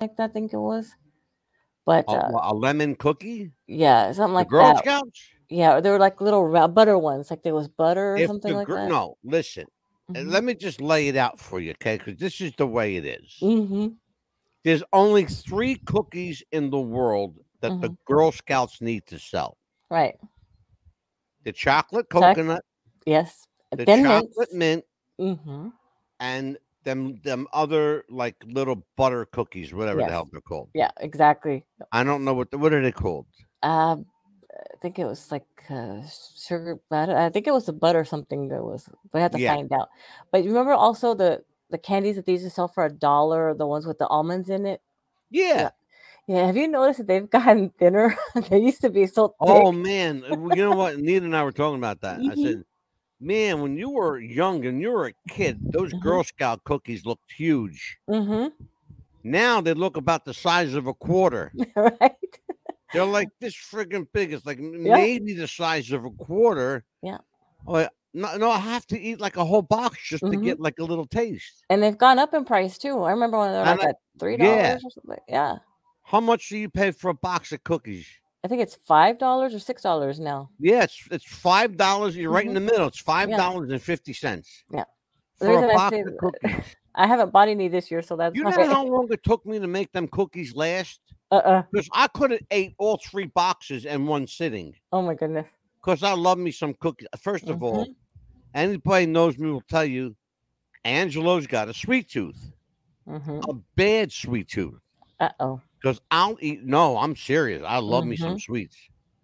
like 0.00 0.16
that, 0.16 0.30
I 0.30 0.32
think 0.32 0.52
it 0.52 0.58
was. 0.58 0.94
But 1.86 2.06
A, 2.08 2.12
uh, 2.12 2.40
a 2.52 2.54
lemon 2.54 2.94
cookie? 2.94 3.52
yeah, 3.66 4.12
something 4.12 4.34
The 4.34 4.38
like 4.40 4.48
Girl 4.48 4.74
that. 4.74 4.78
Scouts? 4.84 5.20
Yeah, 5.48 5.80
they 5.80 5.90
were 5.90 5.98
like 5.98 6.20
little 6.20 6.48
butter 6.68 6.96
ones, 6.98 7.30
like 7.30 7.42
there 7.42 7.54
was 7.54 7.68
butter 7.68 8.14
or 8.14 8.16
If 8.18 8.26
something 8.28 8.52
the 8.52 8.58
like 8.58 8.68
that. 8.68 8.88
no, 8.88 9.16
listen. 9.24 9.66
uh, 10.10 10.12
Mhm. 10.14 10.30
Let 10.30 10.44
me 10.44 10.54
just 10.54 10.80
lay 10.80 11.08
it 11.08 11.16
out 11.16 11.38
for 11.40 11.60
you, 11.60 11.70
okay? 11.72 11.96
Because 11.98 12.16
this 12.18 12.40
is 12.40 12.52
the 12.56 12.66
way 12.66 12.96
it 12.96 13.04
is. 13.04 13.36
Mhm. 13.40 13.96
There's 14.62 14.82
only 14.92 15.24
three 15.24 15.76
cookies 15.86 16.42
in 16.52 16.70
the 16.70 16.80
world 16.80 17.38
that 17.60 17.80
the 17.80 17.88
Mhm. 17.90 17.96
Girl 18.06 18.32
Scouts 18.32 18.80
need 18.80 19.06
to 19.06 19.18
sell: 19.18 19.56
Right. 19.90 20.16
the 21.44 21.52
chocolate 21.52 22.06
Choc- 22.12 22.36
coconut, 22.36 22.64
Yes. 23.06 23.46
the 23.72 23.86
Thin 23.86 24.04
chocolate 24.04 24.52
mints. 24.52 24.54
mint, 24.54 24.84
Mm-hmm. 25.20 25.68
and 26.20 26.58
them 26.90 27.20
them 27.24 27.46
other 27.52 28.04
like 28.10 28.36
little 28.46 28.84
butter 28.96 29.26
cookies, 29.26 29.74
whatever 29.74 30.00
Yes. 30.00 30.08
the 30.08 30.12
hell 30.12 30.28
they're 30.32 30.40
called. 30.42 30.70
Yeah, 30.74 30.90
exactly. 31.00 31.64
I 31.92 32.04
don't 32.04 32.24
know 32.24 32.34
what 32.34 32.50
the, 32.50 32.58
what 32.58 32.72
are 32.74 32.82
they 32.82 32.92
called. 32.92 33.26
Uh, 33.62 33.96
I 34.74 34.76
think 34.82 34.98
it 34.98 35.06
was 35.06 35.30
like 35.32 35.46
uh, 35.70 36.02
sugar 36.36 36.80
butter. 36.90 37.16
I 37.16 37.30
think 37.30 37.46
it 37.46 37.52
was 37.52 37.66
the 37.66 37.72
butter 37.74 38.04
something 38.04 38.48
that 38.48 38.62
was. 38.64 38.88
We 39.12 39.20
had 39.20 39.32
to 39.32 39.38
Yeah. 39.38 39.56
find 39.56 39.72
out. 39.72 39.88
But 40.32 40.44
you 40.44 40.50
remember 40.50 40.72
also 40.74 41.14
the 41.14 41.44
the 41.70 41.78
candies 41.78 42.16
that 42.16 42.26
they 42.26 42.32
used 42.32 42.44
to 42.44 42.50
sell 42.50 42.68
for 42.68 42.84
a 42.86 42.92
dollar, 42.92 43.54
the 43.54 43.66
ones 43.66 43.86
with 43.86 43.98
the 43.98 44.08
almonds 44.08 44.50
in 44.50 44.66
it. 44.66 44.82
Yeah. 45.30 45.70
Yeah, 46.28 46.46
have 46.46 46.56
you 46.56 46.68
noticed 46.68 46.98
that 46.98 47.08
they've 47.08 47.30
gotten 47.38 47.70
thinner? 47.78 48.16
they 48.50 48.58
used 48.60 48.82
to 48.82 48.90
be 48.90 49.06
so 49.06 49.36
thick. 49.46 49.68
Oh 49.68 49.72
man, 49.72 50.24
you 50.28 50.56
know 50.64 50.72
what? 50.74 50.98
Nita 50.98 51.24
and 51.24 51.36
I 51.36 51.44
were 51.44 51.52
talking 51.52 51.78
about 51.78 52.02
that. 52.02 52.24
I 52.28 52.34
said, 52.36 52.64
"Man, 53.20 53.60
when 53.60 53.76
you 53.76 53.90
were 53.90 54.18
young 54.18 54.64
and 54.66 54.80
you 54.80 54.90
were 54.90 55.06
a 55.08 55.12
kid, 55.28 55.58
those 55.72 55.92
Mhm. 55.92 56.00
Girl 56.00 56.24
Scout 56.24 56.64
cookies 56.64 57.04
looked 57.04 57.30
huge. 57.32 57.98
Mm-hmm. 58.08 58.48
Now 59.22 59.60
they 59.60 59.74
look 59.74 59.96
about 59.96 60.24
the 60.24 60.32
size 60.34 60.74
of 60.74 60.86
a 60.86 60.94
quarter. 60.94 61.52
right? 61.76 62.16
They're 62.92 63.04
like 63.04 63.28
this 63.40 63.54
friggin' 63.54 64.06
big. 64.12 64.32
It's 64.32 64.46
like 64.46 64.58
Yeah. 64.58 64.94
maybe 64.96 65.34
the 65.34 65.46
size 65.46 65.92
of 65.92 66.04
a 66.04 66.10
quarter. 66.10 66.84
Yeah. 67.02 67.18
Oh, 67.66 67.86
no, 68.14 68.36
no, 68.38 68.50
I 68.50 68.58
have 68.58 68.86
to 68.88 68.98
eat 68.98 69.20
like 69.20 69.36
a 69.36 69.44
whole 69.44 69.62
box 69.62 69.98
just 70.08 70.22
to 70.24 70.30
Mhm. 70.30 70.42
get 70.44 70.60
like 70.60 70.78
a 70.78 70.84
little 70.84 71.06
taste. 71.06 71.62
And 71.68 71.82
they've 71.82 71.96
gone 71.96 72.18
up 72.18 72.34
in 72.34 72.44
price 72.44 72.78
too. 72.78 73.02
I 73.02 73.10
remember 73.12 73.38
when 73.38 73.52
they 73.52 73.58
were 73.58 73.64
like 73.76 73.96
three 74.18 74.36
dollars 74.36 74.56
yeah. 74.56 74.76
or 74.82 74.90
something. 74.90 75.24
Yeah. 75.28 75.58
How 76.02 76.20
much 76.20 76.48
do 76.48 76.58
you 76.58 76.68
pay 76.68 76.90
for 76.90 77.10
a 77.10 77.14
box 77.14 77.52
of 77.52 77.62
cookies? 77.62 78.08
I 78.42 78.48
think 78.48 78.62
it's 78.62 78.74
five 78.74 79.18
dollars 79.18 79.54
or 79.54 79.58
six 79.58 79.82
dollars 79.82 80.18
now. 80.18 80.50
Yeah, 80.58 80.84
it's 80.84 81.06
it's 81.10 81.24
five 81.26 81.76
dollars. 81.76 82.16
You're 82.16 82.30
right 82.30 82.46
in 82.46 82.52
Mhm. 82.52 82.54
the 82.54 82.60
middle. 82.60 82.86
It's 82.86 82.98
five 83.00 83.28
Yeah. 83.28 83.36
dollars 83.36 83.70
and 83.70 83.82
fifty 83.82 84.12
cents. 84.12 84.64
Yeah. 84.72 84.84
The 85.38 85.46
For 85.46 85.52
reason 85.52 85.70
a 85.70 85.74
I 85.74 85.90
say. 85.90 86.64
I 86.94 87.06
haven't 87.06 87.32
bought 87.32 87.48
any 87.48 87.68
this 87.68 87.90
year, 87.90 88.02
so 88.02 88.16
that's 88.16 88.34
You 88.34 88.42
know 88.42 88.50
why. 88.50 88.66
how 88.66 88.84
long 88.84 89.06
it 89.12 89.22
took 89.22 89.46
me 89.46 89.58
to 89.60 89.66
make 89.68 89.92
them 89.92 90.08
cookies 90.08 90.54
last? 90.56 91.00
Uh-uh. 91.30 91.62
Because 91.70 91.88
I 91.92 92.08
could 92.08 92.32
have 92.32 92.40
ate 92.50 92.74
all 92.78 92.98
three 92.98 93.26
boxes 93.26 93.84
in 93.84 94.06
one 94.06 94.26
sitting. 94.26 94.74
Oh 94.92 95.00
my 95.00 95.14
goodness. 95.14 95.46
Because 95.80 96.02
I 96.02 96.12
love 96.12 96.38
me 96.38 96.50
some 96.50 96.74
cookies. 96.74 97.06
First 97.20 97.48
of 97.48 97.62
all, 97.62 97.86
Mhm. 97.86 97.94
anybody 98.54 99.06
knows 99.06 99.38
me 99.38 99.50
will 99.50 99.62
tell 99.62 99.84
you, 99.84 100.16
Angelo's 100.84 101.46
got 101.46 101.68
a 101.68 101.74
sweet 101.74 102.08
tooth, 102.08 102.52
hmm 103.06 103.40
a 103.48 103.52
bad 103.76 104.10
sweet 104.10 104.48
tooth. 104.48 104.80
Uh-oh. 105.20 105.60
Because 105.80 106.00
I'll 106.10 106.36
eat. 106.40 106.62
No, 106.64 106.98
I'm 106.98 107.16
serious. 107.16 107.62
I 107.66 107.78
love 107.78 108.04
me 108.04 108.16
some 108.16 108.38
sweets, 108.38 108.76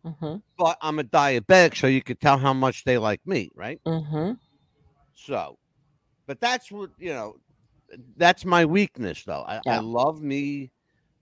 Mm-hmm. 0.07 0.37
but 0.57 0.79
I'm 0.81 0.99
a 0.99 1.05
diabetic, 1.05 1.77
so 1.77 1.87
you 1.87 2.03
could 2.03 2.21
tell 2.21 2.39
how 2.39 2.53
much 2.55 2.85
they 2.85 2.97
like 2.99 3.21
me, 3.27 3.51
right? 3.55 3.81
Mm-hmm. 3.87 4.33
So, 5.15 5.59
but 6.27 6.41
that's 6.41 6.71
what 6.71 6.91
you 6.99 7.13
know. 7.13 7.37
That's 8.17 8.45
my 8.45 8.65
weakness, 8.65 9.23
though. 9.25 9.45
I, 9.47 9.61
I 9.67 9.79
love 9.79 10.21
me. 10.23 10.73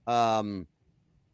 Um, 0.07 0.67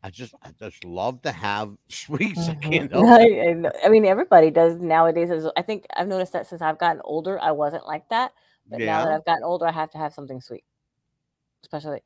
I 0.03 0.09
just, 0.09 0.33
I 0.43 0.51
just 0.59 0.83
love 0.83 1.21
to 1.21 1.31
have 1.31 1.73
sweets. 1.89 2.49
I 2.49 2.55
can't 2.55 2.91
help 2.91 3.05
I, 3.07 3.21
it. 3.23 3.49
I 3.49 3.53
know- 3.53 3.71
I 3.85 3.89
mean, 3.89 4.05
everybody 4.05 4.49
does 4.51 4.77
nowadays. 4.79 5.31
as- 5.31 5.47
I 5.55 5.61
think 5.61 5.85
I've 5.95 6.07
noticed 6.07 6.33
that 6.33 6.47
since 6.47 6.61
I've 6.61 6.79
gotten 6.79 7.01
older, 7.05 7.39
I 7.39 7.51
wasn't 7.51 7.85
like 7.85 8.09
that. 8.09 8.33
But 8.69 8.79
now 8.81 9.05
that 9.05 9.13
I've 9.13 9.25
gotten 9.25 9.43
older, 9.43 9.67
I 9.67 9.71
have 9.71 9.91
to 9.91 9.97
have 9.99 10.13
something 10.13 10.41
sweet, 10.41 10.63
especially. 11.63 12.01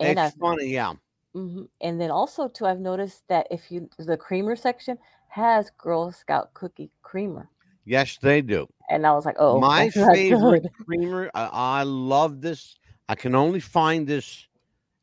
And 0.00 0.18
It's 0.18 0.20
I've, 0.20 0.32
funny, 0.32 0.66
yeah. 0.68 0.94
mhm. 1.34 1.68
and 1.80 2.00
then 2.00 2.10
also 2.10 2.48
too, 2.48 2.66
I've 2.66 2.80
noticed 2.80 3.28
that 3.28 3.46
if 3.50 3.70
you 3.70 3.88
the 3.98 4.16
creamer 4.16 4.56
section 4.56 4.98
has 5.28 5.70
Girl 5.70 6.10
Scout 6.12 6.54
cookie 6.54 6.90
creamer, 7.02 7.48
Yes, 7.84 8.18
they 8.18 8.42
do. 8.42 8.68
and 8.90 9.06
I 9.06 9.12
was 9.12 9.24
like, 9.26 9.36
oh, 9.38 9.60
my 9.60 9.90
favorite 9.90 10.66
creamer. 10.72 11.30
I, 11.34 11.44
I 11.80 11.82
love 11.82 12.40
this. 12.40 12.76
I 13.08 13.14
can 13.14 13.34
only 13.34 13.60
find 13.60 14.06
this 14.06 14.46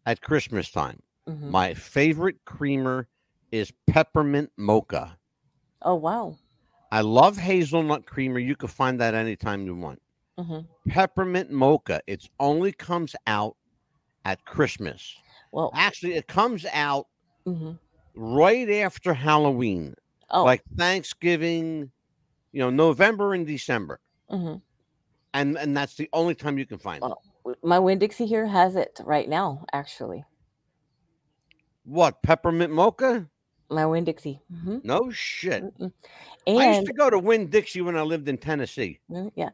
at 0.06 0.22
Christmas 0.22 0.72
time. 0.72 1.02
Mhm. 1.28 1.52
My 1.52 1.74
favorite 1.74 2.44
creamer 2.46 3.08
is 3.52 3.72
peppermint 3.88 4.52
mocha. 4.58 5.18
Oh 5.82 5.96
wow. 5.96 6.38
I 6.92 7.02
love 7.02 7.38
hazelnut 7.38 8.06
creamer. 8.06 8.40
You 8.40 8.56
can 8.56 8.70
find 8.70 9.00
that 9.00 9.14
anytime 9.16 9.66
you 9.66 9.76
want. 9.76 10.02
hmm 10.38 10.66
Peppermint 10.88 11.52
mocha. 11.52 12.02
It 12.08 12.28
only 12.40 12.72
comes 12.72 13.16
out 13.28 13.56
at 14.25 14.44
Christmas. 14.46 15.16
Well, 15.52 15.72
Actually, 15.74 16.16
it 16.16 16.28
comes 16.28 16.66
out 16.74 17.08
hmm 17.46 17.74
right 18.16 18.69
after 18.69 19.13
Halloween, 19.13 19.96
oh, 20.31 20.44
like 20.44 20.63
Thanksgiving. 20.78 21.91
You 22.52 22.59
know, 22.62 22.69
November 22.69 23.34
and 23.34 23.46
December, 23.46 24.00
mhm. 24.31 24.62
and 25.34 25.58
and 25.58 25.75
that's 25.75 25.96
the 25.96 26.09
only 26.14 26.34
time 26.34 26.58
you 26.58 26.66
can 26.66 26.78
find 26.78 27.00
it. 27.00 27.02
Well, 27.03 27.22
w- 27.44 27.59
my 27.64 27.80
Winn 27.80 28.00
Dixie 28.00 28.25
here 28.25 28.47
has 28.47 28.78
it 28.78 29.00
right 29.03 29.28
now. 29.28 29.66
Actually, 29.74 30.24
What 31.84 32.24
peppermint 32.24 32.72
mocha? 32.72 33.30
my 33.69 33.85
Winn 33.85 34.06
Dixie. 34.06 34.41
hmm 34.50 34.78
No 34.84 35.12
shit. 35.12 35.62
Mm-mm. 35.64 35.91
I 36.47 36.69
used 36.69 36.85
to 36.85 36.94
go 36.94 37.09
to 37.09 37.19
Winn 37.19 37.47
Dixie 37.50 37.81
when 37.81 37.97
I 37.97 38.02
lived 38.03 38.30
in 38.30 38.38
Tennessee. 38.38 39.00
mm, 39.12 39.31
yeah, 39.35 39.50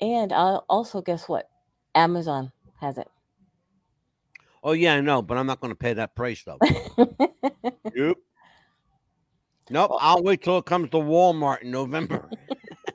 and 0.00 0.32
uh, 0.32 0.60
also 0.68 1.02
guess 1.02 1.28
what? 1.28 1.50
Amazon 1.94 2.52
has 2.80 2.96
it. 2.98 3.08
Oh 4.66 4.72
yeah, 4.72 4.94
I 4.94 5.00
know, 5.00 5.22
but 5.22 5.38
I'm 5.38 5.46
not 5.46 5.60
going 5.60 5.70
to 5.70 5.76
pay 5.76 5.92
that 5.92 6.16
price 6.16 6.42
though. 6.42 6.58
Nope. 7.94 8.18
Nope. 9.70 9.92
I'll 10.00 10.24
wait 10.24 10.42
till 10.42 10.58
it 10.58 10.64
comes 10.66 10.90
to 10.90 10.96
Walmart 10.96 11.62
in 11.62 11.70
November. 11.70 12.28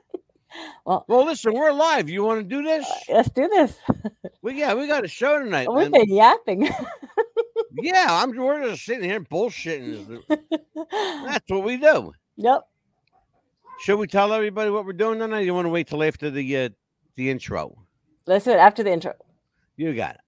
well, 0.84 1.06
well, 1.08 1.24
listen, 1.24 1.54
we're 1.54 1.72
live. 1.72 2.10
You 2.10 2.24
want 2.24 2.40
to 2.40 2.44
do 2.44 2.62
this? 2.62 2.86
let's 3.08 3.30
do 3.30 3.48
this. 3.48 3.74
We 4.42 4.58
yeah, 4.58 4.74
we 4.74 4.88
got 4.88 5.04
a 5.04 5.08
show 5.08 5.38
tonight. 5.38 5.68
We've 5.72 5.88
man. 5.88 6.02
been 6.06 6.14
yapping. 6.14 6.68
Yeah, 7.74 8.06
I'm. 8.10 8.36
We're 8.36 8.68
just 8.68 8.84
sitting 8.84 9.08
here 9.08 9.20
bullshitting. 9.20 10.20
That's 10.90 11.48
what 11.48 11.64
we 11.64 11.78
do. 11.78 12.12
yep. 12.36 12.62
Should 13.80 13.98
we 13.98 14.08
tell 14.08 14.34
everybody 14.34 14.68
what 14.70 14.84
we're 14.84 14.92
doing 14.92 15.20
tonight? 15.20 15.46
You 15.46 15.54
want 15.54 15.64
to 15.64 15.70
wait 15.70 15.86
till 15.86 16.02
after 16.02 16.28
the 16.28 16.56
uh, 16.56 16.68
the 17.16 17.30
intro? 17.30 17.86
Let's 18.26 18.44
do 18.44 18.50
it 18.50 18.58
after 18.58 18.82
the 18.82 18.92
intro. 18.92 19.14
You 19.76 19.94
got 19.94 20.16
it. 20.16 20.21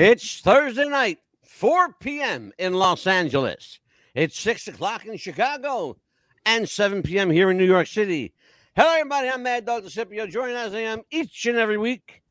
It's 0.00 0.40
Thursday 0.40 0.88
night, 0.88 1.18
4 1.44 1.96
p.m. 2.00 2.54
in 2.58 2.72
Los 2.72 3.06
Angeles. 3.06 3.80
It's 4.14 4.40
6 4.40 4.68
o'clock 4.68 5.04
in 5.04 5.18
Chicago 5.18 5.98
and 6.46 6.66
7 6.66 7.02
p.m. 7.02 7.28
here 7.28 7.50
in 7.50 7.58
New 7.58 7.66
York 7.66 7.86
City. 7.86 8.32
Hello, 8.74 8.90
everybody. 8.94 9.28
I'm 9.28 9.42
Mad 9.42 9.66
Dog 9.66 9.84
DeCipio, 9.84 10.26
joining 10.30 10.56
as 10.56 10.72
I 10.72 10.78
am 10.78 11.02
each 11.10 11.44
and 11.44 11.58
every 11.58 11.76
week. 11.76 12.22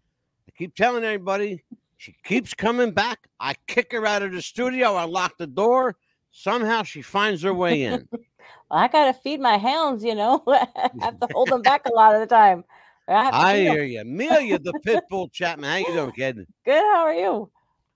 I 0.47 0.51
keep 0.57 0.73
telling 0.73 1.03
everybody 1.03 1.63
she 1.97 2.15
keeps 2.23 2.55
coming 2.55 2.89
back. 2.89 3.19
I 3.39 3.53
kick 3.67 3.91
her 3.91 4.03
out 4.03 4.23
of 4.23 4.31
the 4.31 4.41
studio. 4.41 4.95
I 4.95 5.03
lock 5.03 5.37
the 5.37 5.45
door. 5.45 5.95
Somehow 6.31 6.81
she 6.81 7.03
finds 7.03 7.43
her 7.43 7.53
way 7.53 7.83
in. 7.83 8.07
well, 8.11 8.79
I 8.79 8.87
gotta 8.87 9.13
feed 9.13 9.41
my 9.41 9.59
hounds, 9.59 10.03
you 10.03 10.15
know. 10.15 10.41
I 10.47 10.89
have 11.01 11.19
to 11.19 11.27
hold 11.27 11.49
them 11.49 11.61
back 11.61 11.85
a 11.85 11.91
lot 11.91 12.15
of 12.15 12.21
the 12.21 12.35
time. 12.35 12.63
Ah, 13.07 13.29
I 13.31 13.57
hear 13.57 13.83
you. 13.83 14.01
Amelia, 14.01 14.57
the 14.57 14.73
Pitbull 14.83 15.31
Chapman. 15.31 15.69
How 15.69 15.77
you 15.77 15.93
doing, 15.93 16.11
kid? 16.13 16.47
Good. 16.65 16.81
How 16.81 17.01
are 17.01 17.13
you? 17.13 17.51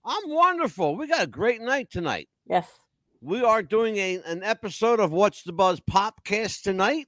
I'm 0.06 0.30
wonderful. 0.30 0.96
We 0.96 1.08
got 1.08 1.24
a 1.24 1.28
great 1.28 1.62
night 1.62 1.90
tonight. 1.90 2.28
Yes. 2.50 2.68
We 3.22 3.42
are 3.44 3.64
doing 3.64 3.96
a, 3.98 4.16
an 4.26 4.44
episode 4.44 5.00
of 5.00 5.12
What's 5.14 5.44
the 5.44 5.54
Buzz 5.54 5.80
podcast 5.80 6.62
tonight. 6.64 7.08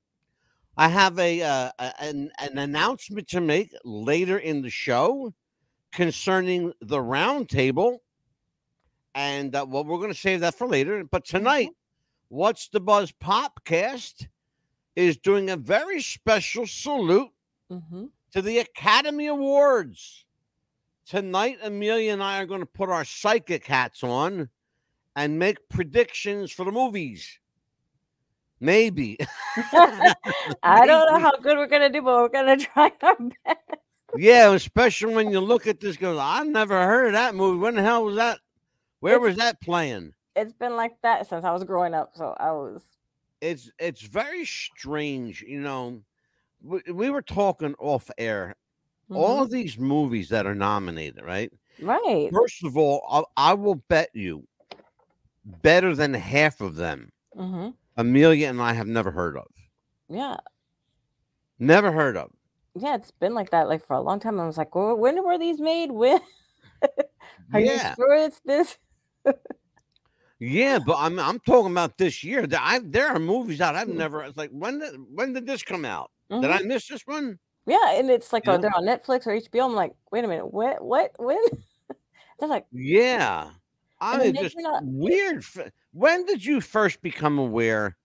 I 0.77 0.87
have 0.89 1.17
a 1.19 1.41
uh, 1.41 1.71
an, 1.99 2.31
an 2.39 2.57
announcement 2.57 3.27
to 3.29 3.41
make 3.41 3.71
later 3.83 4.37
in 4.37 4.61
the 4.61 4.69
show 4.69 5.33
concerning 5.91 6.73
the 6.81 6.97
roundtable, 6.97 7.97
and 9.13 9.55
uh, 9.55 9.65
well, 9.67 9.85
we're 9.85 9.97
going 9.97 10.11
to 10.11 10.17
save 10.19 10.41
that 10.41 10.55
for 10.55 10.67
later. 10.67 11.03
But 11.03 11.25
tonight, 11.25 11.69
What's 12.27 12.67
the 12.69 12.79
Buzz 12.81 13.11
podcast 13.13 14.27
is 14.95 15.17
doing 15.17 15.49
a 15.49 15.57
very 15.57 16.01
special 16.01 16.65
salute 16.67 17.29
Mm-hmm. 17.71 18.05
to 18.31 18.41
the 18.43 18.59
Academy 18.59 19.25
Awards. 19.25 20.24
Tonight, 21.07 21.59
Amelia 21.61 22.13
and 22.13 22.23
I 22.23 22.41
are 22.41 22.45
going 22.45 22.61
to 22.61 22.65
put 22.65 22.89
our 22.89 23.05
psychic 23.05 23.65
hats 23.65 24.03
on 24.03 24.49
and 25.15 25.37
make 25.39 25.57
predictions 25.69 26.51
for 26.51 26.65
the 26.65 26.71
movies. 26.71 27.39
Maybe. 28.59 29.17
I 29.73 30.85
don't 30.87 31.11
know 31.11 31.19
how 31.19 31.33
good 31.37 31.57
we're 31.57 31.67
gonna 31.67 31.89
do, 31.89 32.01
but 32.01 32.15
we're 32.15 32.29
gonna 32.29 32.57
try 32.73 32.91
our 33.03 33.15
best. 33.45 33.59
yeah, 34.17 34.51
especially 34.53 35.13
when 35.13 35.29
you 35.31 35.39
look 35.41 35.67
at 35.67 35.79
this, 35.79 35.97
goes, 35.97 36.17
I 36.19 36.43
never 36.43 36.85
heard 36.85 37.07
of 37.07 37.13
that 37.13 37.35
movie. 37.35 37.59
When 37.59 37.75
the 37.75 37.81
hell 37.83 38.05
was 38.05 38.15
that? 38.15 38.39
Where 39.01 39.15
It's- 39.15 39.27
was 39.27 39.37
that 39.37 39.61
playing? 39.61 40.13
It's 40.37 40.53
been 40.53 40.75
like 40.75 40.93
that 41.01 41.27
since 41.29 41.45
I 41.45 41.51
was 41.51 41.63
growing 41.63 41.93
up, 41.93 42.11
so 42.15 42.35
I 42.39 42.51
was. 42.51 42.81
It's 43.41 43.71
it's 43.79 44.01
very 44.01 44.43
strange, 44.45 45.41
you 45.43 45.61
know. 45.61 46.01
We, 46.61 46.81
we 46.91 47.09
were 47.09 47.21
talking 47.21 47.73
off 47.79 48.09
air. 48.17 48.55
All 49.11 49.39
Mhm. 49.39 49.43
of 49.43 49.51
these 49.51 49.77
movies 49.77 50.29
that 50.29 50.45
are 50.45 50.55
nominated, 50.55 51.23
right? 51.23 51.51
right. 51.81 52.29
First 52.33 52.63
of 52.63 52.77
all, 52.77 53.05
I, 53.37 53.51
I 53.51 53.53
will 53.53 53.75
bet 53.75 54.09
you 54.13 54.47
better 55.61 55.95
than 55.95 56.13
half 56.13 56.61
of 56.61 56.75
them 56.75 57.11
Mm-hmm. 57.37 57.69
Amelia 57.97 58.47
and 58.47 58.61
I 58.61 58.73
have 58.73 58.87
never 58.87 59.11
heard 59.11 59.37
of. 59.37 59.47
Yeah. 60.07 60.37
Never 61.59 61.91
heard 61.91 62.15
of. 62.17 62.31
Yeah, 62.75 62.95
it's 62.95 63.11
been 63.11 63.33
like 63.33 63.49
that 63.51 63.67
like 63.67 63.85
for 63.85 63.93
a 63.95 64.01
long 64.01 64.19
time. 64.19 64.39
I 64.39 64.45
was 64.47 64.57
like, 64.57 64.73
well, 64.73 64.95
when 64.95 65.21
were 65.23 65.37
these 65.37 65.59
made? 65.59 65.91
When? 65.91 66.19
Are 67.53 67.59
yeah, 67.59 67.89
you 67.89 67.95
sure 67.95 68.15
it's 68.15 68.39
this? 68.45 68.77
yeah, 70.39 70.79
but 70.79 70.95
I'm 70.97 71.19
I'm 71.19 71.39
talking 71.39 71.71
about 71.71 71.97
this 71.97 72.23
year. 72.23 72.45
There, 72.47 72.59
I, 72.61 72.79
there 72.83 73.07
are 73.09 73.19
movies 73.19 73.61
out 73.61 73.75
I've 73.75 73.87
Mm. 73.87 73.95
never. 73.95 74.23
It's 74.23 74.37
like 74.37 74.51
when 74.51 74.79
did 74.79 74.95
when 75.13 75.33
did 75.33 75.45
this 75.45 75.63
come 75.63 75.85
out? 75.85 76.11
Did 76.29 76.41
Mhm. 76.41 76.59
I 76.59 76.61
miss 76.63 76.87
this 76.87 77.05
one? 77.05 77.39
Yeah, 77.65 77.93
and 77.93 78.09
it's 78.09 78.31
like 78.31 78.45
You 78.45 78.53
oh, 78.53 78.57
they're 78.57 78.75
on 78.75 78.85
Netflix 78.85 79.25
or 79.25 79.31
HBO. 79.31 79.65
I'm 79.65 79.73
like, 79.73 79.93
wait 80.11 80.23
a 80.23 80.27
minute, 80.27 80.53
what? 80.53 80.83
What? 80.83 81.11
When? 81.17 81.43
They're 82.39 82.49
like, 82.49 82.65
Yeah, 82.71 83.49
I 83.99 84.17
mean, 84.17 84.35
just 84.35 84.55
not- 84.59 84.83
weird. 84.83 85.43
When 85.93 86.25
did 86.25 86.43
you 86.45 86.61
first 86.61 87.01
become 87.01 87.39
aware 87.39 87.95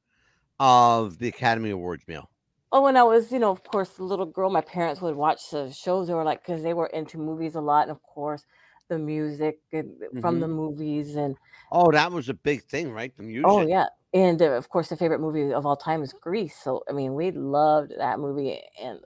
of 0.61 1.19
the 1.19 1.29
Academy 1.29 1.71
Awards 1.71 2.05
meal? 2.07 2.31
oh, 2.73 2.83
when 2.83 2.97
I 2.97 3.03
was, 3.03 3.33
you 3.33 3.39
know, 3.39 3.51
of 3.51 3.65
course, 3.65 3.99
a 3.99 4.05
little 4.05 4.27
girl, 4.27 4.51
my 4.51 4.61
parents 4.61 5.01
would 5.01 5.17
watch 5.17 5.51
the 5.51 5.73
shows. 5.73 6.07
They 6.07 6.15
were 6.15 6.25
like, 6.25 6.43
because 6.43 6.63
they 6.63 6.75
were 6.75 6.87
into 6.87 7.19
movies 7.19 7.55
a 7.55 7.61
lot, 7.61 7.83
and 7.83 7.91
of 7.91 8.03
course, 8.03 8.47
the 8.89 8.99
music 8.99 9.59
and, 9.73 9.91
from 10.21 10.41
the 10.41 10.49
movies, 10.49 11.17
and 11.17 11.37
Oh, 11.73 11.91
that 11.93 12.11
was 12.11 12.29
a 12.29 12.35
big 12.35 12.63
thing, 12.65 12.93
right? 12.93 13.17
The 13.17 13.23
music. 13.23 13.47
oh 13.49 13.67
yeah, 13.67 13.87
and 14.13 14.41
uh, 14.41 14.53
of 14.53 14.69
course, 14.69 14.89
the 14.89 14.97
favorite 14.97 15.21
movie 15.21 15.53
of 15.53 15.67
all 15.67 15.77
time 15.77 16.03
is 16.03 16.13
Grease. 16.13 16.57
So 16.63 16.83
I 16.89 16.93
mean, 16.93 17.15
we 17.15 17.31
loved 17.31 17.93
that 17.99 18.19
movie 18.19 18.61
and 18.81 19.01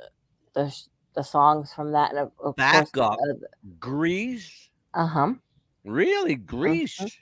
the 0.54 0.74
the 1.14 1.22
songs 1.22 1.72
from 1.72 1.92
that, 1.92 2.10
and 2.14 2.30
of, 2.42 2.56
Back 2.56 2.92
course, 2.92 3.02
up. 3.02 3.18
Grease. 3.78 4.70
uh 4.94 5.06
huh. 5.06 5.34
Really, 5.84 6.34
Grease. 6.36 7.18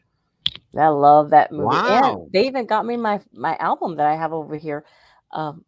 I 0.79 0.89
love 0.89 1.31
that 1.31 1.53
movie. 1.53 1.65
Wow. 1.65 2.23
And 2.23 2.33
they 2.33 2.47
even 2.47 2.67
got 2.67 2.87
me 2.87 2.97
my 2.97 3.21
my 3.33 3.57
album 3.57 3.97
that 3.97 4.07
I 4.07 4.17
have 4.17 4.33
over 4.33 4.57
here 4.57 4.85
um, 5.33 5.65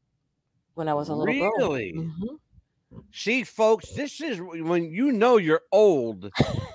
when 0.75 0.88
I 0.88 0.94
was 0.94 1.08
a 1.08 1.14
little 1.14 1.34
girl. 1.34 1.52
Really? 1.56 1.93
Mhm. 1.94 2.38
See, 3.12 3.44
folks, 3.44 3.93
this 3.93 4.20
is 4.20 4.40
when 4.40 4.84
you 4.90 5.12
know 5.12 5.37
you're 5.37 5.62
old 5.72 6.31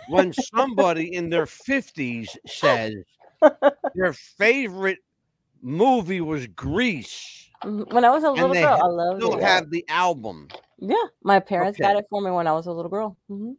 when 0.09 0.33
somebody 0.33 1.13
in 1.13 1.29
their 1.29 1.45
50s 1.45 2.37
says 2.47 2.93
their 3.95 4.13
favorite 4.13 4.99
movie 5.61 6.21
was 6.21 6.47
Grease. 6.47 7.48
Mhm. 7.63 7.93
When 7.93 8.05
I 8.05 8.09
was 8.09 8.23
a 8.23 8.31
little 8.31 8.53
girl, 8.55 8.79
I 8.81 8.87
loved 8.87 9.21
Still 9.21 9.33
it. 9.33 9.39
Yeah. 9.41 9.47
have 9.47 9.69
the 9.69 9.85
album. 9.89 10.47
Yeah, 10.79 10.95
my 11.23 11.39
parents 11.39 11.77
got 11.77 11.97
it 11.97 12.05
for 12.09 12.21
me 12.21 12.31
when 12.31 12.47
I 12.47 12.53
was 12.53 12.67
a 12.67 12.71
little 12.71 12.89
girl. 12.89 13.17
hmm 13.27 13.51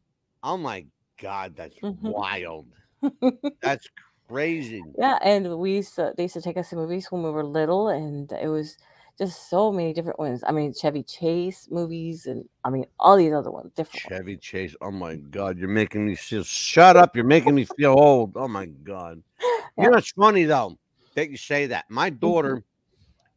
Oh 0.42 0.56
my 0.56 0.86
God, 1.20 1.54
that's 1.54 1.76
Mhm. 1.82 2.00
wild. 2.02 2.66
That's 3.62 3.86
crazy. 4.28 4.82
Yeah, 4.98 5.18
and 5.22 5.58
we 5.58 5.74
used 5.76 5.94
to 5.96 6.14
they 6.16 6.24
used 6.24 6.34
to 6.34 6.40
take 6.42 6.56
us 6.56 6.70
to 6.70 6.76
movies 6.76 7.10
when 7.10 7.22
we 7.22 7.30
were 7.30 7.44
little, 7.44 7.88
and 7.88 8.30
it 8.32 8.48
was 8.48 8.76
just 9.18 9.50
so 9.50 9.70
many 9.70 9.92
different 9.92 10.18
ones. 10.18 10.42
I 10.46 10.52
mean, 10.52 10.72
Chevy 10.72 11.02
Chase 11.02 11.68
movies, 11.70 12.26
and 12.26 12.48
I 12.64 12.70
mean 12.70 12.86
all 12.98 13.16
these 13.18 13.32
other 13.32 13.50
ones, 13.50 13.72
different. 13.74 14.02
ones. 14.04 14.18
Chevy 14.20 14.36
Chase. 14.38 14.74
Oh 14.80 14.90
my 14.90 15.16
God, 15.16 15.58
you're 15.58 15.68
making 15.68 16.06
me 16.06 16.14
feel. 16.14 16.42
Shut 16.44 16.96
up! 16.96 17.14
You're 17.16 17.24
making 17.26 17.54
me 17.54 17.64
feel 17.64 17.92
old. 17.98 18.32
Oh 18.36 18.48
my 18.48 18.66
God. 18.66 19.22
Yeah. 19.76 19.84
You 19.84 19.90
know, 19.92 19.96
it's 19.98 20.10
funny 20.12 20.44
though 20.44 20.76
that 21.14 21.30
you 21.30 21.36
say 21.36 21.66
that. 21.66 21.84
My 21.90 22.10
Mm-hmm. 22.10 22.18
daughter 22.20 22.64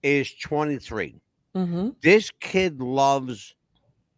is 0.03 0.33
23. 0.35 1.21
hmm 1.55 1.95
This 2.03 2.31
kid 2.41 2.81
loves 2.81 3.55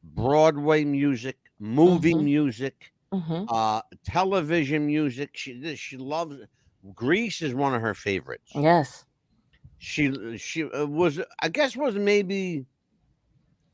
Broadway 0.04 0.86
music, 0.86 1.38
movie 1.60 2.16
Mhm. 2.16 2.16
music, 2.16 2.94
hmm 3.12 3.46
uh, 3.50 3.82
television 4.06 4.88
music. 4.88 5.32
She 5.36 5.76
she 5.78 5.98
loves. 5.98 6.38
Grease 6.96 7.42
is 7.42 7.56
one 7.56 7.76
of 7.76 7.82
her 7.82 7.96
favorites. 7.96 8.54
Yes. 8.56 9.06
She 9.78 10.38
she 10.38 10.64
uh, 10.64 10.86
was 10.86 11.20
I 11.42 11.50
guess 11.50 11.76
was 11.76 11.96
maybe 11.96 12.66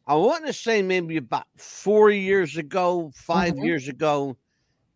I 0.07 0.15
want 0.15 0.45
to 0.45 0.53
say 0.53 0.81
maybe 0.81 1.17
about 1.17 1.45
four 1.57 2.09
years 2.11 2.57
ago, 2.57 3.11
5 3.15 3.57
Mhm. 3.57 3.59
years 3.59 3.87
ago, 3.87 4.37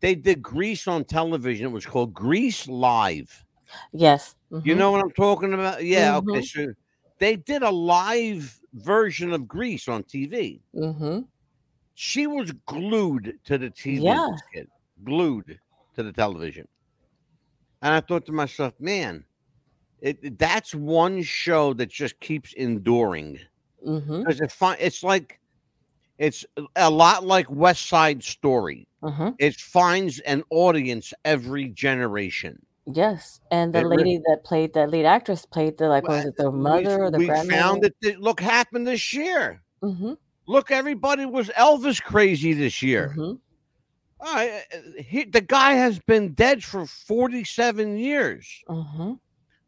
they 0.01 0.15
did 0.15 0.41
Grease 0.43 0.87
on 0.87 1.05
television. 1.05 1.67
It 1.67 1.71
was 1.71 1.85
called 1.87 2.13
Grease 2.13 2.67
Live. 2.67 3.45
Yes. 3.91 4.35
You 4.63 4.75
mhm, 4.75 4.75
know 4.75 4.91
what 4.91 5.01
I'm 5.01 5.11
talking 5.11 5.53
about? 5.53 5.83
Yeah. 5.83 6.17
Okay. 6.17 6.41
Mhm. 6.41 6.49
So 6.53 6.73
they 7.19 7.35
did 7.35 7.63
a 7.63 7.71
live 7.71 8.59
version 8.73 9.31
of 9.33 9.47
Grease 9.47 9.87
on 9.87 10.03
TV. 10.03 10.61
mhm. 10.75 11.27
She 11.93 12.27
was 12.27 12.51
glued 12.65 13.39
to 13.45 13.57
the 13.57 13.69
TV. 13.69 14.03
Yeah. 14.03 14.27
kid, 14.53 14.69
glued 15.03 15.59
to 15.95 16.03
the 16.03 16.11
television. 16.11 16.67
And 17.81 17.93
I 17.93 18.01
thought 18.01 18.25
to 18.25 18.31
myself, 18.31 18.73
man, 18.79 19.25
it, 20.01 20.37
that's 20.39 20.75
one 20.75 21.21
show 21.23 21.73
that 21.73 21.89
just 21.89 22.19
keeps 22.19 22.53
enduring 22.53 23.39
Mhm. 23.85 24.19
because 24.23 24.41
it 24.41 24.51
fi- 24.51 24.75
it's 24.79 25.03
like 25.03 25.39
it's 26.17 26.45
a 26.75 26.89
lot 26.89 27.25
like 27.25 27.49
West 27.49 27.87
Side 27.87 28.23
Story. 28.23 28.87
Mhm. 29.03 29.35
It 29.39 29.55
finds 29.55 30.19
an 30.21 30.43
audience 30.49 31.13
every 31.25 31.69
generation. 31.69 32.64
Yes, 32.87 33.39
and 33.51 33.73
the 33.73 33.81
It 33.81 33.87
re- 33.87 33.97
lady 33.97 34.21
that 34.27 34.43
played 34.43 34.73
the 34.73 34.85
lead 34.85 35.05
actress 35.05 35.45
played 35.45 35.77
the 35.77 35.87
like 35.89 36.03
Well, 36.07 36.17
was 36.17 36.25
it 36.27 36.37
the 36.37 36.51
we- 36.51 36.57
mother 36.59 37.03
or 37.05 37.11
the 37.11 37.17
we 37.17 37.25
grandmother? 37.27 37.57
found 37.57 37.83
that 37.83 37.93
th- 38.01 38.17
look 38.17 38.39
happened 38.39 38.85
this 38.87 39.13
year. 39.13 39.61
hmm 39.81 40.13
Look, 40.47 40.69
everybody 40.69 41.25
was 41.25 41.49
Elvis 41.49 42.01
crazy 42.01 42.53
this 42.53 42.83
year. 42.83 43.09
hmm 43.09 43.33
right, 44.21 44.63
uh, 44.73 44.77
he, 45.01 45.23
the 45.23 45.41
guy 45.41 45.73
has 45.73 45.97
been 45.99 46.33
dead 46.33 46.63
for 46.63 46.85
47 46.85 47.97
years. 47.97 48.47
hmm 48.67 49.13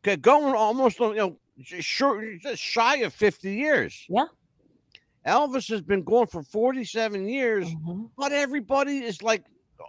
Okay, 0.06 0.16
Going 0.16 0.54
almost, 0.54 1.00
you 1.00 1.16
know, 1.16 1.40
short, 1.64 2.24
just 2.42 2.62
shy 2.62 2.98
of 2.98 3.14
50 3.14 3.52
years. 3.52 4.06
Yeah. 4.08 4.26
Elvis 5.26 5.70
has 5.70 5.82
been 5.82 6.04
gone 6.04 6.28
for 6.28 6.44
47 6.44 7.28
years, 7.28 7.68
hmm 7.68 8.06
but 8.16 8.32
everybody 8.32 9.00
is 9.00 9.22
like, 9.22 9.44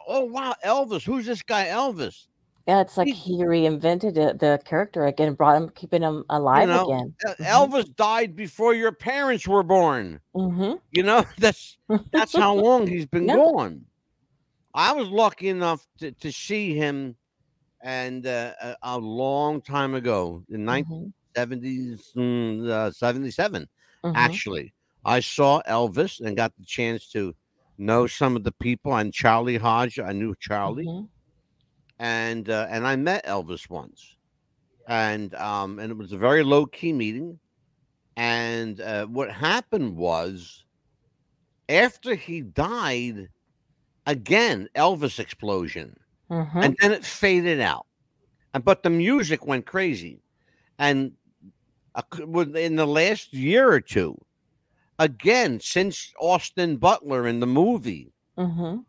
oh, 0.09 0.25
wow, 0.25 0.55
Elvis. 0.65 1.05
Who's 1.05 1.27
this 1.27 1.43
guy, 1.43 1.67
Elvis? 1.67 2.27
Yeah, 2.69 2.83
it's 2.83 2.99
like 2.99 3.09
He- 3.09 3.15
he 3.15 3.45
reinvented 3.45 4.13
the, 4.15 4.37
the 4.39 4.61
character 4.63 5.07
again, 5.07 5.33
brought 5.33 5.57
him, 5.57 5.71
keeping 5.71 6.03
him 6.03 6.25
alive 6.29 6.69
know, 6.69 6.85
again. 6.85 7.15
Mhm. 7.25 7.45
Elvis 7.47 7.97
died 7.97 8.37
before 8.37 8.75
your 8.75 8.93
parents 8.93 9.49
were 9.49 9.63
born. 9.63 10.21
hmm 10.35 10.75
You 10.93 11.03
know, 11.03 11.25
that's 11.39 11.79
that's 12.13 12.37
how 12.37 12.55
long 12.63 12.87
he's 12.87 13.07
been 13.07 13.27
Yeah. 13.27 13.37
gone. 13.37 13.87
I 14.75 14.93
was 14.93 15.09
lucky 15.09 15.49
enough 15.49 15.87
to, 16.01 16.13
to 16.13 16.31
see 16.31 16.75
him 16.75 17.17
and 17.83 18.27
uh, 18.27 18.53
a, 18.61 18.77
a 18.83 18.99
long 18.99 19.63
time 19.63 19.95
ago 19.95 20.45
in 20.51 20.65
hmm 20.67 21.11
1970s, 21.37 22.13
mm, 22.17 22.69
uh, 22.69 22.91
77, 22.91 23.67
hmm 24.05 24.15
actually. 24.15 24.75
I 25.07 25.21
saw 25.21 25.63
Elvis 25.67 26.21
and 26.21 26.37
got 26.37 26.53
the 26.59 26.67
chance 26.67 27.09
to 27.13 27.35
know 27.79 28.07
some 28.07 28.37
of 28.37 28.45
the 28.45 28.53
people 28.53 28.95
and 28.95 29.13
Charlie 29.13 29.57
Hodge. 29.57 29.99
I 29.99 30.13
knew 30.13 30.35
Charlie 30.39 30.85
hmm 30.85 31.07
and 31.99 32.49
uh, 32.49 32.67
and 32.71 32.87
I 32.87 32.97
met 32.97 33.27
Elvis 33.27 33.69
once, 33.71 34.17
and 34.89 35.35
um, 35.37 35.79
and 35.79 35.91
it 35.93 35.97
was 35.99 36.13
a 36.13 36.19
very 36.19 36.45
low 36.45 36.67
key 36.67 36.93
meeting, 36.93 37.41
and 38.17 38.81
uh, 38.81 39.07
what 39.07 39.31
happened 39.33 39.97
was 39.97 40.65
after 41.69 42.15
he 42.15 42.41
died, 42.41 43.29
again, 44.07 44.69
Elvis 44.77 45.19
explosion. 45.19 45.97
Mhm. 46.31 46.63
and 46.65 46.77
then 46.81 46.93
it 46.93 47.05
faded 47.05 47.61
out. 47.61 47.87
And 48.55 48.65
but 48.65 48.83
the 48.83 48.91
music 48.91 49.47
went 49.47 49.67
crazy, 49.67 50.23
and 50.79 51.13
uh, 51.95 52.03
within 52.27 52.77
the 52.77 52.87
last 52.87 53.33
year 53.35 53.71
or 53.73 53.81
two, 53.81 54.17
again 54.99 55.61
since 55.61 56.13
Austin 56.21 56.77
Butler 56.79 57.27
in 57.27 57.41
the 57.41 57.47
movie, 57.47 58.13
Mhm. 58.37 58.85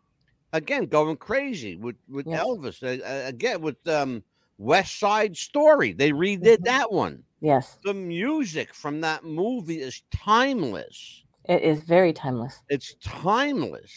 Again 0.52 0.86
going 0.86 1.16
crazy 1.16 1.76
with 1.76 1.96
with. 2.08 2.26
Elvis 2.26 2.82
uh, 2.82 3.28
again 3.28 3.60
with 3.60 3.76
um, 3.88 4.22
West 4.58 4.98
Side 4.98 5.36
Story. 5.36 5.92
They 5.92 6.10
redid 6.12 6.58
Mhm. 6.58 6.64
that 6.64 6.92
one. 6.92 7.22
Yes. 7.40 7.78
The 7.84 7.94
music 7.94 8.74
from 8.74 9.00
that 9.00 9.24
movie 9.24 9.80
is 9.80 10.02
timeless. 10.12 11.22
It 11.46 11.62
is 11.62 11.82
very 11.82 12.12
timeless. 12.12 12.60
It's 12.68 12.94
timeless. 13.02 13.90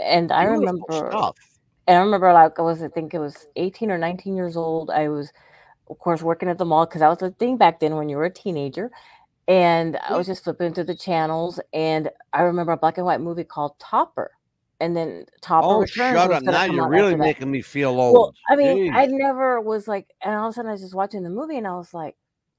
And 0.00 0.32
I 0.32 0.44
Beautiful 0.46 0.86
remember 0.88 1.10
stuff. 1.10 1.36
and 1.86 1.98
I 1.98 2.00
remember 2.00 2.32
like 2.32 2.58
I 2.58 2.62
was 2.62 2.82
I 2.82 2.88
think 2.88 3.12
it 3.14 3.18
was 3.18 3.46
18 3.56 3.90
or 3.90 3.98
19 3.98 4.34
years 4.36 4.56
old. 4.56 4.90
I 4.90 5.08
was 5.08 5.30
of 5.90 5.98
course 5.98 6.22
working 6.22 6.48
at 6.48 6.56
the 6.58 6.64
mall 6.64 6.86
because 6.86 7.00
that 7.00 7.08
was 7.08 7.22
a 7.22 7.30
thing 7.32 7.56
back 7.58 7.80
then 7.80 7.96
when 7.96 8.08
you 8.08 8.16
were 8.16 8.24
a 8.24 8.30
teenager. 8.32 8.90
And 9.48 9.98
I 9.98 10.16
was 10.16 10.26
just 10.26 10.44
flipping 10.44 10.72
through 10.72 10.84
the 10.84 10.94
channels 10.94 11.60
and 11.72 12.08
I 12.32 12.42
remember 12.42 12.72
a 12.72 12.76
black 12.76 12.96
and 12.96 13.04
white 13.06 13.20
movie 13.20 13.44
called 13.44 13.78
Topper. 13.78 14.30
And 14.82 14.96
then 14.96 15.26
Topper 15.42 15.66
Oh, 15.68 15.78
Returns 15.78 16.16
shut 16.16 16.32
up! 16.32 16.42
Now 16.42 16.64
you're 16.64 16.88
really 16.88 17.14
making 17.14 17.48
me 17.48 17.62
feel 17.62 18.00
old. 18.00 18.14
Well, 18.14 18.34
I 18.50 18.56
mean, 18.56 18.92
Jeez. 18.92 18.96
I 18.96 19.06
never 19.06 19.60
was 19.60 19.86
like, 19.86 20.08
and 20.20 20.34
all 20.34 20.48
of 20.48 20.50
a 20.50 20.54
sudden 20.54 20.70
I 20.70 20.72
was 20.72 20.80
just 20.80 20.94
watching 20.96 21.22
the 21.22 21.30
movie 21.30 21.56
and 21.56 21.68
I 21.68 21.76
was 21.76 21.94
like, 21.94 22.16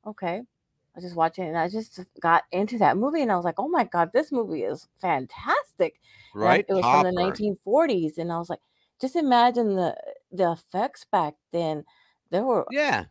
okay. 0.08 0.38
I 0.38 0.96
was 0.96 1.04
just 1.04 1.18
watching 1.18 1.44
and 1.44 1.58
I 1.58 1.68
just 1.68 2.00
got 2.22 2.44
into 2.54 2.78
that 2.78 2.96
movie 2.96 3.22
and 3.22 3.30
I 3.32 3.36
was 3.36 3.44
like, 3.44 3.56
oh 3.58 3.68
my 3.68 3.84
God, 3.84 4.12
this 4.14 4.32
movie 4.32 4.64
is 4.64 4.88
fantastic. 5.02 6.00
And 6.34 6.44
right? 6.44 6.66
it 6.70 6.74
was 6.74 6.84
Topper. 6.84 7.10
from 7.10 7.16
the 7.16 7.22
1940s. 7.66 8.18
And 8.18 8.32
I 8.32 8.38
was 8.38 8.50
like, 8.50 8.62
just 9.02 9.18
imagine 9.18 9.76
the 9.76 9.94
the 10.32 10.54
effects 10.54 11.06
back 11.12 11.34
then. 11.52 11.84
There 12.30 12.46
were 12.46 12.66
Yeah. 12.72 13.04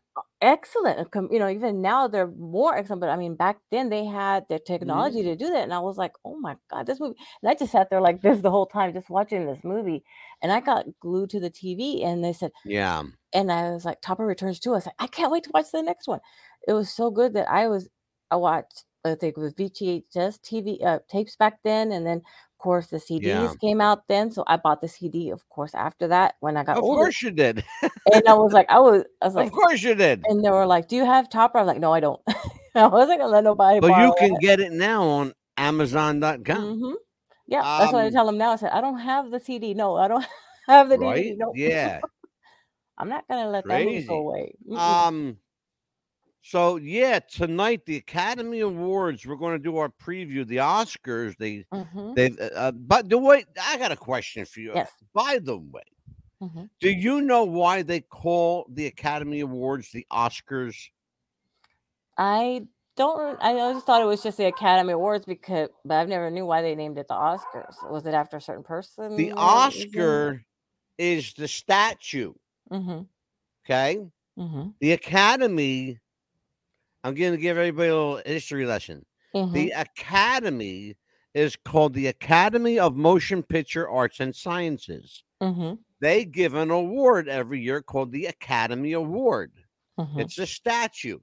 Excellent. 0.43 1.11
com- 1.13 1.31
You 1.33 1.39
know, 1.41 1.49
even 1.49 1.83
now 1.83 2.09
they're 2.09 2.27
more 2.29 2.77
excellent. 2.77 3.01
But 3.01 3.11
I 3.11 3.17
mean, 3.17 3.37
back 3.37 3.59
then 3.71 3.89
they 3.91 4.05
had 4.05 4.47
the 4.51 4.59
Mm-hmm. 4.83 4.83
technology 4.83 5.23
to 5.23 5.37
do 5.37 5.49
that. 5.51 5.65
And 5.65 5.75
I 5.75 5.81
was 5.81 5.99
like, 5.99 6.13
oh 6.25 6.37
my 6.39 6.57
God, 6.71 6.87
this 6.87 7.01
movie. 7.01 7.17
And 7.43 7.51
I 7.51 7.55
just 7.55 7.73
sat 7.73 7.91
there 7.91 8.01
like 8.03 8.23
this 8.23 8.43
the 8.43 8.51
whole 8.51 8.67
time, 8.67 8.93
just 8.95 9.11
watching 9.11 9.47
this 9.47 9.65
movie. 9.65 10.05
And 10.43 10.53
I 10.53 10.61
got 10.61 10.87
glued 11.01 11.31
to 11.31 11.41
the 11.41 11.51
TV 11.51 12.05
and 12.05 12.25
they 12.25 12.35
said, 12.35 12.53
Yeah. 12.65 13.05
and 13.33 13.53
I 13.53 13.71
was 13.73 13.85
like, 13.85 14.01
Topper 14.03 14.27
Returns 14.27 14.61
too. 14.61 14.73
I 14.73 14.77
was 14.77 14.87
like, 14.87 14.97
I 14.99 15.07
can't 15.09 15.33
wait 15.33 15.45
to 15.45 15.51
watch 15.55 15.73
the 15.73 15.83
next 15.83 16.09
one. 16.09 16.21
It 16.69 16.75
was 16.75 16.91
so 16.93 17.11
good 17.11 17.35
that 17.35 17.51
I 17.51 17.69
was, 17.69 17.89
I 18.31 18.37
watched, 18.37 18.85
I 19.05 19.15
think 19.17 19.37
it 19.37 19.41
was 19.41 19.55
VHS 19.55 20.39
TV 20.41 20.81
uh, 20.85 21.01
tapes 21.09 21.37
back 21.37 21.61
then. 21.65 21.93
And 21.93 22.07
then, 22.07 22.23
course, 22.63 22.87
the 22.89 22.99
CDs 22.99 23.23
Yeah. 23.27 23.55
came 23.61 23.81
out 23.83 24.09
then. 24.09 24.31
So 24.31 24.45
I 24.47 24.57
bought 24.57 24.81
the 24.81 24.89
CD, 24.89 25.31
of 25.31 25.49
course, 25.51 25.75
after 25.75 26.09
that 26.09 26.37
when 26.41 26.57
I 26.57 26.65
got 26.65 26.79
Of 26.79 26.85
older. 26.85 27.05
course 27.05 27.23
you 27.23 27.31
did. 27.33 27.65
And 28.07 28.23
I 28.29 28.35
was 28.35 28.53
like, 28.53 28.71
I 28.71 28.81
was, 28.81 29.05
I 29.23 29.27
was 29.27 29.35
like, 29.37 29.49
Of 29.49 29.53
course 29.53 29.83
you 29.83 29.95
did. 29.95 30.23
and 30.29 30.45
they 30.45 30.51
were 30.51 30.67
like, 30.67 30.89
Do 30.89 30.97
you 30.97 31.05
have 31.05 31.29
Topper? 31.31 31.59
I 31.59 31.63
was 31.63 31.69
like, 31.69 31.81
No, 31.81 31.93
I 31.93 32.01
don't. 32.01 32.21
I 32.75 32.87
wasn't 32.87 33.21
to 33.21 33.29
let 33.29 33.45
nobody 33.45 33.81
But 33.81 33.89
you 33.99 34.13
can 34.19 34.35
it. 34.35 34.41
get 34.41 34.61
it 34.61 34.73
now 34.73 35.03
on 35.05 35.33
Amazon.com. 35.59 36.79
hmm 36.81 36.95
Yeah, 37.49 37.67
that's 37.77 37.93
what 37.93 38.03
I 38.03 38.07
Um, 38.07 38.13
tell 38.13 38.27
them 38.27 38.39
now. 38.39 38.53
I 38.53 38.57
said, 38.57 38.73
I 38.73 38.81
don't 38.81 38.99
have 38.99 39.31
the 39.31 39.41
CD. 39.41 39.75
No, 39.75 39.97
I 39.97 40.09
don't 40.09 40.25
have 40.69 40.89
the 40.89 40.97
right? 40.97 41.25
DVD. 41.25 41.37
No, 41.39 41.53
Yeah. 41.55 42.01
I'm 42.99 43.09
not 43.09 43.27
to 43.29 43.49
let 43.51 43.69
that 43.69 43.83
movie 43.83 44.03
go 44.07 44.19
away. 44.19 44.55
Mm-mm. 44.69 44.79
Um. 44.79 45.39
So 46.43 46.77
yeah, 46.77 47.21
tonight 47.21 47.87
the 47.87 47.97
Academy 47.97 48.61
Awards. 48.61 49.25
We're 49.25 49.37
going 49.37 49.57
to 49.57 49.63
do 49.63 49.77
our 49.77 49.89
preview. 49.89 50.47
The 50.47 50.57
Oscars. 50.57 51.37
They 51.39 51.65
Mhm. 51.73 52.15
they. 52.17 52.31
Uh, 52.31 52.51
uh, 52.55 52.73
but 52.73 53.09
the 53.09 53.19
way 53.19 53.45
I 53.61 53.79
got 53.79 53.93
a 53.93 53.97
question 53.97 54.45
for 54.45 54.61
you. 54.61 54.73
Yes. 54.75 54.91
By 55.15 55.39
the 55.39 55.59
way, 55.59 55.83
Mhm. 56.43 56.69
do 56.81 56.91
you 56.91 57.21
know 57.21 57.45
why 57.45 57.83
they 57.83 58.01
call 58.01 58.67
the 58.69 58.87
Academy 58.87 59.41
Awards 59.41 59.93
the 59.93 60.05
Oscars? 60.11 60.91
I 62.19 62.67
don't. 62.97 63.41
I 63.41 63.53
always 63.61 63.85
thought 63.85 64.03
it 64.03 64.07
was 64.07 64.23
just 64.23 64.37
the 64.37 64.47
Academy 64.47 64.93
Awards 64.93 65.25
because, 65.25 65.69
but 65.85 65.95
I've 65.95 66.09
never 66.09 66.29
knew 66.29 66.45
why 66.45 66.61
they 66.61 66.75
named 66.75 66.99
it 66.99 67.07
the 67.07 67.15
Oscars. 67.15 67.89
Was 67.89 68.05
it 68.05 68.15
after 68.15 68.39
a 68.39 68.41
certain 68.41 68.65
person? 68.65 69.17
The 69.17 69.33
Oscar 69.37 70.45
is 70.99 71.35
the 71.35 71.47
statue. 71.47 72.35
Mm-hmm. 72.71 73.03
Okay. 73.65 73.99
Mm-hmm. 74.37 74.71
The 74.81 74.93
Academy. 74.93 76.01
I'm 77.05 77.15
going 77.15 77.33
to 77.33 77.39
give 77.39 77.57
everybody 77.59 77.89
a 77.89 77.95
little 77.95 78.23
history 78.25 78.67
lesson. 78.67 79.05
mm-hmm. 79.35 79.53
The 79.53 79.71
Academy 79.71 80.97
is 81.35 81.57
called 81.57 81.95
the 81.95 82.09
Academy 82.09 82.79
of 82.79 82.97
Motion 82.97 83.43
Picture 83.43 83.89
Arts 83.89 84.21
and 84.21 84.35
Sciences. 84.35 85.25
mm-hmm. 85.43 85.75
They 86.01 86.25
give 86.25 86.55
an 86.55 86.71
award 86.71 87.29
every 87.29 87.61
year 87.61 87.81
called 87.81 88.11
the 88.11 88.27
Academy 88.27 88.93
Award. 88.93 89.53
Mm-hmm. 89.99 90.21
It's 90.21 90.39
a 90.39 90.47
statue. 90.47 91.19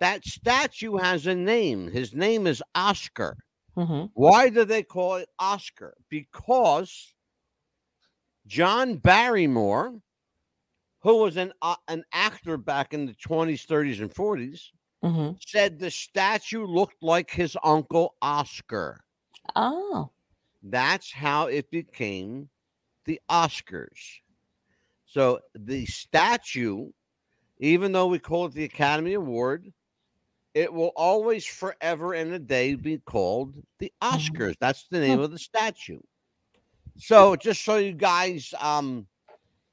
That 0.00 0.24
statue 0.24 0.96
has 0.96 1.26
a 1.26 1.34
name. 1.34 1.90
His 1.90 2.14
name 2.14 2.46
is 2.46 2.62
Oscar. 2.74 3.38
Mm-hmm. 3.76 4.06
Why 4.14 4.50
do 4.50 4.64
they 4.64 4.82
call 4.82 5.16
it 5.16 5.28
Oscar? 5.38 5.94
Because 6.10 7.14
John 8.46 8.96
Barrymore, 8.96 9.94
who 11.00 11.16
was 11.16 11.36
an 11.36 11.52
uh, 11.62 11.76
an 11.88 12.04
actor 12.12 12.56
back 12.56 12.94
in 12.94 13.06
the 13.06 13.14
20s, 13.14 13.66
30s, 13.66 14.00
and 14.00 14.12
40s, 14.12 14.60
Mm-hmm. 15.04 15.36
said 15.40 15.78
the 15.78 15.90
statue 15.90 16.64
looked 16.66 17.02
like 17.02 17.30
his 17.30 17.56
uncle 17.62 18.14
Oscar. 18.22 19.04
Oh. 19.54 20.10
That's 20.62 21.12
how 21.12 21.46
it 21.46 21.70
became 21.70 22.48
the 23.04 23.20
Oscars. 23.30 24.20
So 25.06 25.40
the 25.54 25.86
statue, 25.86 26.90
even 27.58 27.92
though 27.92 28.08
we 28.08 28.18
call 28.18 28.46
it 28.46 28.54
the 28.54 28.64
Academy 28.64 29.14
Award, 29.14 29.72
it 30.54 30.72
will 30.72 30.92
always 30.96 31.46
forever 31.46 32.14
and 32.14 32.32
a 32.32 32.38
day 32.38 32.74
be 32.74 32.98
called 32.98 33.54
the 33.78 33.92
Oscars. 34.02 34.54
That's 34.58 34.86
the 34.90 34.98
name 34.98 35.20
of 35.20 35.30
the 35.30 35.38
statue. 35.38 36.00
So 36.96 37.36
just 37.36 37.62
so 37.64 37.76
you 37.76 37.92
guys 37.92 38.54
um 38.60 39.06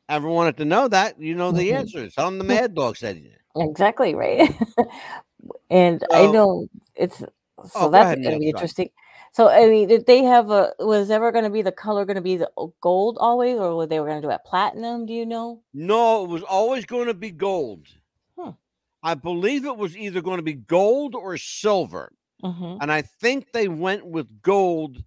ever 0.10 0.27
wanted 0.27 0.58
to 0.58 0.65
know 0.65 0.88
that, 0.89 1.20
you 1.20 1.36
know 1.36 1.51
the 1.51 1.70
Mhm. 1.70 1.80
answers. 1.80 2.15
Tell 2.15 2.25
them 2.25 2.38
the 2.38 2.44
Mad 2.44 2.75
Dog 2.75 2.98
said 2.98 3.18
you. 3.18 3.32
Exactly 3.55 4.15
right. 4.15 4.53
and 5.69 6.03
I 6.12 6.31
know 6.31 6.67
it's 6.95 7.19
so 7.19 7.29
Oh, 7.75 7.91
that's 7.91 8.19
gonna 8.22 8.39
be 8.39 8.50
interesting. 8.50 8.89
So 9.33 9.50
I 9.50 9.67
mean, 9.67 9.88
did 9.88 10.05
they 10.05 10.24
have 10.24 10.51
a 10.51 10.74
was 10.79 11.10
ever 11.10 11.31
going 11.31 11.43
to 11.43 11.50
be 11.50 11.63
the 11.63 11.72
color 11.72 12.05
going 12.05 12.15
to 12.15 12.22
be 12.22 12.38
the 12.38 12.51
gold 12.81 13.17
always, 13.19 13.57
or 13.57 13.75
were 13.75 13.88
they 13.88 14.00
were 14.00 14.05
going 14.05 14.22
to 14.22 14.27
do 14.27 14.31
it 14.31 14.41
platinum? 14.45 15.07
Do 15.07 15.13
you 15.13 15.25
know? 15.25 15.62
No, 15.74 16.24
it 16.24 16.29
was 16.29 16.43
always 16.43 16.86
going 16.86 17.07
to 17.07 17.15
be 17.15 17.31
gold. 17.31 17.88
Hmm. 18.38 18.51
I 19.01 19.15
believe 19.15 19.65
it 19.65 19.75
was 19.75 19.98
either 19.98 20.22
going 20.22 20.38
to 20.38 20.43
be 20.43 20.53
gold 20.53 21.15
or 21.15 21.38
silver. 21.38 22.13
Mm-hmm. 22.43 22.79
and 22.81 22.91
I 22.91 23.03
think 23.03 23.53
they 23.53 23.69
went 23.69 24.05
with 24.05 24.41
gold 24.41 25.01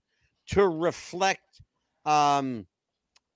to 0.48 0.66
reflect 0.66 1.60
um 2.06 2.66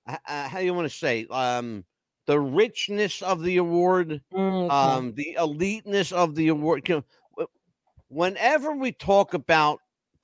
uh, 0.07 0.47
how 0.47 0.57
do 0.57 0.65
you 0.65 0.73
want 0.73 0.89
to 0.89 0.97
say 0.97 1.27
um 1.29 1.85
the 2.27 2.39
richness 2.39 3.21
of 3.21 3.43
the 3.43 3.57
award 3.57 4.21
Mm, 4.33 4.69
um 4.69 5.13
the 5.15 5.35
eliteness 5.39 6.11
of 6.11 6.35
the 6.35 6.47
award 6.49 6.87
You 6.87 6.95
know, 6.97 7.03
wh- 7.39 8.11
whenever 8.13 8.73
we 8.75 8.91
talk 8.91 9.33
about 9.33 9.79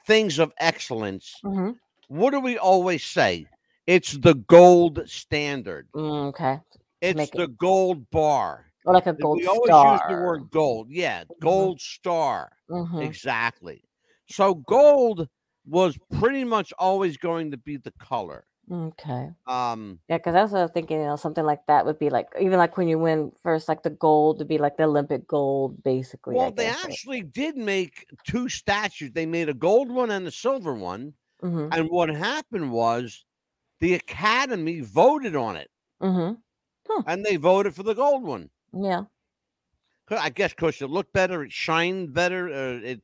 things 0.08 0.40
of 0.40 0.54
excellence 0.60 1.44
hmm 1.44 1.72
what 2.08 2.32
do 2.32 2.40
we 2.40 2.58
always 2.58 3.04
say 3.06 3.48
it's 3.88 4.14
the 4.14 4.36
gold 4.36 5.04
standard 5.08 5.88
Mm, 5.96 6.30
okay. 6.30 6.60
it's 7.02 7.18
make 7.18 7.36
it 7.36 7.38
the 7.38 7.48
gold 7.48 8.10
bar 8.12 8.66
Or 8.86 8.94
like 8.94 9.08
a 9.08 9.14
gold 9.14 9.40
we 9.40 9.46
always 9.46 9.76
star. 9.76 9.84
use 9.84 10.02
the 10.08 10.16
word 10.16 10.50
gold 10.52 10.88
yeah 10.90 11.24
gold 11.40 11.82
star 11.82 12.52
Mhm. 12.70 13.18
Exactly. 13.18 13.84
So 14.30 14.56
gold 14.56 15.28
was 15.66 15.98
pretty 16.20 16.44
much 16.44 16.74
always 16.80 17.18
going 17.18 17.52
to 17.52 17.58
be 17.58 17.78
the 17.78 17.94
color. 18.00 18.46
Okay. 18.70 19.32
Um, 19.48 20.02
Yeah, 20.10 20.18
because 20.18 20.36
I 20.36 20.44
was 20.44 20.54
uh, 20.54 20.68
thinking, 20.70 21.00
you 21.02 21.06
know, 21.08 21.18
something 21.18 21.46
like 21.46 21.66
that 21.68 21.86
would 21.86 22.00
be 22.00 22.10
like 22.10 22.28
even 22.40 22.58
like 22.60 22.78
when 22.78 22.88
you 22.90 23.00
win 23.00 23.32
first, 23.42 23.68
like 23.70 23.84
the 23.84 23.92
gold 23.92 24.40
to 24.40 24.46
be 24.46 24.58
like 24.60 24.78
the 24.78 24.84
Olympic 24.86 25.28
gold, 25.28 25.84
basically. 25.84 26.36
Well, 26.36 26.52
they 26.52 26.68
actually 26.68 27.22
did 27.22 27.58
make 27.58 28.06
two 28.24 28.50
statues. 28.50 29.12
They 29.12 29.26
made 29.26 29.50
a 29.50 29.54
gold 29.54 29.90
one 29.92 30.12
and 30.12 30.28
a 30.28 30.32
silver 30.32 30.74
one. 30.74 31.16
Mhm. 31.42 31.78
And 31.78 31.90
what 31.90 32.10
happened 32.10 32.72
was 32.72 33.26
the 33.80 33.96
Academy 33.96 34.82
voted 34.82 35.36
on 35.36 35.58
it, 35.58 35.72
Mhm. 36.00 36.42
and 37.06 37.26
they 37.26 37.38
voted 37.38 37.74
for 37.76 37.82
the 37.82 37.96
gold 37.96 38.22
one. 38.24 38.52
Yeah. 38.74 39.08
I 40.10 40.30
guess 40.30 40.54
because 40.54 40.82
it 40.82 40.90
looked 40.90 41.14
better, 41.14 41.44
it 41.44 41.52
shined 41.52 42.14
better. 42.14 42.48
Uh, 42.50 42.80
it 42.82 43.02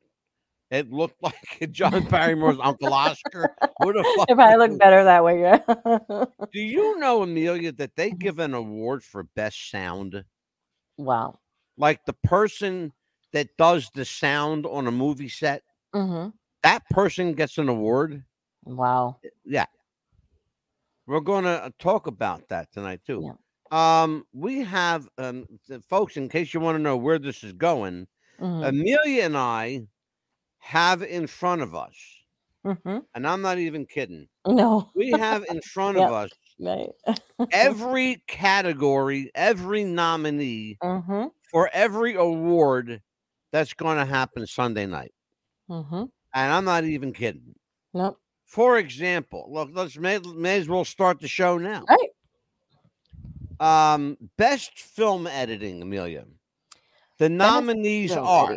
it 0.70 0.90
looked 0.90 1.22
like 1.22 1.70
John 1.72 2.04
Barrymore's 2.10 2.58
Uncle 2.60 2.92
Oscar. 2.92 3.54
What 3.78 3.94
the 3.94 4.04
fuck? 4.16 4.30
It 4.30 4.34
probably 4.34 4.56
looked 4.56 4.78
better 4.78 5.04
that 5.04 5.24
way. 5.24 5.40
Yeah. 5.40 5.58
Do 6.52 6.60
you 6.60 6.98
know, 6.98 7.22
Amelia, 7.22 7.72
that 7.72 7.96
they 7.96 8.10
Mhm. 8.10 8.18
give 8.18 8.38
an 8.38 8.54
award 8.54 9.02
for 9.04 9.24
best 9.34 9.70
sound? 9.70 10.24
wow. 10.96 11.38
like 11.76 12.04
the 12.06 12.12
person 12.12 12.92
that 13.32 13.48
does 13.58 13.90
the 13.96 14.04
sound 14.04 14.64
on 14.64 14.86
a 14.86 14.92
movie 14.92 15.28
set, 15.28 15.64
Mhm. 15.92 16.32
that 16.62 16.88
person 16.90 17.32
gets 17.34 17.58
an 17.58 17.68
award. 17.68 18.24
Wow. 18.64 19.16
Yeah. 19.44 19.66
We're 21.06 21.18
going 21.20 21.42
to 21.44 21.72
talk 21.80 22.06
about 22.06 22.48
that 22.48 22.72
tonight 22.72 23.00
too. 23.04 23.36
Um, 23.72 24.24
we 24.32 24.60
have 24.60 25.08
um, 25.18 25.46
folks. 25.88 26.16
In 26.16 26.28
case 26.28 26.54
you 26.54 26.60
want 26.60 26.76
to 26.76 26.82
know 26.82 26.96
where 26.96 27.18
this 27.18 27.42
is 27.42 27.52
going, 27.52 28.06
Mhm. 28.40 28.68
Amelia 28.68 29.24
and 29.24 29.36
I 29.36 29.82
have 30.64 31.02
in 31.02 31.26
front 31.26 31.60
of 31.60 31.74
us, 31.74 31.94
Mhm. 32.64 33.04
and 33.14 33.26
I'm 33.26 33.42
not 33.42 33.58
even 33.58 33.84
kidding. 33.84 34.28
No. 34.46 34.90
We 34.94 35.10
have 35.10 35.44
in 35.50 35.60
front 35.74 35.98
Yep. 35.98 36.08
of 36.08 36.12
us 36.14 36.30
Right. 36.58 36.88
every 37.52 38.22
category, 38.26 39.30
every 39.34 39.84
nominee 39.84 40.78
Mhm. 40.82 41.30
for 41.50 41.68
every 41.72 42.14
award 42.14 43.02
that's 43.52 43.74
going 43.74 43.98
to 43.98 44.06
happen 44.06 44.46
Sunday 44.46 44.86
night. 44.86 45.12
Mhm. 45.68 46.10
And 46.32 46.52
I'm 46.52 46.64
not 46.64 46.84
even 46.84 47.12
kidding. 47.12 47.54
Nope. 47.92 48.18
For 48.46 48.78
example, 48.78 49.46
look, 49.50 49.68
let's 49.72 49.98
may, 49.98 50.18
may 50.18 50.58
as 50.58 50.68
well 50.68 50.84
start 50.86 51.20
the 51.20 51.28
show 51.28 51.58
now. 51.58 51.84
Right. 51.88 52.10
Um, 53.60 54.16
best 54.38 54.78
film 54.78 55.26
editing, 55.26 55.82
Amelia. 55.82 56.24
The 57.18 57.28
nominees 57.28 58.12
are. 58.12 58.56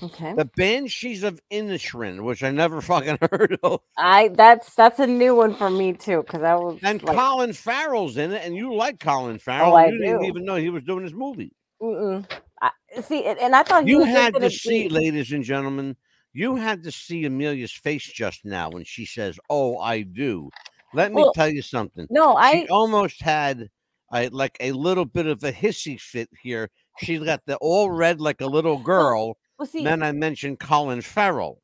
Okay. 0.00 0.34
The 0.34 0.48
Banshees 0.56 1.24
of 1.24 1.40
Inisherin, 1.50 2.22
which 2.22 2.44
I 2.44 2.50
never 2.52 2.80
fucking 2.80 3.18
heard 3.30 3.58
of, 3.62 3.80
I 3.96 4.28
that's 4.28 4.74
that's 4.74 5.00
a 5.00 5.06
new 5.06 5.34
one 5.34 5.54
for 5.54 5.70
me 5.70 5.92
too 5.92 6.22
because 6.22 6.42
I 6.42 6.54
was 6.54 6.78
and 6.82 7.02
like, 7.02 7.16
Colin 7.16 7.52
Farrell's 7.52 8.16
in 8.16 8.30
it, 8.32 8.42
and 8.44 8.54
you 8.54 8.74
like 8.74 9.00
Colin 9.00 9.36
oh, 9.36 9.38
Farrell. 9.38 9.72
Oh, 9.72 9.76
I 9.76 9.86
you 9.86 9.98
didn't 9.98 10.20
do. 10.20 10.26
even 10.26 10.44
know 10.44 10.54
he 10.54 10.70
was 10.70 10.84
doing 10.84 11.04
this 11.04 11.12
movie. 11.12 11.52
I, 11.82 12.70
see, 13.02 13.24
and, 13.24 13.56
I 13.56 13.62
thought 13.62 13.86
You 13.86 14.04
had 14.04 14.34
gonna 14.34 14.50
see, 14.50 14.84
be- 14.84 14.88
ladies 14.90 15.32
and 15.32 15.42
gentlemen, 15.42 15.96
you 16.32 16.56
had 16.56 16.82
to 16.84 16.92
see 16.92 17.24
Amelia's 17.24 17.72
face 17.72 18.04
just 18.04 18.44
now 18.44 18.70
when 18.70 18.84
she 18.84 19.04
says, 19.04 19.38
"Oh, 19.48 19.78
I 19.78 20.02
do." 20.02 20.50
Let 20.92 21.12
me 21.12 21.22
Well, 21.22 21.32
tell 21.32 21.48
you 21.48 21.62
something. 21.62 22.06
No, 22.10 22.34
I 22.36 22.66
almost 22.70 23.22
had 23.22 23.70
a, 24.12 24.28
like 24.28 24.56
a 24.60 24.72
little 24.72 25.04
bit 25.04 25.26
of 25.26 25.42
a 25.44 25.52
hissy 25.52 25.98
fit 26.00 26.28
here. 26.42 26.70
She's 27.02 27.20
got 27.20 27.40
the 27.46 27.56
all 27.56 27.90
red 27.90 28.20
like 28.20 28.40
a 28.40 28.46
little 28.46 28.78
girl. 28.78 29.36
well 29.58 29.66
see. 29.66 29.84
then 29.84 30.02
I 30.02 30.12
mentioned 30.12 30.58
Colin 30.60 31.00
Farrell. 31.02 31.62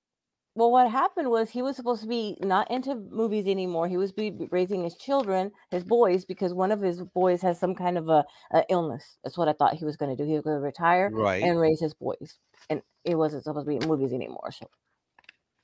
Well, 0.54 0.70
what 0.70 0.90
happened 0.90 1.28
was 1.28 1.50
he 1.50 1.60
was 1.60 1.76
supposed 1.76 2.00
to 2.00 2.08
be 2.08 2.38
not 2.40 2.70
into 2.70 2.94
movies 2.94 3.46
anymore. 3.46 3.88
He 3.88 3.98
was 3.98 4.10
be 4.10 4.32
raising 4.50 4.84
his 4.84 4.96
children, 4.96 5.52
his 5.70 5.84
boys, 5.84 6.24
because 6.24 6.54
one 6.54 6.72
of 6.72 6.80
his 6.80 7.02
boys 7.02 7.42
has 7.42 7.60
some 7.60 7.74
kind 7.74 7.98
of 7.98 8.08
a, 8.08 8.24
a 8.52 8.64
illness. 8.70 9.18
That's 9.22 9.36
what 9.36 9.48
I 9.48 9.52
thought 9.52 9.74
he 9.74 9.84
was 9.84 9.98
going 9.98 10.16
to 10.16 10.22
do. 10.22 10.26
He 10.26 10.34
was 10.34 10.44
going 10.44 10.56
to 10.56 10.62
retire 10.62 11.10
Right. 11.12 11.42
and 11.42 11.60
raise 11.60 11.78
his 11.78 11.92
boys, 11.92 12.38
and 12.70 12.80
it 13.04 13.16
wasn't 13.16 13.44
supposed 13.44 13.66
to 13.66 13.78
be 13.78 13.86
movies 13.86 14.14
anymore. 14.14 14.50
So, 14.50 14.66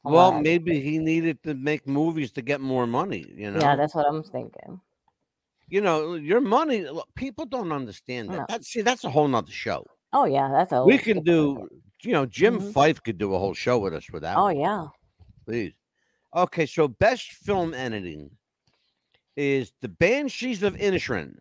well, 0.05 0.39
maybe 0.39 0.81
he 0.81 0.99
needed 0.99 1.43
to 1.45 1.55
make 1.55 1.89
movies 1.89 2.31
to 2.33 2.43
get 2.43 2.61
more 2.61 2.87
money. 2.87 3.25
You 3.35 3.51
know. 3.51 3.61
yeah, 3.61 3.77
that's 3.77 3.95
what 3.95 4.07
I'm 4.07 4.23
thinking. 4.23 4.79
You 5.73 5.81
know, 5.81 6.13
your 6.17 6.43
money. 6.43 6.87
Look, 6.87 7.09
people 7.15 7.47
don't 7.47 7.73
understand 7.73 8.29
that. 8.29 8.37
No. 8.41 8.47
That 8.51 8.63
see, 8.63 8.83
that's 8.83 9.05
a 9.05 9.11
whole 9.11 9.27
nother 9.27 9.51
show. 9.51 9.87
Oh 10.13 10.27
yeah, 10.27 10.51
that's 10.53 10.71
a 10.71 10.85
we 10.85 10.99
can 10.99 11.23
do. 11.23 11.67
You 12.03 12.13
know, 12.13 12.27
Jim 12.27 12.61
Mhm. 12.61 12.73
Fife 12.75 13.03
could 13.03 13.17
do 13.17 13.35
a 13.35 13.39
whole 13.39 13.55
show 13.55 13.79
with 13.79 13.95
us 13.95 14.11
with 14.13 14.21
that. 14.21 14.37
Oh 14.37 14.45
one. 14.45 14.59
yeah. 14.59 14.89
Please. 15.47 15.73
Okay, 16.37 16.67
so 16.67 16.89
best 16.89 17.33
film 17.33 17.73
editing 17.73 18.31
is 19.35 19.73
The 19.81 19.89
Banshees 19.89 20.63
of 20.63 20.75
Inisherin 20.75 21.39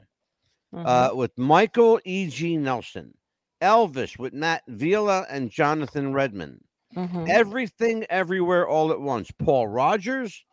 mhm, 0.73 0.85
uh, 0.85 1.13
with 1.13 1.37
Michael 1.37 1.99
E.G. 2.05 2.55
Nelson, 2.55 3.13
Elvis 3.61 4.17
with 4.17 4.31
Matt 4.31 4.63
Villa 4.69 5.25
and 5.29 5.51
Jonathan 5.51 6.13
Redmond, 6.13 6.63
mhm. 6.95 7.27
Everything 7.27 8.05
Everywhere 8.09 8.65
All 8.65 8.91
at 8.93 9.01
Once, 9.01 9.29
Paul 9.31 9.67
Rogers, 9.67 10.45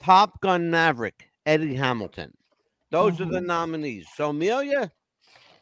Top 0.00 0.40
Gun 0.40 0.68
Maverick, 0.68 1.30
Eddie 1.46 1.76
Hamilton. 1.76 2.32
Those 2.90 3.20
are 3.20 3.26
the 3.26 3.40
Mhm. 3.40 3.46
nominees. 3.46 4.08
So, 4.16 4.30
Amelia, 4.30 4.90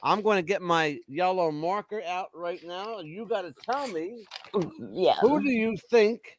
I'm 0.03 0.23
going 0.23 0.37
to 0.39 0.43
get 0.43 0.63
my 0.63 0.99
yellow 1.09 1.51
marker 1.51 2.03
out 2.03 2.29
right 2.35 2.63
now. 2.65 3.01
You 3.01 3.27
got 3.27 3.43
to 3.43 3.55
tell 3.65 3.89
me 3.89 4.27
yeah. 4.93 5.17
who 5.21 5.43
do 5.43 5.51
you 5.51 5.77
think 5.91 6.39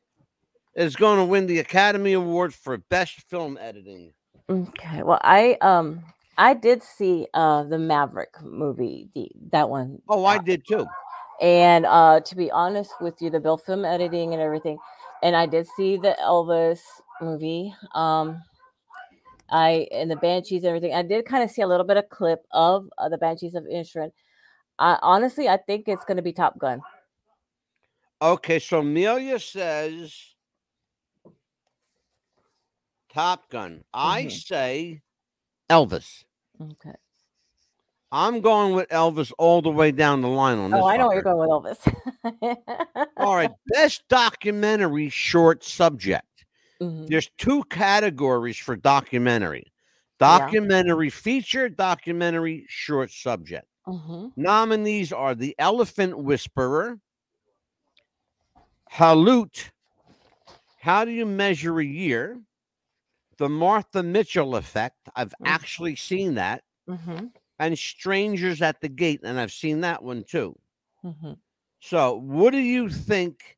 is 0.76 0.96
going 0.96 1.20
to 1.20 1.26
win 1.26 1.48
the 1.48 1.60
Academy 1.60 2.14
Award 2.14 2.54
for 2.54 2.78
Best 2.78 3.22
Film 3.30 3.58
Editing? 3.60 4.14
Okay. 4.50 5.04
Well, 5.04 5.20
I 5.24 5.58
um 5.62 6.04
I 6.38 6.54
did 6.54 6.84
see 6.84 7.28
uh 7.34 7.64
the 7.64 7.80
Maverick 7.80 8.42
movie, 8.44 9.10
the 9.16 9.30
that 9.52 9.70
one. 9.70 10.02
Oh, 10.08 10.26
I 10.26 10.38
uh, 10.38 10.40
did 10.40 10.64
too. 10.68 10.88
And 11.42 11.86
uh 11.86 12.22
to 12.22 12.36
be 12.36 12.50
honest 12.52 12.94
with 13.02 13.22
you, 13.22 13.30
the 13.30 13.42
Bill 13.42 13.58
film 13.58 13.86
editing 13.86 14.34
and 14.34 14.42
everything, 14.42 14.78
and 15.24 15.36
I 15.36 15.48
did 15.48 15.68
see 15.76 15.98
the 15.98 16.16
Elvis 16.22 16.80
movie. 17.22 17.74
Um 17.94 18.42
I 19.50 19.88
and 19.92 20.10
the 20.12 20.16
Banshees 20.18 20.64
and 20.64 20.70
everything. 20.70 20.94
I 20.94 21.02
did 21.04 21.26
kind 21.26 21.44
of 21.44 21.50
see 21.52 21.62
a 21.62 21.68
little 21.68 21.86
bit 21.86 21.98
of 21.98 22.10
clip 22.10 22.46
of 22.52 22.90
uh, 22.98 23.10
the 23.10 23.18
Banshees 23.18 23.56
of 23.56 23.66
Insurance. 23.68 24.14
I 24.80 24.98
honestly 25.02 25.48
I 25.50 25.58
think 25.58 25.88
it's 25.88 26.06
gonna 26.06 26.22
be 26.22 26.34
Top 26.34 26.58
Gun. 26.60 26.82
Okay, 28.22 28.60
so 28.60 28.80
Amelia 28.80 29.40
says 29.40 30.14
Top 33.14 33.50
Gun. 33.50 33.84
I 33.94 34.26
Mhm. 34.26 34.32
say 34.48 35.02
Elvis. 35.70 36.24
Okay. 36.62 36.96
I'm 38.12 38.40
going 38.42 38.74
with 38.74 38.88
Elvis 38.90 39.34
all 39.38 39.62
the 39.62 39.70
way 39.70 39.92
down 39.92 40.22
the 40.22 40.30
line 40.30 40.58
on 40.58 40.72
this. 40.72 40.80
Oh, 40.82 40.88
I 40.88 40.98
know 40.98 41.12
you're 41.12 41.22
going 41.22 41.38
with 41.38 41.50
Elvis. 41.50 43.08
All 43.18 43.36
right, 43.36 43.52
best 43.68 44.08
documentary 44.08 45.10
short 45.10 45.64
subject. 45.64 46.27
Mhm. 46.82 47.08
There's 47.08 47.30
two 47.38 47.64
categories 47.66 48.58
for 48.58 48.76
documentary. 48.76 49.72
Yeah. 50.20 50.40
Documentary 50.40 51.10
feature, 51.10 51.70
documentary 51.70 52.66
short 52.68 53.12
subject. 53.12 53.68
Mhm. 53.88 54.32
Nominees 54.36 55.12
are 55.14 55.36
The 55.36 55.56
Elephant 55.60 56.18
Whisperer, 56.18 57.00
Haulout, 58.92 59.70
How 60.80 61.06
Do 61.06 61.12
You 61.12 61.26
Measure 61.26 61.80
a 61.80 61.86
Year, 61.86 62.42
The 63.38 63.50
Martha 63.50 64.02
Mitchell 64.04 64.56
Effect. 64.56 64.98
I've 65.16 65.34
Mm. 65.42 65.48
actually 65.48 65.96
seen 65.96 66.36
that, 66.36 66.64
Mhm. 66.88 67.32
and 67.60 67.78
Strangers 67.78 68.62
at 68.62 68.82
the 68.82 68.90
Gate, 68.90 69.22
and 69.24 69.40
I've 69.40 69.52
seen 69.52 69.82
that 69.82 70.04
one 70.04 70.24
too. 70.24 70.58
Mhm. 71.04 71.40
So, 71.80 72.16
what 72.16 72.52
do 72.52 72.60
you 72.60 72.90
think 72.90 73.57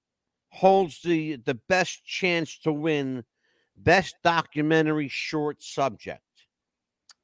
holds 0.49 1.01
the 1.01 1.37
the 1.37 1.55
best 1.55 2.05
chance 2.05 2.57
to 2.59 2.71
win 2.73 3.23
best 3.77 4.15
documentary 4.23 5.07
short 5.07 5.61
subject? 5.61 6.23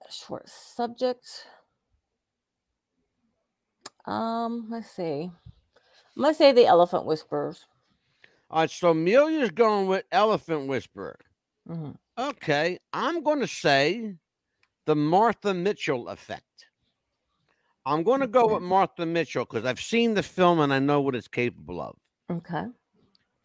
Short 0.09 0.47
subject. 0.47 1.47
Um, 4.05 4.67
let's 4.69 4.91
see. 4.91 5.31
I'm 6.15 6.23
gonna 6.23 6.33
say 6.33 6.51
the 6.51 6.65
Elephant 6.65 7.05
whispers 7.05 7.65
All 8.49 8.61
right, 8.61 8.69
so 8.69 8.91
Amelia's 8.91 9.51
going 9.51 9.87
with 9.87 10.05
Elephant 10.11 10.67
Whisperer. 10.67 11.19
Mhm. 11.67 11.97
Okay, 12.17 12.79
I'm 12.93 13.23
going 13.23 13.41
to 13.41 13.47
say 13.47 14.15
the 14.85 14.95
Martha 14.95 15.53
Mitchell 15.53 16.07
effect. 16.09 16.67
I'm 17.85 18.03
going 18.03 18.21
to 18.21 18.27
go 18.27 18.47
with 18.47 18.63
Martha 18.63 19.05
Mitchell 19.05 19.45
because 19.45 19.65
I've 19.65 19.81
seen 19.81 20.13
the 20.13 20.23
film 20.23 20.59
and 20.59 20.73
I 20.73 20.79
know 20.79 21.01
what 21.01 21.15
it's 21.15 21.27
capable 21.27 21.81
of. 21.81 21.97
Okay. 22.29 22.65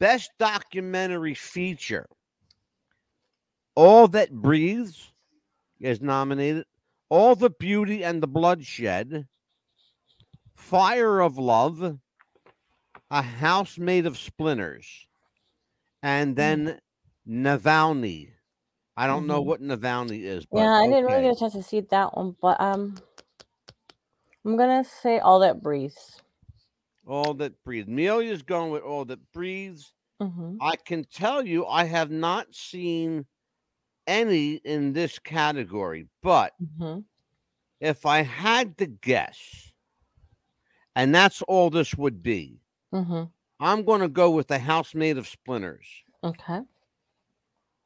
Best 0.01 0.31
documentary 0.39 1.35
feature. 1.35 2.07
All 3.77 4.09
That 4.09 4.33
Breathes 4.33 5.13
is 5.79 6.01
nominated. 6.01 6.65
All 7.11 7.37
the 7.37 7.51
Beauty 7.51 8.03
and 8.03 8.23
the 8.23 8.27
Bloodshed. 8.27 9.29
Fire 10.55 11.21
of 11.21 11.39
Love. 11.39 11.99
A 13.11 13.23
House 13.23 13.79
Made 13.79 14.07
of 14.07 14.17
Splinters. 14.19 15.07
And 16.03 16.35
then 16.35 16.81
Navalny. 17.29 18.33
I 18.97 19.07
don't 19.07 19.27
know 19.27 19.43
Mhm. 19.43 19.47
what 19.47 19.63
Navalny 19.63 20.23
is, 20.23 20.47
but 20.47 20.59
Yeah, 20.59 20.73
I 20.73 20.87
didn't 20.87 21.07
really 21.07 21.23
get 21.23 21.37
a 21.37 21.39
chance 21.39 21.53
to 21.55 21.63
see 21.63 21.81
that 21.81 22.17
one, 22.17 22.37
but 22.41 22.61
um, 22.61 22.97
I'm 24.45 24.57
gonna 24.57 24.85
say 24.85 25.19
all 25.19 25.41
that 25.41 25.63
breathes. 25.63 26.23
All 27.11 27.35
That 27.35 27.53
Breathes. 27.65 27.89
Amelia's 27.89 28.43
going 28.43 28.71
with 28.71 28.83
All 28.83 29.05
That 29.05 29.21
Breathes. 29.33 29.93
hmm 30.21 30.57
I 30.61 30.77
can 30.77 31.05
tell 31.05 31.45
you 31.45 31.67
I 31.67 31.85
have 31.85 32.11
not 32.11 32.55
seen 32.55 33.27
any 34.07 34.55
in 34.57 34.93
this 34.93 35.19
category, 35.19 36.07
but 36.23 36.53
hmm 36.79 37.01
if 37.81 38.05
I 38.05 38.23
had 38.23 38.77
to 38.79 38.87
guess, 38.87 39.73
and 40.95 41.15
that's 41.15 41.41
all 41.43 41.71
this 41.71 41.95
would 41.95 42.23
be, 42.23 42.61
hmm 42.93 43.25
I'm 43.59 43.85
going 43.85 44.01
to 44.01 44.09
go 44.09 44.31
with 44.31 44.49
the 44.49 44.59
house 44.59 44.95
made 44.95 45.19
of 45.19 45.29
splinters. 45.29 45.87
Okay. 46.25 46.61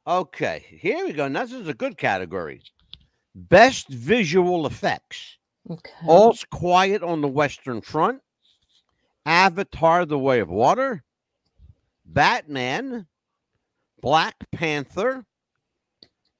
Okay, 0.07 0.65
here 0.69 1.05
we 1.05 1.13
go. 1.13 1.27
Now, 1.27 1.43
this 1.43 1.51
is 1.53 1.67
a 1.67 1.73
good 1.73 1.97
category. 1.97 2.61
Best 3.33 3.89
visual 3.89 4.67
effects. 4.67 5.37
Okay. 5.69 6.05
All's 6.07 6.45
Quiet 6.51 7.01
on 7.03 7.21
the 7.21 7.27
Western 7.27 7.81
Front. 7.81 8.21
Avatar: 9.25 10.05
The 10.05 10.19
Way 10.19 10.39
of 10.39 10.49
Water. 10.49 11.03
Batman. 12.05 13.07
Black 14.01 14.35
Panther 14.51 15.25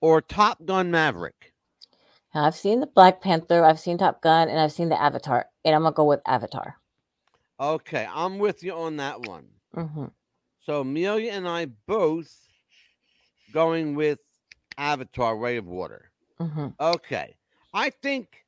or 0.01 0.21
Top 0.21 0.65
Gun 0.65 0.91
Maverick? 0.91 1.53
I've 2.33 2.55
seen 2.55 2.81
the 2.81 2.87
Black 2.87 3.21
Panther, 3.21 3.65
I've 3.65 3.79
seen 3.79 3.97
Top 3.97 4.21
Gun, 4.21 4.49
and 4.49 4.59
I've 4.59 4.71
seen 4.73 4.89
the 4.89 5.01
Avatar, 5.01 5.47
and 5.65 5.75
I'm 5.75 5.83
gonna 5.83 5.93
go 5.95 6.05
with 6.05 6.21
Avatar. 6.27 6.77
Okay, 7.59 8.07
I'm 8.13 8.39
with 8.39 8.63
you 8.63 8.73
on 8.73 8.97
that 8.97 9.21
one. 9.21 9.47
hmm 9.75 10.05
So 10.61 10.81
Amelia 10.81 11.31
and 11.33 11.47
I 11.47 11.67
both 11.87 12.31
going 13.53 13.95
with 13.95 14.19
Avatar 14.77 15.37
Way 15.37 15.57
of 15.57 15.67
Water. 15.67 16.11
hmm 16.39 16.67
Okay. 16.79 17.37
I 17.73 17.91
think 17.91 18.44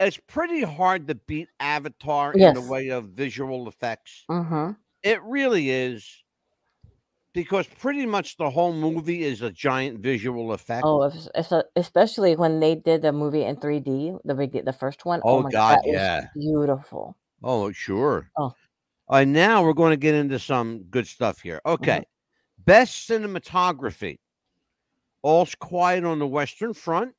it's 0.00 0.18
pretty 0.26 0.62
hard 0.62 1.06
to 1.08 1.14
beat 1.14 1.48
Avatar 1.60 2.32
in 2.32 2.54
the 2.54 2.60
way 2.60 2.88
of 2.88 3.10
visual 3.10 3.68
effects. 3.68 4.24
hmm 4.28 4.70
It 5.02 5.22
really 5.22 5.70
is. 5.70 6.24
Because 7.32 7.68
pretty 7.68 8.06
much 8.06 8.36
the 8.38 8.50
whole 8.50 8.72
movie 8.72 9.22
is 9.22 9.40
a 9.40 9.52
giant 9.52 10.00
visual 10.00 10.52
effect. 10.52 10.82
Oh, 10.84 11.02
es- 11.02 11.28
es- 11.36 11.52
especially 11.76 12.34
when 12.34 12.58
they 12.58 12.74
did 12.74 13.02
the 13.02 13.12
movie 13.12 13.44
in 13.44 13.56
3D, 13.56 14.18
the 14.24 14.62
the 14.64 14.72
first 14.72 15.04
one. 15.04 15.20
Oh, 15.24 15.42
my 15.42 15.50
God, 15.50 15.78
was 15.84 15.94
yeah. 15.94 16.26
beautiful. 16.34 17.16
Oh, 17.44 17.70
sure. 17.70 18.30
Oh. 18.36 18.42
All 18.42 18.54
right, 19.18 19.28
now 19.28 19.62
we're 19.62 19.74
going 19.74 19.90
to 19.90 19.96
get 19.96 20.14
into 20.16 20.40
some 20.40 20.84
good 20.90 21.06
stuff 21.06 21.40
here. 21.40 21.60
Mm-hmm. 21.64 21.82
Okay. 21.82 22.04
Best 22.64 23.08
cinematography. 23.08 24.18
All's 25.22 25.54
Quiet 25.54 26.04
on 26.04 26.18
the 26.18 26.26
Western 26.26 26.74
Front. 26.74 27.14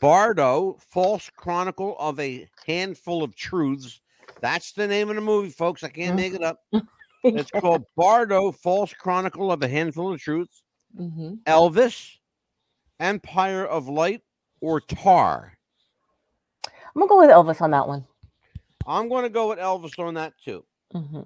Bardo, 0.00 0.78
False 0.90 1.30
Chronicle 1.36 1.96
of 1.98 2.18
a 2.20 2.48
Handful 2.66 3.22
of 3.22 3.34
Truths. 3.34 4.00
That's 4.40 4.72
the 4.72 4.86
name 4.86 5.08
of 5.10 5.16
the 5.16 5.20
movie, 5.22 5.50
folks. 5.50 5.82
I 5.84 5.88
can't 5.88 6.14
Mm. 6.14 6.16
make 6.16 6.34
it 6.34 6.42
up. 6.42 6.60
It's 7.24 7.50
called 7.50 7.84
Bardo, 7.96 8.50
False 8.50 8.92
Chronicle 8.94 9.52
of 9.52 9.62
a 9.62 9.68
Handful 9.68 10.12
of 10.12 10.20
Truths. 10.20 10.62
hmm 10.96 11.34
Elvis, 11.46 12.18
Empire 13.00 13.64
of 13.64 13.88
Light, 13.88 14.22
or 14.60 14.80
Tár. 14.80 15.52
I'm 16.94 17.06
gonna 17.06 17.08
go 17.08 17.18
with 17.20 17.30
Elvis 17.30 17.60
on 17.62 17.70
that 17.70 17.86
one. 17.88 18.04
I'm 18.86 19.08
going 19.08 19.22
to 19.22 19.30
go 19.30 19.48
with 19.48 19.58
Elvis 19.60 19.98
on 19.98 20.14
that 20.14 20.34
too. 20.44 20.64
hmm 20.92 21.20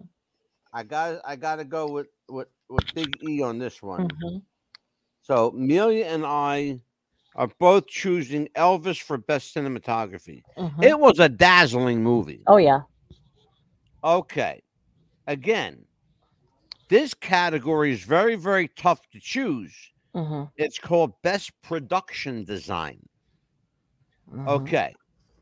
I 0.73 0.83
got 0.83 1.21
I 1.25 1.37
got 1.37 1.57
to 1.57 1.65
go 1.65 1.89
with, 1.91 2.09
with 2.29 2.49
with 2.69 2.85
Big 2.95 3.23
E 3.23 3.43
on 3.43 3.59
this 3.59 3.83
one. 3.83 4.09
hmm 4.09 4.39
So 5.23 5.49
Amelia 5.49 6.05
and 6.07 6.25
I 6.27 6.81
are 7.37 7.49
both 7.61 7.87
choosing 7.87 8.49
Elvis 8.57 9.01
for 9.01 9.19
best 9.19 9.55
cinematography. 9.55 10.43
hmm 10.57 10.83
It 10.83 10.99
was 10.99 11.19
a 11.21 11.29
dazzling 11.29 12.03
movie. 12.03 12.43
Oh 12.47 12.57
yeah. 12.57 12.81
Okay. 14.03 14.63
Again, 15.27 15.85
this 16.89 17.15
category 17.15 17.93
is 17.93 18.03
very 18.03 18.37
very 18.37 18.69
tough 18.69 19.01
to 19.13 19.21
choose. 19.21 19.75
hmm 20.15 20.45
It's 20.57 20.79
called 20.79 21.13
best 21.23 21.51
production 21.63 22.45
design. 22.45 22.99
hmm 24.31 24.49
Okay. 24.49 24.95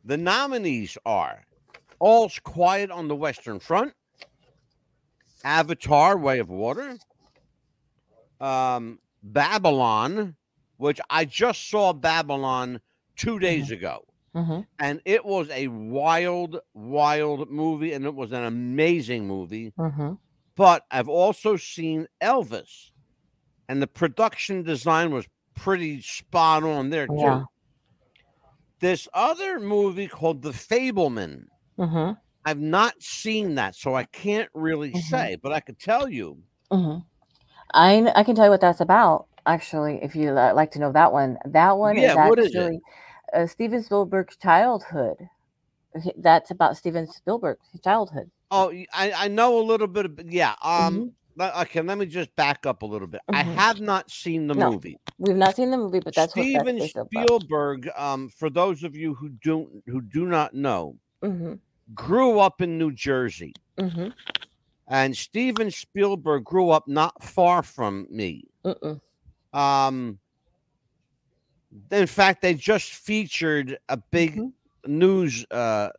The 0.04 0.16
nominees 0.18 0.98
are 1.06 1.44
All's 2.00 2.38
Quiet 2.40 2.90
on 2.90 3.08
the 3.08 3.16
Western 3.16 3.58
Front, 3.58 3.94
Avatar 5.44 6.18
Way 6.18 6.40
of 6.40 6.50
Water, 6.50 6.98
um, 8.40 8.98
Babylon, 9.22 10.36
which 10.84 11.00
I 11.08 11.24
just 11.24 11.70
saw 11.70 11.94
Babylon 11.94 12.78
two 13.16 13.38
days 13.38 13.70
ago. 13.70 14.04
hmm 14.34 14.60
And 14.78 15.00
it 15.06 15.24
was 15.24 15.48
a 15.48 15.68
wild, 15.68 16.60
wild 16.74 17.50
movie, 17.50 17.94
and 17.94 18.04
it 18.04 18.14
was 18.14 18.32
an 18.32 18.44
amazing 18.44 19.26
movie. 19.26 19.72
hmm 19.78 20.12
But 20.56 20.82
I've 20.90 21.08
also 21.08 21.56
seen 21.56 22.06
Elvis, 22.22 22.90
and 23.66 23.80
the 23.80 23.86
production 23.86 24.62
design 24.62 25.10
was 25.10 25.26
pretty 25.54 26.02
spot 26.02 26.64
on 26.64 26.90
there, 26.90 27.06
too. 27.06 27.14
Yeah. 27.14 27.44
This 28.80 29.08
other 29.14 29.60
movie 29.60 30.06
called 30.08 30.42
The 30.42 30.52
Fabelman. 30.52 31.46
hmm 31.78 32.10
I've 32.44 32.60
not 32.60 33.02
seen 33.02 33.54
that, 33.54 33.74
so 33.74 33.94
I 33.94 34.04
can't 34.04 34.50
really 34.52 34.92
Mhm. 34.92 35.00
say, 35.00 35.36
but 35.42 35.50
I 35.50 35.60
could 35.60 35.78
tell 35.78 36.10
you. 36.10 36.42
hmm 36.70 36.98
I 37.72 38.12
I 38.14 38.22
can 38.22 38.34
tell 38.36 38.44
you 38.44 38.50
what 38.50 38.60
that's 38.60 38.82
about. 38.82 39.28
Actually, 39.46 40.00
if 40.02 40.16
you 40.16 40.32
like 40.32 40.70
to 40.72 40.78
know 40.78 40.92
that 40.92 41.12
one, 41.12 41.38
that 41.44 41.76
one 41.76 41.98
is 41.98 42.04
Yeah, 42.04 42.12
is 42.12 42.16
actually 42.16 42.80
uh, 43.34 43.46
Steven 43.46 43.82
Spielberg's 43.82 44.36
childhood. 44.36 45.28
That's 46.16 46.50
about 46.50 46.76
Steven 46.76 47.06
Spielberg's 47.06 47.60
childhood. 47.82 48.30
Oh, 48.50 48.72
I, 48.92 49.12
I 49.12 49.28
know 49.28 49.58
a 49.58 49.62
little 49.64 49.86
bit 49.86 50.06
of 50.06 50.20
yeah. 50.26 50.54
Um, 50.62 50.94
Mhm. 50.94 51.12
le- 51.36 51.62
okay, 51.62 51.82
let 51.82 51.98
me 51.98 52.06
just 52.06 52.34
back 52.36 52.66
up 52.66 52.82
a 52.82 52.86
little 52.86 53.08
bit. 53.08 53.20
I 53.32 53.42
Mhm. 53.42 53.54
have 53.54 53.80
not 53.80 54.10
seen 54.10 54.46
the 54.46 54.54
No, 54.54 54.70
movie. 54.70 54.96
We've 55.18 55.36
not 55.36 55.56
seen 55.56 55.70
the 55.70 55.76
movie, 55.76 56.00
but 56.00 56.14
that's 56.14 56.32
Steven 56.32 56.64
what 56.66 56.78
that's 56.78 56.94
based 56.94 56.96
about. 56.96 57.08
Spielberg. 57.08 57.90
Um, 57.96 58.28
for 58.30 58.50
those 58.50 58.82
of 58.82 58.96
you 58.96 59.14
who 59.14 59.28
don't 59.28 59.82
who 59.86 60.00
do 60.00 60.26
not 60.26 60.54
know, 60.54 60.96
hmm 61.22 61.54
grew 61.94 62.38
up 62.38 62.60
in 62.60 62.78
New 62.78 62.92
Jersey, 62.92 63.54
hmm 63.78 64.08
and 64.88 65.16
Steven 65.16 65.70
Spielberg 65.70 66.44
grew 66.44 66.70
up 66.70 66.88
not 66.88 67.22
far 67.22 67.62
from 67.62 68.06
me. 68.10 68.44
Mm-mm. 68.64 69.00
Um, 69.54 70.18
in 71.90 72.06
fact, 72.06 72.42
they 72.42 72.54
just 72.54 72.92
featured 72.92 73.78
a 73.88 73.96
big 73.96 74.36
Mhm. 74.36 74.52
news 74.86 75.46
uh, 75.50 75.90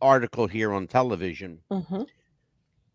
article 0.00 0.46
here 0.46 0.72
on 0.72 0.86
television. 0.86 1.62
hmm 1.70 2.02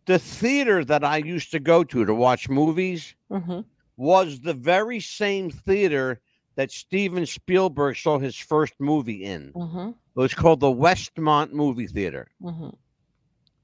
The 0.06 0.20
theater 0.20 0.84
that 0.86 1.04
I 1.04 1.18
used 1.18 1.52
to 1.52 1.60
go 1.60 1.84
to 1.84 2.06
to 2.06 2.14
watch 2.16 2.50
movies 2.50 3.16
hmm 3.30 3.62
was 3.98 4.40
the 4.42 4.54
very 4.54 5.00
same 5.00 5.50
theater 5.52 6.22
that 6.56 6.72
Steven 6.72 7.26
Spielberg 7.26 7.96
saw 7.98 8.18
his 8.20 8.36
first 8.36 8.74
movie 8.80 9.24
in. 9.24 9.52
hmm 9.52 9.90
It 9.90 10.20
was 10.20 10.34
called 10.34 10.60
the 10.60 10.68
Westmont 10.74 11.52
Movie 11.54 11.88
Theater. 11.88 12.28
hmm 12.42 12.70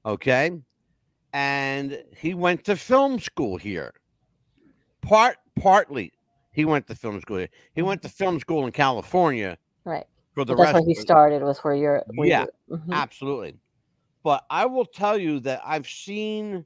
Okay. 0.04 0.50
And 1.32 2.02
he 2.16 2.32
went 2.34 2.64
to 2.64 2.76
film 2.76 3.18
school 3.18 3.56
here. 3.58 3.92
Part 5.02 5.36
partly 5.60 6.12
he 6.56 6.64
went 6.64 6.86
to 6.88 6.94
film 6.94 7.20
school 7.20 7.36
here. 7.36 7.50
He 7.74 7.82
went 7.82 8.00
to 8.02 8.08
film 8.08 8.40
school 8.40 8.64
in 8.64 8.72
California 8.72 9.58
Right. 9.84 10.06
for 10.34 10.44
the 10.46 10.54
But 10.54 10.62
that's 10.62 10.74
rest 10.74 10.86
where 10.86 10.88
he 10.88 10.94
started. 10.94 11.42
Was 11.42 11.58
where 11.58 11.74
you're. 11.74 12.02
Where 12.14 12.26
Yeah, 12.26 12.46
You're, 12.66 12.78
mhm. 12.78 12.92
Absolutely. 12.92 13.58
But 14.24 14.44
I 14.48 14.64
will 14.64 14.86
tell 14.86 15.18
you 15.18 15.38
that 15.40 15.60
I've 15.64 15.86
seen 15.86 16.64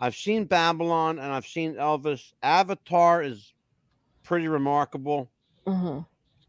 I've 0.00 0.16
seen 0.16 0.44
Babylon 0.44 1.18
and 1.18 1.30
I've 1.32 1.46
seen 1.46 1.74
Elvis. 1.74 2.32
Avatar 2.42 3.22
is 3.22 3.52
pretty 4.24 4.48
remarkable. 4.48 5.30
Mhm. 5.66 6.06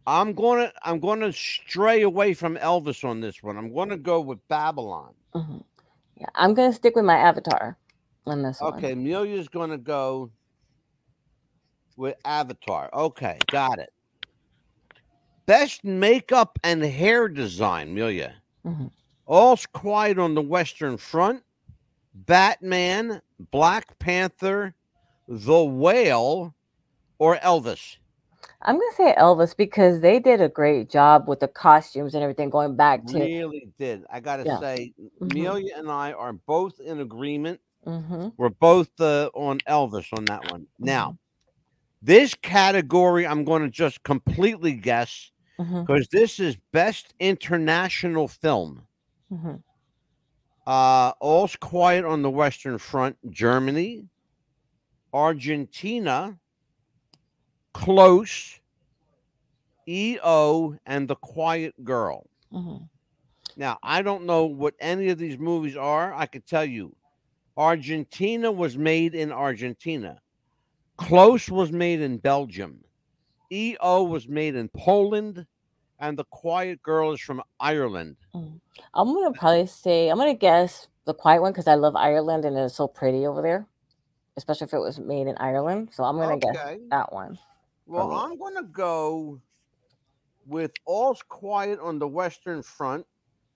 I'm 0.08 0.34
gonna 0.34 0.72
I'm 0.84 1.02
gonna 1.02 1.34
stray 1.34 2.02
away 2.04 2.34
from 2.34 2.56
Elvis 2.56 3.04
on 3.04 3.20
this 3.20 3.44
one. 3.44 3.58
I'm 3.58 3.74
gonna 3.76 3.98
go 3.98 4.22
with 4.22 4.40
Babylon. 4.48 5.14
Mhm. 5.36 5.64
Yeah, 6.16 6.28
I'm 6.36 6.54
gonna 6.54 6.72
stick 6.74 6.96
with 6.96 7.04
my 7.06 7.18
avatar 7.18 7.78
on 8.26 8.42
this 8.42 8.62
one. 8.62 8.74
Okay, 8.76 8.94
Amelia's 8.94 9.50
gonna 9.50 9.78
go 9.78 10.32
with 11.98 12.16
Avatar. 12.26 12.90
Okay, 12.94 13.40
got 13.52 13.80
it. 13.80 13.92
Best 15.48 15.84
makeup 15.84 16.60
and 16.64 16.84
hair 16.84 17.30
design, 17.30 17.90
Amelia. 17.90 18.36
Mhm. 18.66 18.92
All's 19.26 19.66
Quiet 19.66 20.20
on 20.20 20.36
the 20.36 20.42
Western 20.42 20.98
Front, 20.98 21.44
Batman, 22.14 23.22
Black 23.52 24.00
Panther, 24.00 24.76
The 25.28 25.64
Whale, 25.64 26.56
or 27.20 27.38
Elvis. 27.38 27.98
I'm 28.62 28.76
gonna 28.76 28.96
say 28.96 29.16
Elvis 29.18 29.56
because 29.56 30.02
they 30.02 30.20
did 30.20 30.42
a 30.42 30.50
great 30.50 30.90
job 30.90 31.28
with 31.28 31.40
the 31.40 31.48
costumes 31.48 32.16
and 32.16 32.24
everything 32.24 32.50
going 32.50 32.76
back 32.76 33.06
to. 33.08 33.20
Really 33.20 33.70
did. 33.80 34.06
I 34.12 34.20
gotta 34.22 34.46
Yeah. 34.46 34.60
say, 34.60 34.94
Mhm. 35.22 35.32
Amelia 35.32 35.76
and 35.78 35.92
I 35.92 36.14
are 36.14 36.34
both 36.34 36.80
in 36.80 37.00
agreement. 37.02 37.62
hmm 37.86 38.30
We're 38.38 38.50
both 38.50 38.90
uh, 39.02 39.30
on 39.36 39.60
Elvis 39.62 40.14
on 40.14 40.28
that 40.28 40.46
one. 40.46 40.68
Now, 40.80 41.12
Mm-hmm. 41.12 41.27
This 42.02 42.34
category, 42.36 43.26
I'm 43.28 43.44
going 43.44 43.64
to 43.64 43.70
just 43.70 44.04
completely 44.04 44.74
guess 44.74 45.32
because 45.86 46.08
this 46.12 46.40
is 46.40 46.58
best 46.72 47.14
international 47.20 48.28
film. 48.28 48.88
hmm 49.30 49.56
Uh, 50.68 51.14
All's 51.22 51.56
Quiet 51.56 52.06
on 52.06 52.22
the 52.22 52.30
Western 52.30 52.78
Front, 52.78 53.18
Germany, 53.32 54.10
Argentina, 55.14 56.40
Close, 57.74 58.60
EO, 59.88 60.78
and 60.86 61.08
The 61.08 61.16
Quiet 61.16 61.84
Girl. 61.84 62.30
hmm 62.52 62.78
Now, 63.56 63.80
I 63.84 64.02
don't 64.02 64.26
know 64.26 64.46
what 64.46 64.76
any 64.80 65.10
of 65.10 65.18
these 65.18 65.38
movies 65.38 65.76
are. 65.76 66.14
I 66.14 66.26
could 66.28 66.46
tell 66.46 66.66
you 66.66 66.96
Argentina 67.58 68.52
was 68.52 68.78
made 68.78 69.16
in 69.16 69.32
Argentina, 69.32 70.22
Close 70.98 71.50
was 71.50 71.72
made 71.72 72.02
in 72.02 72.18
Belgium, 72.18 72.84
EO 73.52 74.04
was 74.04 74.28
made 74.28 74.56
in 74.56 74.70
Poland, 74.70 75.46
and 76.00 76.18
The 76.18 76.26
Quiet 76.26 76.82
Girl 76.84 77.12
is 77.14 77.22
from 77.22 77.42
Ireland. 77.60 78.18
I'm 78.34 79.14
gonna 79.14 79.32
probably 79.34 79.68
say 79.68 80.10
I'm 80.10 80.18
gonna 80.18 80.34
guess 80.34 80.88
the 81.06 81.14
quiet 81.14 81.42
one 81.42 81.52
because 81.54 81.68
I 81.68 81.76
love 81.76 81.96
Ireland 81.96 82.46
and 82.46 82.58
it's 82.58 82.76
so 82.76 82.88
pretty 82.88 83.26
over 83.26 83.42
there. 83.42 83.68
especially 84.36 84.66
if 84.66 84.74
it 84.74 84.80
was 84.80 85.00
made 85.00 85.26
in 85.26 85.36
Ireland. 85.38 85.90
So 85.92 86.04
I'm 86.04 86.18
gonna 86.18 86.38
guess 86.38 86.56
that 86.92 87.12
one. 87.12 87.40
Well. 87.88 88.12
I'm 88.12 88.38
going 88.38 88.54
to 88.56 88.64
go 88.64 89.42
with 90.46 90.72
All's 90.86 91.24
Quiet 91.24 91.80
on 91.80 91.98
the 91.98 92.08
Western 92.08 92.62
Front, 92.62 93.08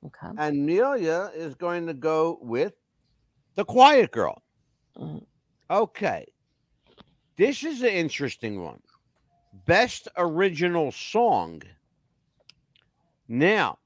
Okay. 0.05 0.27
and 0.39 0.39
Amelia 0.57 1.29
is 1.35 1.53
going 1.53 1.85
to 1.85 1.93
go 1.93 2.39
with 2.41 2.73
The 3.53 3.63
Quiet 3.65 4.11
Girl. 4.11 4.41
Mhm. 4.97 5.23
Okay. 5.69 6.25
This 7.41 7.63
is 7.63 7.81
an 7.81 7.87
interesting 7.87 8.61
one. 8.61 8.81
Best 9.65 10.07
original 10.15 10.91
song. 10.91 11.63
Now, 13.27 13.79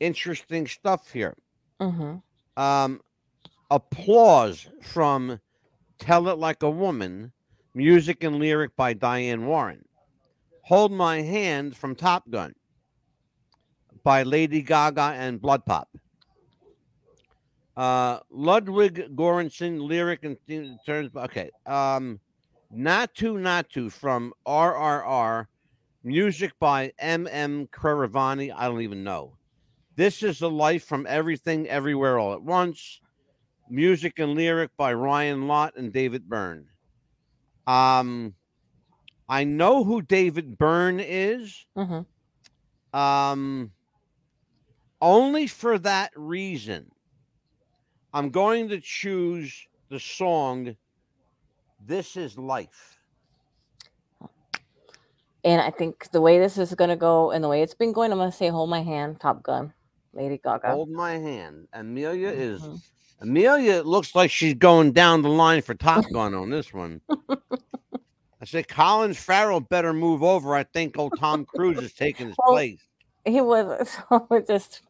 interesting 0.00 0.66
stuff 0.66 1.10
here. 1.12 1.36
Mm-hmm. 1.78 2.16
Um, 2.56 3.02
applause 3.70 4.66
from 4.80 5.40
Tell 5.98 6.28
It 6.28 6.38
Like 6.38 6.62
a 6.62 6.70
Woman, 6.70 7.32
music 7.74 8.24
and 8.24 8.38
lyric 8.38 8.74
by 8.74 8.94
Diane 8.94 9.44
Warren. 9.44 9.84
Hold 10.62 10.90
My 10.90 11.20
Hand 11.20 11.76
from 11.76 11.94
Top 11.94 12.30
Gun 12.30 12.54
by 14.02 14.22
Lady 14.22 14.62
Gaga 14.62 15.16
and 15.18 15.38
BloodPop. 15.38 15.84
Uh, 17.76 18.18
Ludwig 18.30 19.16
Göransson, 19.16 19.80
lyric 19.80 20.24
and 20.24 20.36
theme 20.46 20.78
turns. 20.84 21.14
Okay. 21.16 21.50
Um, 21.66 22.20
Naatu 22.74 23.38
Naatu 23.38 23.90
from 23.90 24.32
RRR, 24.46 25.46
music 26.04 26.52
by 26.58 26.92
M.M. 26.98 27.66
Keeravaani. 27.68 28.52
I 28.54 28.68
don't 28.68 28.82
even 28.82 29.04
know. 29.04 29.36
This 29.96 30.22
is 30.22 30.38
the 30.38 30.50
life 30.50 30.84
from 30.84 31.06
everything, 31.08 31.68
everywhere, 31.68 32.18
all 32.18 32.32
at 32.32 32.42
once. 32.42 33.00
Music 33.68 34.18
and 34.18 34.34
lyric 34.34 34.70
by 34.76 34.92
Ryan 34.92 35.46
Lott 35.48 35.76
and 35.76 35.92
David 35.92 36.28
Byrne. 36.28 36.66
Um, 37.66 38.34
I 39.28 39.44
know 39.44 39.84
who 39.84 40.02
David 40.02 40.58
Byrne 40.58 41.00
is. 41.00 41.66
Mm-hmm. 41.76 42.98
Um, 42.98 43.72
only 45.00 45.46
for 45.46 45.78
that 45.78 46.12
reason, 46.14 46.91
I'm 48.12 48.30
going 48.30 48.68
to 48.68 48.80
choose 48.80 49.66
the 49.88 49.98
song 50.00 50.76
"This 51.86 52.16
Is 52.16 52.36
Life." 52.38 52.98
And 55.44 55.60
I 55.60 55.70
think 55.70 56.10
the 56.12 56.20
way 56.20 56.38
this 56.38 56.56
is 56.56 56.72
gonna 56.74 56.96
go 56.96 57.32
and 57.32 57.42
the 57.42 57.48
way 57.48 57.62
it's 57.62 57.74
been 57.74 57.92
going, 57.92 58.12
I'm 58.12 58.18
gonna 58.18 58.30
say 58.30 58.48
"Hold 58.48 58.70
My 58.70 58.82
Hand," 58.82 59.18
Top 59.20 59.42
Gun, 59.42 59.72
Lady 60.12 60.38
Gaga. 60.38 60.70
Hold 60.70 60.90
my 60.90 61.12
hand. 61.14 61.66
Amelia 61.72 62.28
is 62.28 62.62
Mhm. 62.62 62.82
Amelia 63.20 63.82
looks 63.82 64.14
like 64.14 64.30
she's 64.30 64.54
going 64.54 64.92
down 64.92 65.22
the 65.22 65.28
line 65.28 65.62
for 65.62 65.74
Top 65.74 66.04
Gun 66.12 66.34
on 66.34 66.50
this 66.50 66.72
one. 66.72 67.00
I 68.40 68.44
said 68.44 68.68
Collins 68.68 69.18
Farrell 69.18 69.60
better 69.60 69.92
move 69.92 70.22
over. 70.22 70.54
I 70.54 70.64
think 70.64 70.98
old 70.98 71.16
Tom 71.16 71.44
Cruise 71.44 71.80
is 71.80 71.92
taking 71.92 72.26
his 72.28 72.36
Well, 72.38 72.52
place. 72.54 72.80
He 73.24 73.40
was 73.40 73.96
so 74.08 74.28
just. 74.46 74.82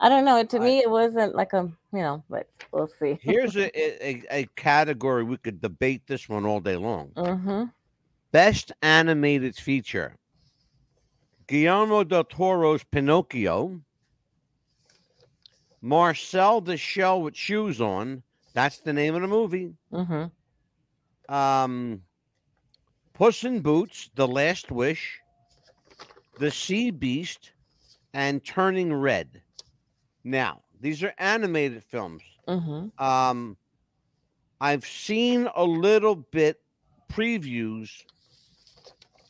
I 0.00 0.08
don't 0.08 0.24
know. 0.24 0.42
To 0.44 0.56
I- 0.58 0.60
me, 0.60 0.78
it 0.78 0.90
wasn't 0.90 1.34
like 1.34 1.52
a 1.52 1.70
you 1.92 2.00
know, 2.00 2.22
but 2.28 2.48
we'll 2.72 2.86
see. 2.86 3.18
Here's 3.22 3.56
a, 3.56 3.70
a, 3.76 4.22
a 4.30 4.48
category 4.56 5.24
we 5.24 5.38
could 5.38 5.60
debate 5.60 6.02
this 6.06 6.28
one 6.28 6.44
all 6.44 6.60
day 6.60 6.76
long. 6.76 7.08
Mm-hmm. 7.16 7.64
Best 8.30 8.72
animated 8.82 9.56
feature. 9.56 10.14
Guillermo 11.46 12.04
del 12.04 12.24
Toro's 12.24 12.84
Pinocchio. 12.84 13.80
Marcel 15.80 16.60
the 16.60 16.76
Shell 16.76 17.22
with 17.22 17.36
Shoes 17.36 17.80
On. 17.80 18.22
That's 18.52 18.78
the 18.78 18.92
name 18.92 19.14
of 19.14 19.22
the 19.22 19.28
movie. 19.28 19.72
Mm-hmm. 19.92 21.34
Um, 21.34 22.02
Puss 23.14 23.44
in 23.44 23.60
Boots, 23.60 24.10
The 24.14 24.26
Last 24.28 24.70
Wish, 24.70 25.20
The 26.38 26.50
Sea 26.50 26.90
Beast, 26.90 27.52
and 28.12 28.44
Turning 28.44 28.92
Red. 28.92 29.42
Now, 30.28 30.62
these 30.78 31.02
are 31.02 31.14
animated 31.18 31.82
films. 31.82 32.22
Mm-hmm. 32.46 33.02
Um, 33.02 33.56
I've 34.60 34.84
seen 34.86 35.48
a 35.54 35.64
little 35.64 36.16
bit 36.16 36.60
previews 37.10 38.04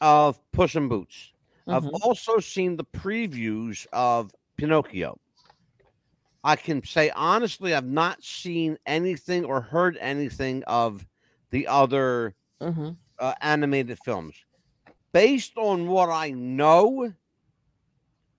of 0.00 0.40
Puss 0.52 0.74
in 0.74 0.88
Boots. 0.88 1.32
I've 1.68 1.84
Mhm. 1.84 2.00
also 2.02 2.40
seen 2.40 2.76
the 2.76 2.84
previews 2.84 3.86
of 3.92 4.34
Pinocchio. 4.56 5.20
I 6.42 6.56
can 6.56 6.82
say 6.84 7.10
honestly, 7.10 7.74
I've 7.74 7.84
not 7.86 8.24
seen 8.24 8.78
anything 8.86 9.44
or 9.44 9.60
heard 9.60 9.96
anything 9.98 10.64
of 10.64 11.06
the 11.50 11.66
other 11.68 12.34
Mm-hmm. 12.60 12.90
uh, 13.20 13.34
animated 13.40 13.98
films. 14.04 14.34
Based 15.12 15.56
on 15.56 15.86
what 15.88 16.08
I 16.08 16.30
know, 16.30 17.12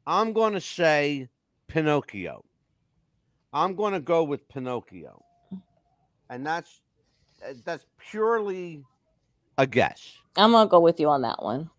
I'm 0.05 0.33
going 0.33 0.53
to 0.53 0.61
say 0.61 1.29
Pinocchio. 1.67 2.43
I'm 3.53 3.75
going 3.75 3.93
to 3.93 3.99
go 3.99 4.23
with 4.23 4.47
Pinocchio, 4.49 5.23
and 6.29 6.45
that's 6.45 6.81
that's 7.65 7.85
purely 8.11 8.83
a 9.57 9.65
guess. 9.65 10.13
I'm 10.35 10.51
gonna 10.51 10.69
go 10.69 10.79
with 10.79 10.99
you 10.99 11.09
on 11.09 11.21
that 11.23 11.41
one. 11.41 11.69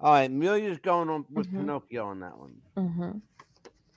All 0.00 0.12
right, 0.12 0.28
Amelia's 0.30 0.78
going 0.78 1.08
on 1.08 1.24
with 1.32 1.46
Mhm. 1.48 1.58
Pinocchio 1.60 2.06
on 2.06 2.20
that 2.20 2.36
one. 2.38 2.54
Mm-hmm. 2.76 3.10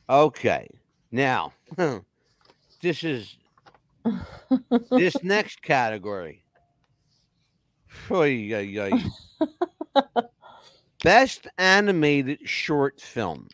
Okay, 0.10 0.70
now 1.12 1.54
this 2.82 3.04
is 3.04 3.38
this 4.92 5.22
next 5.24 5.62
category. 5.62 6.44
Oy, 8.12 8.54
oy, 8.54 8.80
oy. 8.80 9.04
Best 11.04 11.48
animated 11.58 12.48
short 12.48 13.02
film. 13.02 13.50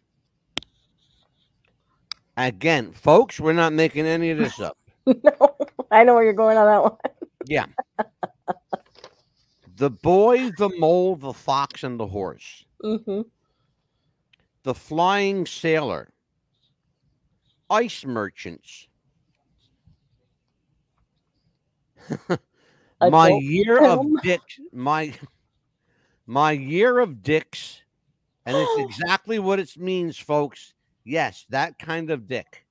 Again, 2.37 2.91
folks, 2.91 3.39
we're 3.39 3.53
not 3.53 3.73
making 3.73 4.05
any 4.05 4.31
of 4.31 4.37
this 4.37 4.59
up. 4.59 4.77
no, 5.05 5.55
I 5.91 6.03
know 6.03 6.15
where 6.15 6.23
you're 6.23 6.33
going 6.33 6.57
on 6.57 6.65
that 6.65 6.81
one. 6.81 6.97
Yeah. 7.45 7.65
the 9.75 9.89
boy, 9.89 10.51
the 10.57 10.69
mole, 10.77 11.15
the 11.15 11.33
fox, 11.33 11.83
and 11.83 11.99
the 11.99 12.07
horse. 12.07 12.65
Mm-hmm. 12.83 13.21
The 14.63 14.73
flying 14.73 15.45
sailor. 15.45 16.09
Ice 17.69 18.05
merchants. 18.05 18.87
my 23.01 23.29
year 23.29 23.79
film? 23.79 24.17
of 24.17 24.23
dicks 24.23 24.59
my 24.71 25.13
my 26.25 26.51
year 26.51 26.99
of 26.99 27.23
dicks 27.23 27.81
and 28.45 28.55
it's 28.57 28.79
exactly 28.99 29.39
what 29.39 29.59
it 29.59 29.77
means 29.77 30.17
folks 30.17 30.73
yes 31.03 31.45
that 31.49 31.77
kind 31.79 32.09
of 32.09 32.27
dick. 32.27 32.65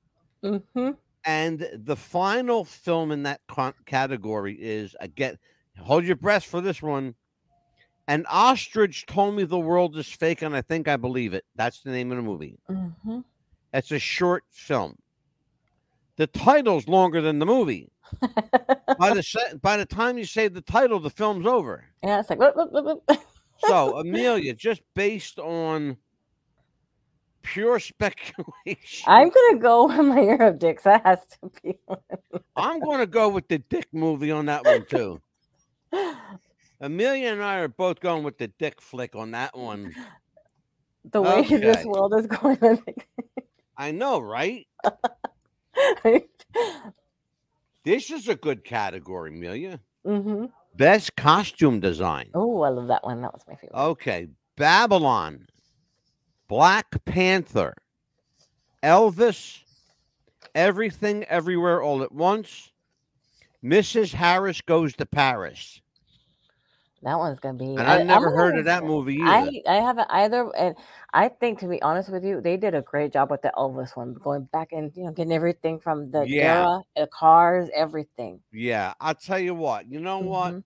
Mm-hmm. 0.45 0.90
and 1.25 1.68
the 1.73 1.95
final 1.95 2.64
film 2.64 3.12
in 3.12 3.23
that 3.23 3.40
category 3.87 4.55
is 4.61 4.97
again 4.99 5.38
hold 5.79 6.05
your 6.05 6.16
breath 6.16 6.45
for 6.45 6.61
this 6.61 6.83
one. 6.83 7.14
An 8.09 8.27
ostrich 8.29 9.07
told 9.07 9.37
me 9.37 9.45
the 9.45 9.59
world 9.59 9.97
is 9.97 10.09
fake 10.09 10.42
and 10.42 10.57
i 10.57 10.62
think 10.62 10.88
i 10.88 10.97
believe 10.97 11.35
it. 11.35 11.45
That's 11.55 11.81
the 11.83 11.90
name 11.90 12.11
of 12.11 12.16
the 12.16 12.23
movie. 12.23 12.59
Mm-hmm. 12.68 13.21
it's 13.73 13.92
a 13.92 13.99
short 13.99 14.45
film. 14.51 14.99
The 16.16 16.27
title's 16.27 16.88
longer 16.88 17.21
than 17.21 17.38
the 17.38 17.47
movie. 17.47 17.90
By 18.21 19.14
the 19.14 19.59
by 19.62 19.77
the 19.77 19.87
time 19.87 20.18
you 20.18 20.25
say 20.25 20.49
the 20.49 20.61
title 20.61 21.01
the 21.01 21.11
film's 21.11 21.47
over. 21.47 21.85
Yeah, 22.03 22.21
it's 22.21 22.31
like 22.31 22.38
whoop, 22.38 22.55
whoop, 22.57 22.85
whoop. 23.09 23.18
So, 23.66 23.99
Amelia, 24.01 24.55
just 24.55 24.83
based 24.95 25.38
on 25.38 25.97
pure 27.42 27.78
speculation, 27.81 29.05
I'm 29.07 29.31
gonna 29.31 29.59
go 29.59 29.87
with 29.88 30.07
my 30.07 30.20
year 30.20 30.42
of 30.42 30.59
dicks. 30.59 30.85
That 30.85 31.05
has 31.05 31.18
to 31.42 31.50
be. 31.62 31.78
I'm 32.57 32.81
going 32.81 33.00
to 33.00 33.07
go 33.07 33.28
with 33.31 33.48
the 33.48 33.59
Dick 33.59 33.88
movie 33.92 34.31
on 34.31 34.46
that 34.46 34.64
one 34.64 34.85
too. 34.87 35.20
Amelia 36.81 37.28
and 37.28 37.42
I 37.42 37.57
are 37.59 37.68
both 37.68 38.00
going 38.00 38.24
with 38.24 38.38
the 38.38 38.48
Dick 38.48 38.81
flick 38.81 39.14
on 39.16 39.31
that 39.31 39.57
one. 39.57 39.94
the 41.11 41.22
way 41.22 41.42
this 41.42 41.85
world 41.85 42.14
is 42.14 42.26
going. 42.26 42.59
I 42.62 42.76
think. 42.76 43.09
I 43.76 43.90
know, 43.90 44.20
right? 44.20 44.66
This 47.85 48.11
is 48.11 48.28
a 48.28 48.35
good 48.37 48.64
category, 48.64 49.31
Amelia. 49.31 49.81
mm-hmm. 50.07 50.46
Best 50.76 51.16
costume 51.16 51.81
design. 51.81 52.31
Oh, 52.35 52.62
I 52.62 52.68
love 52.68 52.88
that 52.88 53.05
one. 53.05 53.20
That 53.22 53.33
was 53.33 53.42
my 53.48 53.55
favorite. 53.57 53.76
Okay, 53.78 54.28
Babylon, 54.57 55.46
Black 56.53 57.03
Panther, 57.07 57.73
Elvis, 58.83 59.61
Everything 60.55 61.25
Everywhere 61.25 61.81
All 61.81 62.03
at 62.03 62.12
Once, 62.12 62.73
Mrs. 63.65 64.12
Harris 64.12 64.61
Goes 64.61 64.95
to 64.97 65.07
Paris. 65.07 65.81
That 67.03 67.17
one's 67.17 67.41
gonna 67.41 67.57
be. 67.57 67.71
And 67.71 67.81
I, 67.81 68.01
I 68.01 68.03
never 68.03 68.29
I'm 68.29 68.35
heard 68.35 68.59
of 68.59 68.67
that 68.67 68.85
movie 68.85 69.19
either. 69.23 69.51
I 69.51 69.62
I 69.67 69.77
haven't 69.77 70.09
either, 70.11 70.55
and 70.55 70.77
I 71.15 71.29
think 71.29 71.59
to 71.61 71.69
be 71.69 71.81
honest 71.81 72.11
with 72.11 72.23
you, 72.23 72.43
they 72.43 72.59
did 72.59 72.75
a 72.75 72.83
great 72.83 73.15
job 73.15 73.31
with 73.31 73.41
the 73.41 73.51
Elvis 73.57 73.97
one, 73.97 74.12
going 74.12 74.43
back 74.53 74.73
and 74.73 74.95
you 74.95 75.05
know 75.05 75.11
getting 75.11 75.33
everything 75.33 75.81
from 75.81 76.11
the 76.11 76.29
Yeah. 76.29 76.59
era, 76.65 76.81
the 76.97 77.07
cars, 77.07 77.71
everything. 77.75 78.41
yeah, 78.53 78.93
I'll 79.01 79.15
tell 79.15 79.38
you 79.38 79.55
what. 79.55 79.91
You 79.91 80.01
know 80.01 80.19
what? 80.19 80.53
Mhm. 80.53 80.65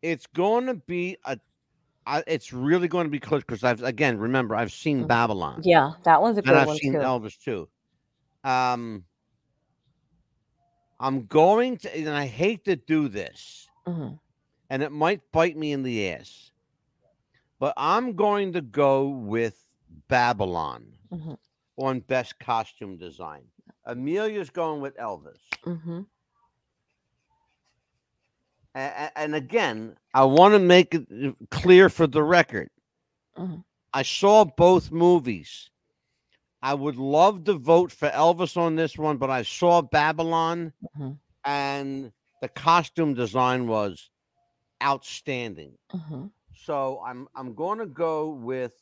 It's 0.00 0.28
going 0.28 0.66
to 0.66 0.74
be 0.74 1.16
a. 1.24 1.40
I, 2.06 2.22
it's 2.26 2.52
really 2.52 2.88
going 2.88 3.06
to 3.06 3.10
be 3.10 3.20
close 3.20 3.42
because 3.42 3.64
I've 3.64 3.82
again 3.82 4.18
remember 4.18 4.54
I've 4.54 4.72
seen 4.72 5.04
Mhm. 5.04 5.08
Babylon 5.08 5.62
Yeah, 5.64 5.92
that 6.04 6.22
one's 6.22 6.38
a 6.38 6.42
and 6.44 6.50
good 6.50 6.56
I've 6.56 6.68
one 6.68 6.78
seen 6.78 6.92
too. 6.92 7.00
Elvis 7.00 7.38
too. 7.38 7.68
Um, 8.44 9.04
I'm 11.00 11.26
going 11.26 11.78
to, 11.78 11.96
and 11.96 12.08
I 12.08 12.26
hate 12.26 12.64
to 12.66 12.76
do 12.76 13.08
this, 13.08 13.68
Mhm. 13.86 14.18
and 14.70 14.82
it 14.82 14.92
might 14.92 15.20
bite 15.32 15.56
me 15.56 15.72
in 15.72 15.82
the 15.82 16.10
ass, 16.10 16.52
but 17.58 17.74
I'm 17.76 18.14
going 18.14 18.52
to 18.54 18.62
go 18.62 19.08
with 19.08 19.66
Babylon 20.08 20.98
Mhm. 21.10 21.36
on 21.78 22.00
best 22.00 22.38
costume 22.38 22.96
design. 22.98 23.44
Amelia's 23.86 24.50
going 24.50 24.80
with 24.80 24.96
Elvis. 24.96 25.40
And 28.76 29.34
again, 29.34 29.96
I 30.12 30.24
want 30.24 30.52
to 30.54 30.58
make 30.58 30.94
it 30.94 31.06
uh, 31.10 31.32
clear 31.50 31.88
for 31.88 32.06
the 32.06 32.22
record. 32.22 32.68
Mhm. 33.36 33.64
I 33.94 34.02
saw 34.02 34.44
both 34.44 34.92
movies. 34.92 35.70
I 36.62 36.74
would 36.74 36.96
love 36.96 37.44
to 37.44 37.54
vote 37.54 37.90
for 37.90 38.08
Elvis 38.10 38.56
on 38.56 38.76
this 38.76 38.98
one, 38.98 39.16
but 39.16 39.30
I 39.30 39.42
saw 39.42 39.80
Babylon 39.80 40.72
Mhm. 40.96 41.18
and 41.44 42.12
the 42.42 42.48
costume 42.48 43.14
design 43.14 43.66
was 43.66 44.10
outstanding. 44.82 45.78
Mhm. 45.94 46.30
So 46.54 47.00
I'm 47.04 47.28
I'm 47.34 47.54
going 47.54 47.78
to 47.78 47.86
go 47.86 48.28
with. 48.30 48.72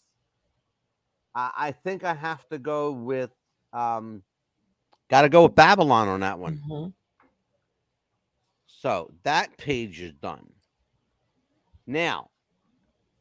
I, 1.37 1.51
I 1.57 1.73
think 1.73 2.03
I 2.05 2.15
have 2.15 2.49
to 2.49 2.59
go 2.59 2.91
with. 2.91 3.31
Um, 3.73 4.23
Got 5.11 5.23
to 5.23 5.29
go 5.29 5.43
with 5.45 5.55
Babylon 5.55 6.09
on 6.09 6.21
that 6.21 6.39
one. 6.39 6.95
So 8.85 9.11
that 9.23 9.57
page 9.57 10.03
is 10.03 10.13
done. 10.13 10.47
Now, 11.87 12.29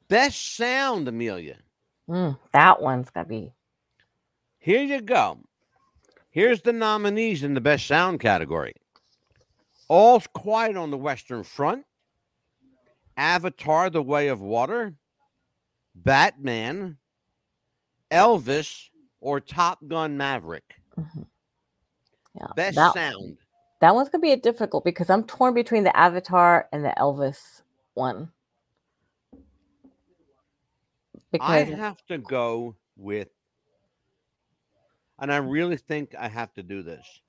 best 0.09 0.57
sound, 0.57 1.07
Amelia. 1.07 1.59
Mm, 2.09 2.37
that 2.51 2.81
one's 2.81 3.09
gonna 3.11 3.27
be. 3.27 3.53
Here 4.59 4.83
you 4.83 4.99
go. 4.99 5.39
Here's 6.31 6.63
the 6.63 6.73
nominees 6.73 7.43
in 7.43 7.53
the 7.53 7.61
best 7.61 7.87
sound 7.87 8.19
category. 8.19 8.73
All's 9.87 10.27
Quiet 10.33 10.75
on 10.75 10.91
the 10.91 10.97
Western 10.97 11.43
Front, 11.45 11.85
Avatar: 13.15 13.89
The 13.89 14.03
Way 14.03 14.27
of 14.27 14.41
Water, 14.41 14.95
Batman, 15.95 16.97
Elvis, 18.11 18.89
or 19.21 19.39
Top 19.39 19.79
Gun 19.87 20.17
Maverick. 20.17 20.75
Mhm. 20.99 21.27
Yeah, 22.35 22.47
Best 22.53 22.75
that, 22.75 22.93
sound. 22.93 23.37
That 23.83 23.95
one's 23.95 24.09
gonna 24.09 24.23
be 24.23 24.33
a 24.33 24.37
difficult 24.37 24.85
because 24.85 25.11
I'm 25.11 25.25
torn 25.25 25.55
between 25.55 25.85
the 25.85 25.97
Avatar 25.97 26.69
and 26.73 26.85
the 26.85 26.95
Elvis 26.99 27.63
one. 27.95 28.31
Because 31.31 31.47
I 31.47 31.59
have 31.65 31.97
to 32.07 32.17
go 32.19 32.77
with, 32.97 33.29
and 35.19 35.31
I 35.33 35.37
really 35.37 35.77
think 35.77 36.15
I 36.19 36.29
have 36.29 36.53
to 36.55 36.63
do 36.63 36.83
this. 36.83 37.21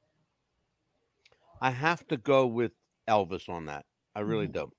I 1.61 1.71
have 1.71 2.07
to 2.09 2.19
go 2.19 2.47
with 2.47 2.73
Elvis 3.09 3.49
on 3.49 3.67
that. 3.67 3.87
I 4.15 4.21
really 4.21 4.49
Mhm. 4.49 4.53
do. 4.53 4.73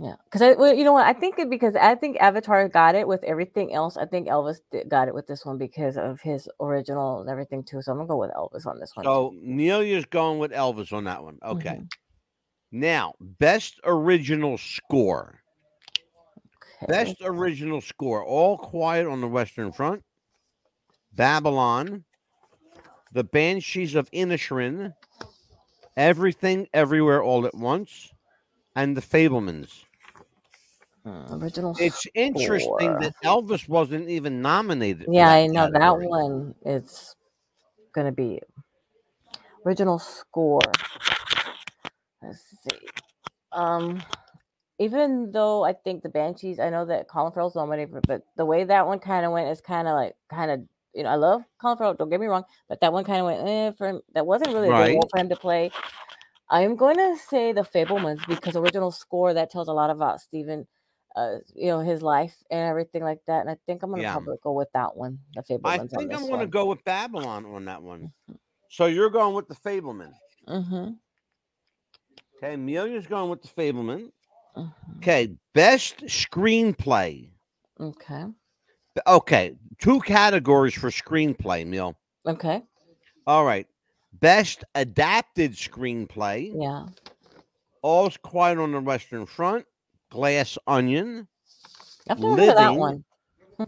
Yeah, 0.00 0.14
because 0.24 0.42
I, 0.42 0.52
well, 0.54 0.74
you 0.74 0.82
know 0.82 0.92
what? 0.92 1.06
I 1.06 1.12
think 1.12 1.38
it 1.38 1.48
because 1.48 1.76
I 1.76 1.94
think 1.94 2.16
Avatar 2.18 2.68
got 2.68 2.96
it 2.96 3.06
with 3.06 3.22
everything 3.22 3.72
else. 3.72 3.96
I 3.96 4.06
think 4.06 4.26
Elvis 4.26 4.58
did, 4.72 4.88
got 4.88 5.06
it 5.06 5.14
with 5.14 5.28
this 5.28 5.46
one 5.46 5.56
because 5.56 5.96
of 5.96 6.20
his 6.20 6.48
original 6.60 7.20
and 7.20 7.30
everything 7.30 7.62
too. 7.62 7.80
So 7.80 7.92
I'm 7.92 7.98
gonna 7.98 8.08
go 8.08 8.16
with 8.16 8.32
Elvis 8.32 8.66
on 8.66 8.80
this 8.80 8.90
one. 8.94 9.04
So 9.04 9.28
Amelia's 9.28 10.04
going 10.06 10.40
with 10.40 10.50
Elvis 10.50 10.92
on 10.92 11.04
that 11.04 11.22
one. 11.22 11.38
Okay. 11.44 11.76
Mhm. 11.76 11.92
Now, 12.72 13.14
best 13.20 13.78
original 13.84 14.58
score. 14.58 15.40
Okay. 16.82 16.86
Best 16.92 17.16
original 17.22 17.80
score. 17.80 18.24
All 18.24 18.58
Quiet 18.58 19.06
on 19.06 19.20
the 19.20 19.28
Western 19.28 19.70
Front. 19.70 20.02
Babylon. 21.12 22.04
The 23.12 23.22
Banshees 23.22 23.94
of 23.94 24.10
Inisherin. 24.10 24.92
Everything, 25.96 26.66
Everywhere, 26.74 27.22
All 27.22 27.46
at 27.46 27.54
Once. 27.54 28.12
And 28.76 28.96
The 28.96 29.00
Fabelmans. 29.02 29.84
Mm, 31.06 31.42
original. 31.42 31.74
It's 31.74 32.06
interesting 32.14 32.88
score. 32.88 33.00
that 33.00 33.14
Elvis 33.22 33.68
wasn't 33.68 34.08
even 34.08 34.40
nominated. 34.40 35.06
Yeah, 35.10 35.28
I 35.28 35.46
know 35.46 35.70
that 35.70 35.98
one 35.98 36.54
is 36.64 37.14
gonna 37.94 38.12
be 38.12 38.40
original 39.66 39.98
score. 39.98 40.60
Let's 42.22 42.42
see. 42.62 42.88
Um, 43.52 44.02
even 44.78 45.30
though 45.30 45.62
I 45.64 45.74
think 45.74 46.02
the 46.02 46.08
Banshees, 46.08 46.58
I 46.58 46.70
know 46.70 46.86
that 46.86 47.06
Colin 47.08 47.32
Farrell's 47.32 47.54
nominated, 47.54 48.02
but 48.06 48.22
the 48.36 48.44
way 48.46 48.64
that 48.64 48.86
one 48.86 48.98
kind 48.98 49.24
of 49.26 49.32
went 49.32 49.48
is 49.50 49.60
kind 49.60 49.86
of 49.86 49.94
like 49.94 50.16
kind 50.30 50.50
of 50.50 50.60
you 50.94 51.02
know 51.04 51.10
I 51.10 51.16
love 51.16 51.42
Colin 51.60 51.76
Farrell. 51.76 51.94
Don't 51.94 52.10
get 52.10 52.18
me 52.20 52.26
wrong, 52.26 52.44
but 52.68 52.80
that 52.80 52.92
one 52.92 53.04
kind 53.04 53.20
of 53.20 53.26
went 53.26 53.46
eh, 53.48 53.70
for 53.76 53.88
him. 53.88 54.00
That 54.14 54.26
wasn't 54.26 54.52
really 54.54 54.68
a 54.68 54.72
good 54.72 54.80
Right. 54.80 54.94
role 54.94 55.08
for 55.10 55.18
him 55.20 55.28
to 55.28 55.36
play. 55.36 55.70
I'm 56.54 56.76
going 56.76 56.96
to 56.96 57.16
say 57.16 57.52
the 57.52 57.62
Fabelmans 57.62 58.24
because 58.28 58.54
original 58.54 58.92
score 58.92 59.34
that 59.34 59.50
tells 59.50 59.66
a 59.66 59.72
lot 59.72 59.90
about 59.90 60.20
Stephen, 60.20 60.68
uh, 61.16 61.38
you 61.52 61.66
know, 61.66 61.80
his 61.80 62.00
life 62.00 62.36
and 62.48 62.60
everything 62.60 63.02
like 63.02 63.18
that. 63.26 63.40
And 63.40 63.50
I 63.50 63.56
think 63.66 63.82
I'm 63.82 63.90
going 63.90 64.00
to 64.02 64.04
Yeah. 64.04 64.12
probably 64.12 64.36
go 64.40 64.52
with 64.52 64.68
that 64.72 64.96
one, 64.96 65.18
the 65.34 65.42
Fabelmans. 65.42 65.64
I 65.64 65.86
think 65.98 66.14
I'm 66.14 66.28
going 66.28 66.38
to 66.40 66.46
go 66.46 66.66
with 66.66 66.84
Babylon 66.84 67.44
on 67.44 67.64
that 67.64 67.82
one. 67.82 68.12
So 68.68 68.86
you're 68.86 69.10
going 69.10 69.34
with 69.34 69.48
The 69.48 69.56
Fabelman. 69.56 70.12
Mm-hmm. 70.48 70.90
Okay, 72.36 72.54
Amelia's 72.54 73.06
going 73.08 73.30
with 73.30 73.42
The 73.42 73.48
Fabelman. 73.48 74.12
mhm. 74.56 74.72
Okay, 74.98 75.34
best 75.54 76.04
screenplay. 76.06 77.30
Okay. 77.80 78.26
Okay, 79.08 79.56
two 79.80 80.00
categories 80.02 80.74
for 80.74 80.90
screenplay, 80.90 81.66
Neil. 81.66 81.96
Okay. 82.26 82.62
All 83.26 83.44
right. 83.44 83.66
Best 84.20 84.64
adapted 84.74 85.52
screenplay. 85.52 86.52
Yeah. 86.54 86.86
All's 87.82 88.16
Quiet 88.16 88.58
on 88.58 88.72
the 88.72 88.80
Western 88.80 89.26
Front. 89.26 89.66
Glass 90.10 90.56
Onion. 90.66 91.28
I've 92.08 92.18
never 92.20 92.36
heard 92.36 92.56
that 92.56 92.74
one. 92.76 93.04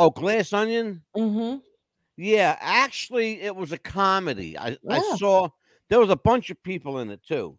Oh, 0.00 0.10
Glass 0.10 0.52
Onion. 0.52 1.02
Mm-hmm. 1.16 1.58
Yeah, 2.16 2.56
actually, 2.60 3.40
it 3.40 3.54
was 3.54 3.72
a 3.72 3.78
comedy. 3.78 4.56
I, 4.56 4.78
I 4.88 5.00
saw 5.16 5.48
there 5.88 5.98
was 5.98 6.10
a 6.10 6.16
bunch 6.16 6.50
of 6.50 6.62
people 6.62 7.00
in 7.00 7.10
it 7.10 7.20
too. 7.26 7.58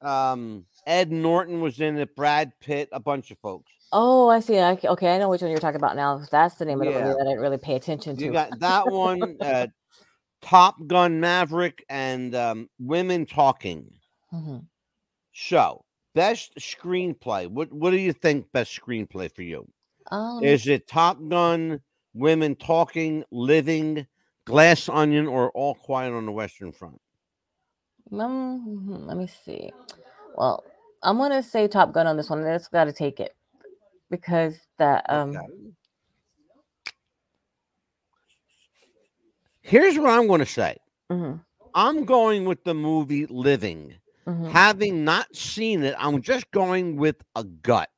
Um, 0.00 0.64
Ed 0.86 1.12
Norton 1.12 1.60
was 1.60 1.80
in 1.80 1.98
it. 1.98 2.16
Brad 2.16 2.52
Pitt, 2.60 2.88
a 2.92 3.00
bunch 3.00 3.30
of 3.30 3.38
folks. 3.40 3.70
Oh, 3.92 4.28
I 4.28 4.40
see. 4.40 4.58
I, 4.58 4.78
okay, 4.82 5.14
I 5.14 5.18
know 5.18 5.28
which 5.28 5.42
one 5.42 5.50
you're 5.50 5.60
talking 5.60 5.76
about 5.76 5.96
now. 5.96 6.22
That's 6.30 6.54
the 6.54 6.64
name 6.64 6.80
of 6.80 6.86
the 6.86 6.92
movie 6.92 7.04
that 7.04 7.20
I 7.20 7.24
didn't 7.24 7.40
really 7.40 7.58
pay 7.58 7.74
attention 7.74 8.16
to. 8.16 8.24
You 8.24 8.32
got 8.32 8.58
that 8.60 8.90
one, 8.90 9.36
uh, 9.40 9.66
Top 10.44 10.76
Gun 10.86 11.20
Maverick, 11.20 11.84
and 11.88 12.34
um, 12.34 12.68
Women 12.78 13.24
Talking. 13.24 13.90
Mhm. 14.32 14.66
So, 15.32 15.84
best 16.14 16.54
screenplay. 16.56 17.48
What 17.48 17.72
What 17.72 17.90
do 17.90 17.96
you 17.96 18.12
think? 18.12 18.52
Best 18.52 18.78
screenplay 18.78 19.34
for 19.34 19.42
you? 19.42 19.66
Um, 20.10 20.44
Is 20.44 20.66
it 20.68 20.86
Top 20.86 21.18
Gun, 21.28 21.80
Women 22.12 22.56
Talking, 22.56 23.24
Living, 23.30 24.06
Glass 24.44 24.88
Onion, 24.88 25.26
or 25.26 25.50
All 25.52 25.74
Quiet 25.74 26.12
on 26.12 26.26
the 26.26 26.32
Western 26.32 26.72
Front? 26.72 27.00
um, 28.12 28.86
mhm, 28.86 29.06
let 29.06 29.16
me 29.16 29.26
see. 29.26 29.72
Well, 30.36 30.62
I'm 31.02 31.16
gonna 31.16 31.42
say 31.42 31.68
Top 31.68 31.92
Gun 31.92 32.06
on 32.06 32.18
this 32.18 32.28
one. 32.28 32.42
That's 32.42 32.68
got 32.68 32.84
to 32.84 32.92
take 32.92 33.18
it 33.18 33.34
because 34.10 34.58
that 34.78 35.06
um. 35.08 35.30
Okay. 35.30 35.46
Here's 39.64 39.98
what 39.98 40.10
I'm 40.10 40.26
going 40.26 40.40
to 40.40 40.46
say. 40.46 40.76
mhm, 41.10 41.40
I'm 41.74 42.04
going 42.04 42.44
with 42.44 42.62
the 42.64 42.74
movie 42.74 43.26
Living. 43.26 43.94
mhm, 44.26 44.50
Having 44.50 45.04
not 45.04 45.34
seen 45.34 45.82
it, 45.82 45.94
I'm 45.98 46.20
just 46.22 46.50
going 46.50 46.96
with 46.96 47.16
a 47.34 47.44
gut. 47.44 47.90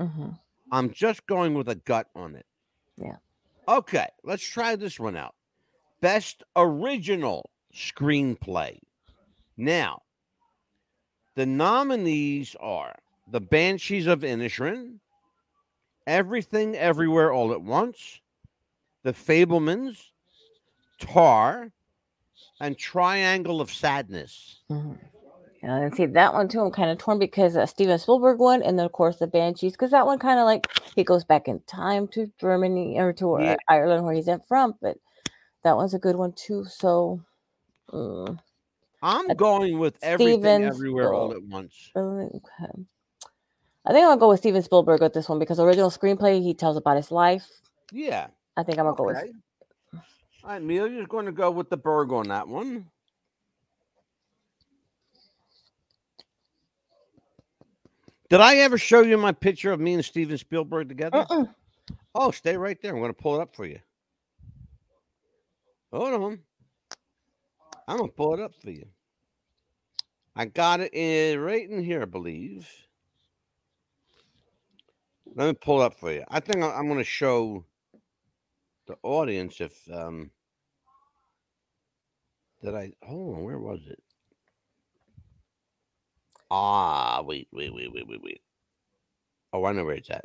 mhm. 0.00 0.38
I'm 0.72 0.90
just 0.90 1.26
going 1.26 1.54
with 1.54 1.68
a 1.68 1.74
gut 1.74 2.08
on 2.14 2.34
it. 2.36 2.46
Yeah. 2.96 3.16
Okay, 3.68 4.06
let's 4.24 4.42
try 4.48 4.76
this 4.76 4.98
one 4.98 5.16
out. 5.16 5.34
Best 6.00 6.42
original 6.56 7.50
screenplay. 7.74 8.78
Now, 9.56 10.02
the 11.34 11.44
nominees 11.46 12.56
are 12.60 12.94
The 13.30 13.40
Banshees 13.40 14.06
of 14.06 14.20
Inisherin, 14.20 15.00
Everything 16.06 16.76
Everywhere 16.76 17.30
All 17.32 17.52
at 17.52 17.60
Once, 17.62 18.20
The 19.02 19.12
Fabelmans, 19.12 20.09
Tár, 21.00 21.70
and 22.60 22.76
Triangle 22.78 23.60
of 23.60 23.70
Sadness. 23.72 24.60
mhm. 24.70 24.98
And 25.62 25.94
see 25.94 26.06
that 26.06 26.32
one 26.32 26.48
too. 26.48 26.60
I'm 26.60 26.70
kind 26.70 26.90
of 26.90 26.96
torn 26.96 27.18
because 27.18 27.54
uh, 27.54 27.66
Steven 27.66 27.98
Spielberg 27.98 28.38
one, 28.38 28.62
and 28.62 28.78
then 28.78 28.86
of 28.86 28.92
course 28.92 29.16
the 29.18 29.26
Banshees, 29.26 29.72
because 29.72 29.90
that 29.90 30.06
one 30.06 30.18
kind 30.18 30.38
of 30.40 30.46
like 30.46 30.66
he 30.96 31.04
goes 31.04 31.22
back 31.22 31.48
in 31.48 31.60
time 31.66 32.08
to 32.08 32.32
Germany 32.40 32.98
or 32.98 33.12
to 33.14 33.36
Yeah. 33.38 33.56
Ireland 33.68 34.04
where 34.06 34.14
he's 34.14 34.28
in 34.28 34.40
from, 34.40 34.74
but 34.80 34.96
that 35.62 35.76
one's 35.76 35.92
a 35.92 35.98
good 35.98 36.16
one 36.16 36.32
too. 36.32 36.64
So, 36.64 37.20
mm, 37.92 38.38
I'm 39.02 39.28
going 39.36 39.78
with 39.78 39.98
everything 40.02 40.40
Steven 40.40 40.62
everywhere 40.64 41.12
all 41.12 41.32
at 41.32 41.42
once. 41.42 41.90
okay. 41.94 42.72
I 43.84 43.92
think 43.92 44.04
I'm 44.04 44.10
gonna 44.12 44.16
go 44.20 44.30
with 44.30 44.40
Steven 44.40 44.62
Spielberg 44.62 45.02
with 45.02 45.12
this 45.12 45.28
one 45.28 45.38
because 45.38 45.60
original 45.60 45.90
screenplay 45.90 46.42
he 46.42 46.54
tells 46.54 46.78
about 46.78 46.96
his 46.96 47.10
life. 47.10 47.46
Yeah. 47.92 48.28
I 48.56 48.62
think 48.62 48.78
I'm 48.78 48.86
gonna 48.86 48.96
go 48.96 49.04
with 49.04 49.18
Okay. 49.18 49.32
All 50.42 50.50
right, 50.50 50.62
Amelia's 50.62 51.06
going 51.06 51.26
to 51.26 51.32
go 51.32 51.50
with 51.50 51.70
the 51.70 51.76
Berg 51.76 52.12
on 52.12 52.28
that 52.28 52.48
one. 52.48 52.86
Did 58.30 58.40
I 58.40 58.56
ever 58.58 58.78
show 58.78 59.02
you 59.02 59.18
my 59.18 59.32
picture 59.32 59.72
of 59.72 59.80
me 59.80 59.94
and 59.94 60.04
Steven 60.04 60.38
Spielberg 60.38 60.88
together? 60.88 61.26
Uh-uh. 61.30 61.46
Oh, 62.14 62.30
stay 62.30 62.56
right 62.56 62.80
there. 62.80 62.92
I'm 62.92 63.00
going 63.00 63.12
to 63.12 63.22
pull 63.22 63.36
it 63.36 63.42
up 63.42 63.54
for 63.54 63.66
you. 63.66 63.80
Hold 65.92 66.14
on. 66.14 66.38
I'm 67.88 67.98
going 67.98 68.08
to 68.10 68.14
pull 68.16 68.34
it 68.34 68.40
up 68.40 68.52
for 68.62 68.70
you. 68.70 68.86
I 70.36 70.46
got 70.46 70.80
it 70.80 70.94
in, 70.94 71.40
right 71.40 71.68
in 71.68 71.82
here, 71.82 72.02
I 72.02 72.06
believe. 72.06 72.68
Let 75.34 75.46
me 75.48 75.52
pull 75.54 75.82
it 75.82 75.86
up 75.86 75.98
for 75.98 76.12
you. 76.12 76.24
I 76.28 76.40
think 76.40 76.62
I- 76.62 76.72
I'm 76.72 76.86
going 76.86 76.98
to 76.98 77.04
show 77.04 77.64
the 78.90 78.96
audience 79.02 79.60
if 79.60 79.72
um 79.92 80.30
did 82.62 82.74
I 82.74 82.92
hold 83.02 83.36
on, 83.36 83.44
where 83.44 83.58
was 83.58 83.80
it? 83.88 84.02
Ah, 86.50 87.22
wait, 87.22 87.48
wait, 87.52 87.72
wait, 87.72 87.92
wait, 87.92 88.06
wait, 88.08 88.22
wait. 88.22 88.42
Oh, 89.52 89.64
I 89.64 89.72
know 89.72 89.84
where 89.84 89.94
it's 89.94 90.10
at. 90.10 90.24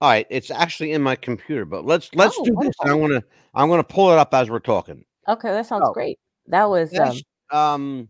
All 0.00 0.10
right, 0.10 0.26
it's 0.30 0.50
actually 0.50 0.92
in 0.92 1.02
my 1.02 1.16
computer, 1.16 1.64
but 1.64 1.84
let's 1.84 2.14
let's 2.14 2.36
Oh, 2.38 2.44
do 2.44 2.56
this. 2.60 2.74
and 2.82 2.90
I'm 2.90 3.00
gonna 3.00 3.22
I'm 3.54 3.68
gonna 3.68 3.84
pull 3.84 4.10
it 4.12 4.18
up 4.18 4.34
as 4.34 4.50
we're 4.50 4.58
talking. 4.58 5.04
Okay, 5.28 5.50
that 5.50 5.66
sounds 5.66 5.84
Oh. 5.86 5.92
great. 5.92 6.18
That 6.48 6.68
was 6.68 6.92
um, 6.98 6.98
Best, 6.98 7.24
um 7.50 8.08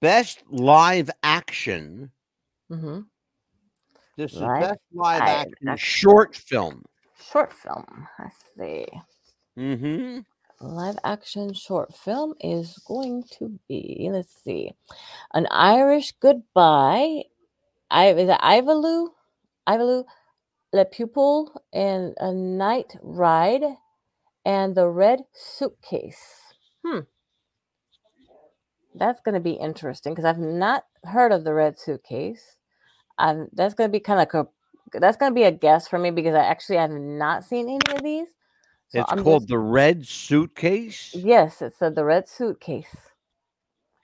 best 0.00 0.42
live 0.50 1.10
action. 1.22 2.10
mhm, 2.70 3.06
This 4.16 4.32
is 4.34 4.40
Live 4.40 4.60
best 4.62 4.80
live 4.92 5.20
live 5.20 5.28
action 5.28 5.68
action. 5.68 5.78
short 5.78 6.36
film. 6.36 6.84
short 7.32 7.52
film. 7.52 8.08
Let's 8.18 8.36
see. 8.58 8.86
Mm-hmm. 9.58 10.20
live 10.60 10.98
action 11.04 11.52
short 11.52 11.94
film 11.94 12.34
is 12.40 12.78
going 12.86 13.24
to 13.38 13.58
be 13.68 14.08
let's 14.12 14.34
see 14.44 14.72
an 15.34 15.46
irish 15.50 16.12
goodbye 16.20 17.24
i 17.90 18.08
is 18.08 18.28
it 18.28 18.40
Ivalu 18.40 19.08
Ivalu 19.68 20.04
le 20.72 20.84
pupil 20.84 21.62
and 21.72 22.14
a 22.18 22.32
night 22.32 22.96
ride 23.02 23.64
and 24.44 24.74
the 24.74 24.88
red 24.88 25.20
suitcase. 25.32 26.54
Hmm. 26.84 27.00
That's 28.94 29.20
going 29.20 29.34
to 29.34 29.40
be 29.40 29.52
interesting 29.52 30.12
because 30.12 30.24
i've 30.24 30.38
not 30.38 30.84
heard 31.04 31.32
of 31.32 31.44
the 31.44 31.54
red 31.54 31.78
suitcase. 31.78 32.56
Um, 33.18 33.48
that's 33.52 33.74
going 33.74 33.88
to 33.88 33.92
be 33.92 34.00
kind 34.00 34.20
of 34.20 34.28
like 34.34 34.34
a 34.34 34.98
that's 34.98 35.16
going 35.16 35.30
to 35.30 35.34
be 35.34 35.44
a 35.44 35.52
guess 35.52 35.86
for 35.86 35.98
me 35.98 36.10
because 36.10 36.34
i 36.34 36.44
actually 36.44 36.78
have 36.78 36.90
not 36.90 37.44
seen 37.44 37.68
any 37.68 37.96
of 37.96 38.02
these 38.02 38.28
so 38.90 39.00
it's 39.00 39.12
I'm 39.12 39.22
called 39.22 39.42
just- 39.42 39.48
the 39.48 39.58
Red 39.58 40.06
Suitcase. 40.06 41.10
Yes, 41.14 41.62
it 41.62 41.74
said 41.78 41.94
the 41.94 42.04
red 42.04 42.28
suitcase. 42.28 42.94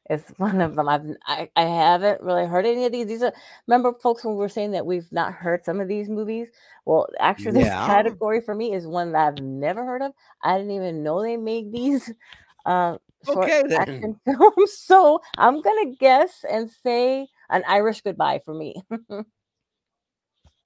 It's 0.08 0.30
one 0.38 0.60
of 0.60 0.76
them. 0.76 0.88
I've 0.88 1.02
I, 1.26 1.50
I 1.56 1.62
haven't 1.62 2.20
really 2.20 2.46
heard 2.46 2.64
any 2.66 2.84
of 2.86 2.92
these. 2.92 3.06
These 3.06 3.22
are 3.22 3.32
remember 3.66 3.92
folks 3.92 4.24
when 4.24 4.34
we 4.34 4.38
were 4.40 4.48
saying 4.48 4.70
that 4.72 4.86
we've 4.86 5.10
not 5.12 5.32
heard 5.32 5.64
some 5.64 5.80
of 5.80 5.88
these 5.88 6.08
movies. 6.08 6.48
Well, 6.84 7.08
actually, 7.18 7.52
this 7.62 7.68
category 7.86 8.40
for 8.40 8.54
me 8.54 8.72
is 8.72 8.86
one 8.86 9.12
that 9.12 9.26
I've 9.26 9.42
never 9.42 9.84
heard 9.84 10.02
of. 10.02 10.12
I 10.42 10.56
didn't 10.58 10.72
even 10.72 11.02
know 11.02 11.22
they 11.22 11.36
made 11.36 11.72
these 11.72 12.12
uh, 12.66 12.98
short 13.24 13.48
Okay, 13.50 13.62
then. 13.68 13.80
action 13.80 14.20
films. 14.24 14.72
So 14.78 15.20
I'm 15.38 15.60
gonna 15.60 15.94
guess 15.98 16.44
and 16.48 16.70
say 16.70 17.26
an 17.50 17.64
Irish 17.66 18.00
goodbye 18.02 18.40
for 18.44 18.54
me. 18.54 18.74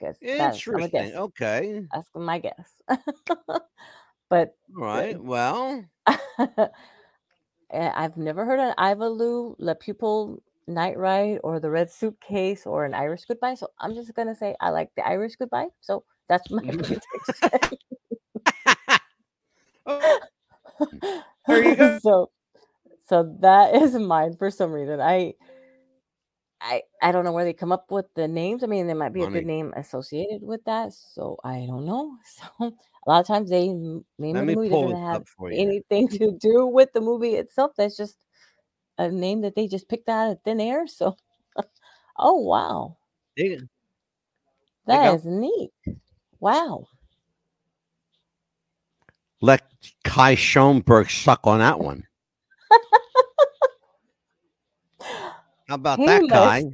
guess 0.00 0.16
that's, 0.20 0.66
I'm 0.68 0.80
Interesting. 0.82 0.90
guess. 0.90 1.14
Okay. 1.14 1.86
That's 1.94 2.08
my 2.14 2.38
guess. 2.38 2.70
But 4.30 4.56
All 4.76 4.84
right. 4.84 5.22
Well, 5.22 5.84
Uh, 6.06 6.16
I've 7.72 8.16
never 8.16 8.44
heard 8.46 8.60
an 8.60 8.74
Ivalu, 8.78 9.56
La 9.58 9.74
Pupil 9.74 10.42
Night 10.66 10.98
Ride, 10.98 11.40
or 11.44 11.60
the 11.60 11.70
Red 11.70 11.90
Suitcase, 11.90 12.66
or 12.66 12.84
an 12.84 12.94
Irish 12.94 13.24
Goodbye. 13.26 13.54
So 13.54 13.68
I'm 13.80 13.94
just 13.94 14.14
gonna 14.14 14.36
say 14.36 14.56
I 14.60 14.70
like 14.70 14.90
the 14.96 15.06
Irish 15.06 15.36
Goodbye. 15.36 15.68
So 15.80 16.04
that's 16.28 16.50
my 16.50 16.62
prediction. 16.72 17.00
oh, 19.86 20.20
There 21.48 21.62
you 21.64 21.76
go. 21.76 22.00
so, 22.02 22.30
so 23.08 23.36
that 23.40 23.74
is 23.74 23.94
mine 23.94 24.36
for 24.36 24.50
some 24.50 24.72
reason. 24.72 25.00
I, 25.00 25.34
I, 26.60 26.82
I 27.02 27.12
don't 27.12 27.24
know 27.24 27.32
where 27.32 27.44
they 27.44 27.52
come 27.54 27.72
up 27.72 27.90
with 27.90 28.06
the 28.14 28.28
names. 28.28 28.62
I 28.62 28.66
mean, 28.66 28.86
there 28.86 28.96
might 28.96 29.14
be 29.14 29.22
a 29.22 29.28
good 29.28 29.44
name 29.46 29.72
associated 29.76 30.42
with 30.42 30.64
that. 30.64 30.92
So 30.92 31.38
I 31.44 31.66
don't 31.66 31.86
know. 31.86 32.16
So 32.60 32.72
a 33.07 33.11
lot 33.11 33.20
of 33.20 33.26
times 33.26 33.51
they 33.51 33.68
name 33.68 34.05
of 34.36 34.46
the 34.46 34.55
movie 34.55 34.68
doesn't 34.68 34.96
have 34.96 35.16
up 35.22 35.28
for 35.28 35.51
you. 35.51 35.59
anything 35.59 36.09
to 36.09 36.32
do 36.40 36.66
with 36.66 36.92
the 36.92 37.01
movie 37.01 37.34
itself. 37.36 37.72
That's 37.76 37.96
just 37.96 38.16
a 38.98 39.11
name 39.11 39.40
that 39.42 39.55
they 39.55 39.66
just 39.66 39.88
picked 39.88 40.09
out 40.09 40.32
of 40.32 40.38
thin 40.44 40.61
air. 40.61 40.86
So, 40.86 41.16
oh 42.18 42.36
wow, 42.36 42.96
that 44.86 45.14
is 45.14 45.24
neat. 45.24 45.70
Wow. 46.40 46.88
Let 49.40 49.62
Kai 50.05 50.34
Schoenberg 50.34 51.11
suck 51.11 51.40
on 51.44 51.61
that 51.61 51.80
one. 51.80 52.05
How 55.68 55.76
about 55.76 55.98
He 55.98 56.07
that, 56.07 56.22
must 56.22 56.30
Kai? 56.30 56.64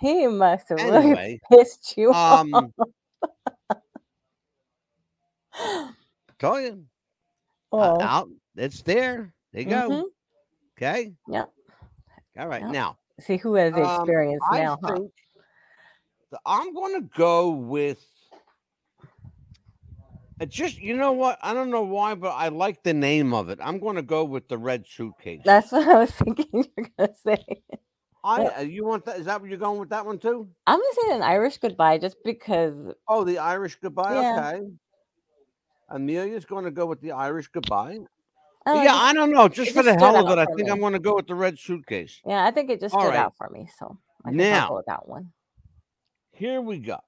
He 0.00 0.26
must 0.26 0.68
have 0.70 0.78
really 0.78 1.40
pissed 1.50 1.96
you 1.96 2.12
um, 2.12 2.54
off. 2.54 2.64
Um, 5.62 5.96
told 6.38 6.62
you, 6.62 6.84
uh, 7.72 7.96
Oh, 7.98 8.00
out. 8.02 8.28
It's 8.56 8.82
there. 8.82 9.32
There 9.52 9.62
you 9.62 9.68
go. 9.68 9.90
mhm. 9.90 10.02
Okay. 10.76 11.12
Yep. 11.28 11.50
All 12.38 12.48
right. 12.48 12.62
Yep. 12.62 12.70
Now, 12.72 12.98
See 13.20 13.38
who 13.38 13.54
has 13.54 13.72
the 13.74 13.82
um, 13.82 13.90
experience 13.90 14.42
I 14.50 14.60
now, 14.60 14.78
huh? 14.82 14.98
that 16.30 16.40
I'm 16.44 16.74
going 16.74 17.00
to 17.00 17.08
go 17.16 17.50
with. 17.50 18.04
It 20.38 20.50
just, 20.50 20.78
you 20.78 20.94
know 20.94 21.12
what? 21.12 21.38
I 21.42 21.54
don't 21.54 21.70
know 21.70 21.82
why, 21.82 22.14
but 22.14 22.32
I 22.32 22.48
like 22.48 22.82
the 22.82 22.92
name 22.92 23.32
of 23.32 23.48
it. 23.48 23.58
I'm 23.62 23.78
going 23.78 23.96
to 23.96 24.02
go 24.02 24.22
with 24.24 24.48
the 24.48 24.58
red 24.58 24.84
suitcase. 24.86 25.40
That's 25.44 25.72
what 25.72 25.88
I 25.88 25.94
was 25.98 26.10
thinking 26.10 26.46
you're 26.52 26.88
gonna 26.98 27.14
say. 27.24 27.42
I, 28.22 28.44
uh, 28.44 28.60
you 28.60 28.84
want 28.84 29.06
that? 29.06 29.18
Is 29.18 29.26
that 29.26 29.40
what 29.40 29.48
you're 29.48 29.58
going 29.58 29.80
with 29.80 29.88
that 29.90 30.04
one 30.04 30.18
too? 30.18 30.48
I'm 30.66 30.78
gonna 30.78 30.94
say 31.08 31.14
an 31.14 31.22
Irish 31.22 31.56
goodbye 31.58 31.98
just 31.98 32.16
because 32.24 32.74
Oh, 33.08 33.24
the 33.24 33.38
Irish 33.38 33.76
goodbye. 33.76 34.14
Yeah. 34.14 34.50
Okay. 34.52 34.66
Amelia's 35.88 36.44
going 36.44 36.64
to 36.64 36.70
go 36.70 36.86
with 36.86 37.00
the 37.00 37.12
Irish 37.12 37.48
goodbye. 37.48 37.98
I 38.66 38.74
yeah, 38.74 38.84
just- 38.84 38.96
I 39.02 39.12
don't 39.12 39.30
know. 39.30 39.48
Just 39.48 39.70
it 39.70 39.74
for 39.74 39.82
just 39.82 39.98
the 39.98 40.04
hell 40.04 40.16
of 40.16 40.30
it, 40.30 40.40
I 40.40 40.44
think 40.46 40.66
me. 40.66 40.70
I'm 40.70 40.80
going 40.80 40.92
to 40.94 40.98
go 40.98 41.14
with 41.14 41.26
the 41.28 41.34
red 41.34 41.58
suitcase. 41.58 42.20
yeah, 42.26 42.44
I 42.44 42.50
think 42.50 42.70
it 42.70 42.80
just 42.80 42.94
All 42.94 43.02
stood 43.02 43.10
right. 43.10 43.18
out 43.18 43.36
for 43.36 43.48
me. 43.50 43.68
So 43.78 43.96
I 44.24 44.30
Now. 44.32 44.68
go 44.68 44.76
with 44.76 44.86
that 44.86 45.08
one. 45.08 45.32
Here 46.32 46.60
we 46.60 46.78
go. 46.78 46.98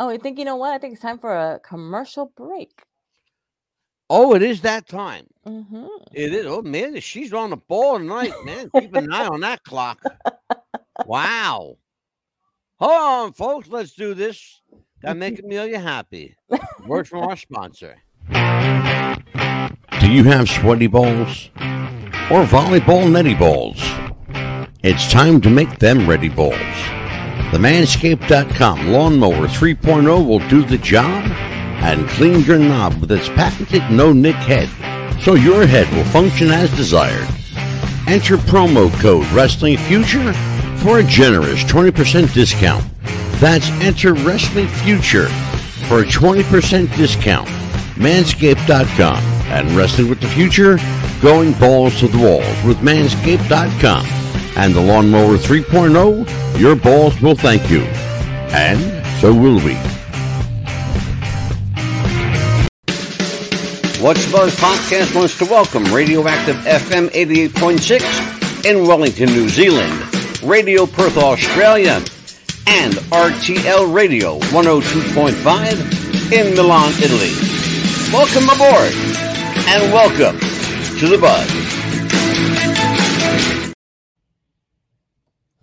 Oh, 0.00 0.08
I 0.08 0.16
think 0.18 0.38
you 0.38 0.44
know 0.44 0.56
what? 0.56 0.72
I 0.72 0.78
think 0.78 0.94
it's 0.94 1.02
time 1.02 1.18
for 1.18 1.34
a 1.36 1.60
commercial 1.60 2.32
break. 2.36 2.82
Oh, 4.10 4.34
it 4.34 4.42
is 4.42 4.60
that 4.62 4.88
time. 4.88 5.26
hmm 5.46 5.86
It 6.12 6.34
is. 6.34 6.46
Oh 6.46 6.62
man, 6.62 6.98
she's 7.00 7.32
on 7.32 7.50
the 7.50 7.56
ball 7.56 7.98
tonight, 7.98 8.32
man. 8.44 8.70
Keep 8.74 8.94
an 8.96 9.12
eye 9.12 9.26
on 9.26 9.40
that 9.40 9.62
clock. 9.64 10.00
Wow. 11.06 11.76
Hold 12.78 12.92
on, 12.92 13.32
folks. 13.32 13.68
Let's 13.68 13.92
do 13.94 14.14
this. 14.14 14.60
Gotta 15.02 15.16
make 15.16 15.40
Amelia 15.42 15.78
happy. 15.80 16.36
Word 16.86 17.08
from 17.08 17.20
our 17.24 17.36
sponsor. 17.36 17.96
Do 20.04 20.12
you 20.12 20.24
have 20.24 20.50
sweaty 20.50 20.86
balls 20.86 21.48
or 22.30 22.44
volleyball 22.44 23.10
netty 23.10 23.32
balls? 23.32 23.82
It's 24.82 25.10
time 25.10 25.40
to 25.40 25.48
make 25.48 25.78
them 25.78 26.06
ready 26.06 26.28
balls. 26.28 26.58
The 27.52 27.58
Manscaped.com 27.58 28.88
Lawnmower 28.88 29.46
3.0 29.46 30.28
will 30.28 30.46
do 30.50 30.62
the 30.62 30.76
job 30.76 31.24
and 31.80 32.06
clean 32.10 32.40
your 32.40 32.58
knob 32.58 33.00
with 33.00 33.12
its 33.12 33.30
patented 33.30 33.82
no 33.90 34.12
nick 34.12 34.36
head 34.36 34.68
so 35.22 35.36
your 35.36 35.66
head 35.66 35.90
will 35.96 36.04
function 36.04 36.50
as 36.50 36.70
desired. 36.76 37.26
Enter 38.06 38.36
promo 38.36 38.92
code 39.00 39.26
Wrestling 39.28 39.78
Future 39.78 40.34
for 40.80 40.98
a 40.98 41.02
generous 41.02 41.64
20% 41.64 42.34
discount. 42.34 42.84
That's 43.40 43.70
enter 43.80 44.12
Wrestling 44.12 44.68
Future 44.68 45.28
for 45.88 46.00
a 46.00 46.04
20% 46.04 46.94
discount. 46.94 47.48
Manscaped.com 47.96 49.33
and 49.46 49.70
Wrestling 49.72 50.08
with 50.08 50.20
the 50.20 50.28
Future, 50.28 50.78
going 51.20 51.52
balls 51.54 51.98
to 52.00 52.08
the 52.08 52.18
walls 52.18 52.64
with 52.64 52.78
Manscaped.com. 52.78 54.06
and 54.56 54.74
the 54.74 54.80
Lawnmower 54.80 55.36
3.0, 55.36 56.60
your 56.60 56.76
balls 56.76 57.20
will 57.20 57.34
thank 57.34 57.70
you. 57.70 57.82
And 58.52 58.80
so 59.20 59.34
will 59.34 59.56
we. 59.64 59.74
What's 64.00 64.30
Buzz 64.30 64.54
Podcast 64.56 65.14
wants 65.16 65.38
to 65.38 65.46
welcome 65.46 65.84
Radioactive 65.84 66.56
FM 66.56 67.08
88.6 67.08 68.64
in 68.64 68.86
Wellington, 68.86 69.30
New 69.30 69.48
Zealand, 69.48 69.92
Radio 70.42 70.84
Perth, 70.86 71.16
Australia, 71.16 72.02
and 72.66 72.94
RTL 72.94 73.94
Radio 73.94 74.38
102.5 74.40 76.32
in 76.32 76.54
Milan, 76.54 76.92
Italy. 77.02 77.32
Welcome 78.12 78.48
aboard 78.50 79.23
and 79.66 79.92
welcome 79.92 80.38
to 80.98 81.08
the 81.08 81.18
Buzz. 81.18 81.50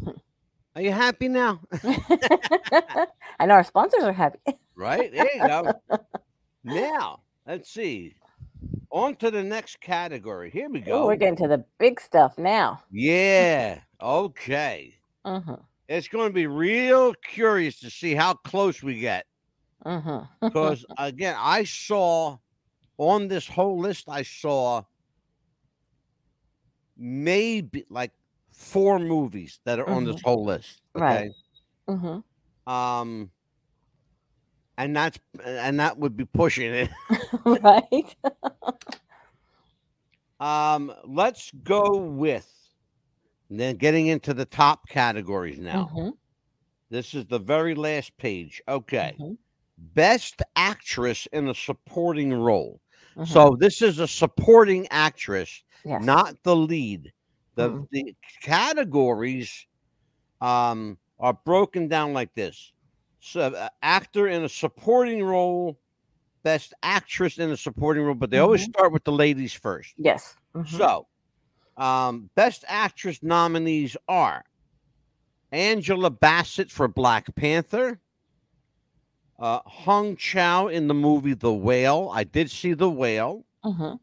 Are 0.75 0.81
you 0.81 0.91
happy 0.91 1.27
now? 1.27 1.61
I 3.39 3.45
know 3.45 3.53
our 3.55 3.63
sponsors 3.63 4.03
are 4.03 4.13
happy. 4.13 4.39
right? 4.75 5.11
There 5.11 5.29
you 5.35 5.47
go. 5.47 5.73
now, 6.63 7.19
let's 7.45 7.69
see. 7.69 8.15
On 8.89 9.15
to 9.17 9.29
the 9.31 9.43
next 9.43 9.81
category. 9.81 10.49
Here 10.49 10.69
we 10.69 10.79
Ooh, 10.79 10.85
go. 10.85 11.05
we're 11.07 11.17
getting 11.17 11.35
to 11.37 11.47
the 11.47 11.63
big 11.77 11.99
stuff 12.01 12.37
now. 12.37 12.81
yeah. 12.89 13.79
Okay. 14.01 14.95
Mm-hmm. 15.25 15.55
It's 15.89 16.07
going 16.07 16.29
to 16.29 16.33
be 16.33 16.47
real 16.47 17.13
curious 17.13 17.79
to 17.81 17.89
see 17.89 18.15
how 18.15 18.33
close 18.33 18.81
we 18.81 18.99
get. 18.99 19.25
Mm-hmm. 19.85 20.45
Because, 20.45 20.85
again, 20.97 21.35
I 21.37 21.65
saw 21.65 22.37
on 23.01 23.27
this 23.27 23.47
whole 23.47 23.79
list, 23.79 24.07
I 24.09 24.23
saw 24.23 24.83
maybe 26.97 27.85
like 27.89 28.11
four 28.51 28.99
movies 28.99 29.59
that 29.65 29.79
are 29.79 29.89
on 29.89 30.05
this 30.05 30.21
whole 30.21 30.45
list. 30.45 30.81
Right. 30.93 31.31
Okay. 31.31 31.31
mm-hmm. 31.89 32.71
Um, 32.71 33.31
and 34.77 34.95
that's 34.95 35.19
and 35.43 35.79
that 35.79 35.97
would 35.97 36.15
be 36.15 36.25
pushing 36.25 36.73
it. 36.73 36.89
right. 37.45 38.15
Um, 40.39 40.93
let's 41.05 41.51
go 41.63 41.97
with 41.97 42.49
then 43.49 43.75
getting 43.77 44.07
into 44.07 44.33
the 44.33 44.45
top 44.45 44.87
categories 44.89 45.59
now. 45.59 45.89
Mhm, 45.93 46.13
This 46.89 47.13
is 47.13 47.25
the 47.25 47.39
very 47.39 47.75
last 47.75 48.17
page. 48.17 48.61
Okay. 48.67 49.19
mhm, 49.19 49.37
Best 49.77 50.41
actress 50.55 51.27
in 51.33 51.47
a 51.49 51.55
supporting 51.55 52.33
role. 52.33 52.81
Mhm. 53.15 53.27
So 53.27 53.55
this 53.59 53.81
is 53.81 53.99
a 53.99 54.07
supporting 54.07 54.87
actress, 54.91 55.63
yes. 55.83 56.03
not 56.03 56.41
the 56.43 56.55
lead. 56.55 57.11
The 57.55 57.69
Mhm. 57.69 57.87
the 57.91 58.15
categories 58.41 59.67
um 60.41 60.97
are 61.19 61.33
broken 61.45 61.87
down 61.87 62.13
like 62.13 62.33
this. 62.33 62.73
So 63.19 63.41
uh, 63.53 63.69
actor 63.83 64.27
in 64.27 64.43
a 64.43 64.49
supporting 64.49 65.23
role, 65.23 65.79
best 66.43 66.73
actress 66.83 67.37
in 67.39 67.51
a 67.51 67.57
supporting 67.57 68.03
role, 68.03 68.15
but 68.15 68.29
they 68.31 68.39
always 68.39 68.63
Mhm. 68.63 68.73
start 68.73 68.91
with 68.93 69.03
the 69.03 69.11
ladies 69.11 69.53
first. 69.53 69.93
yes. 69.97 70.35
mhm, 70.55 70.67
So, 70.67 71.07
um, 71.77 72.29
best 72.35 72.65
actress 72.67 73.21
nominees 73.23 73.97
are 74.07 74.43
Angela 75.51 76.09
Bassett 76.09 76.71
for 76.71 76.87
Black 76.87 77.33
Panther, 77.35 77.99
uh, 79.41 79.59
Hong 79.65 80.15
Chau 80.15 80.67
in 80.67 80.87
the 80.87 80.93
movie 80.93 81.33
The 81.33 81.51
Whale. 81.51 82.11
I 82.13 82.23
did 82.23 82.49
see 82.51 82.73
The 82.73 82.89
Whale. 82.89 83.43
mhm, 83.65 83.99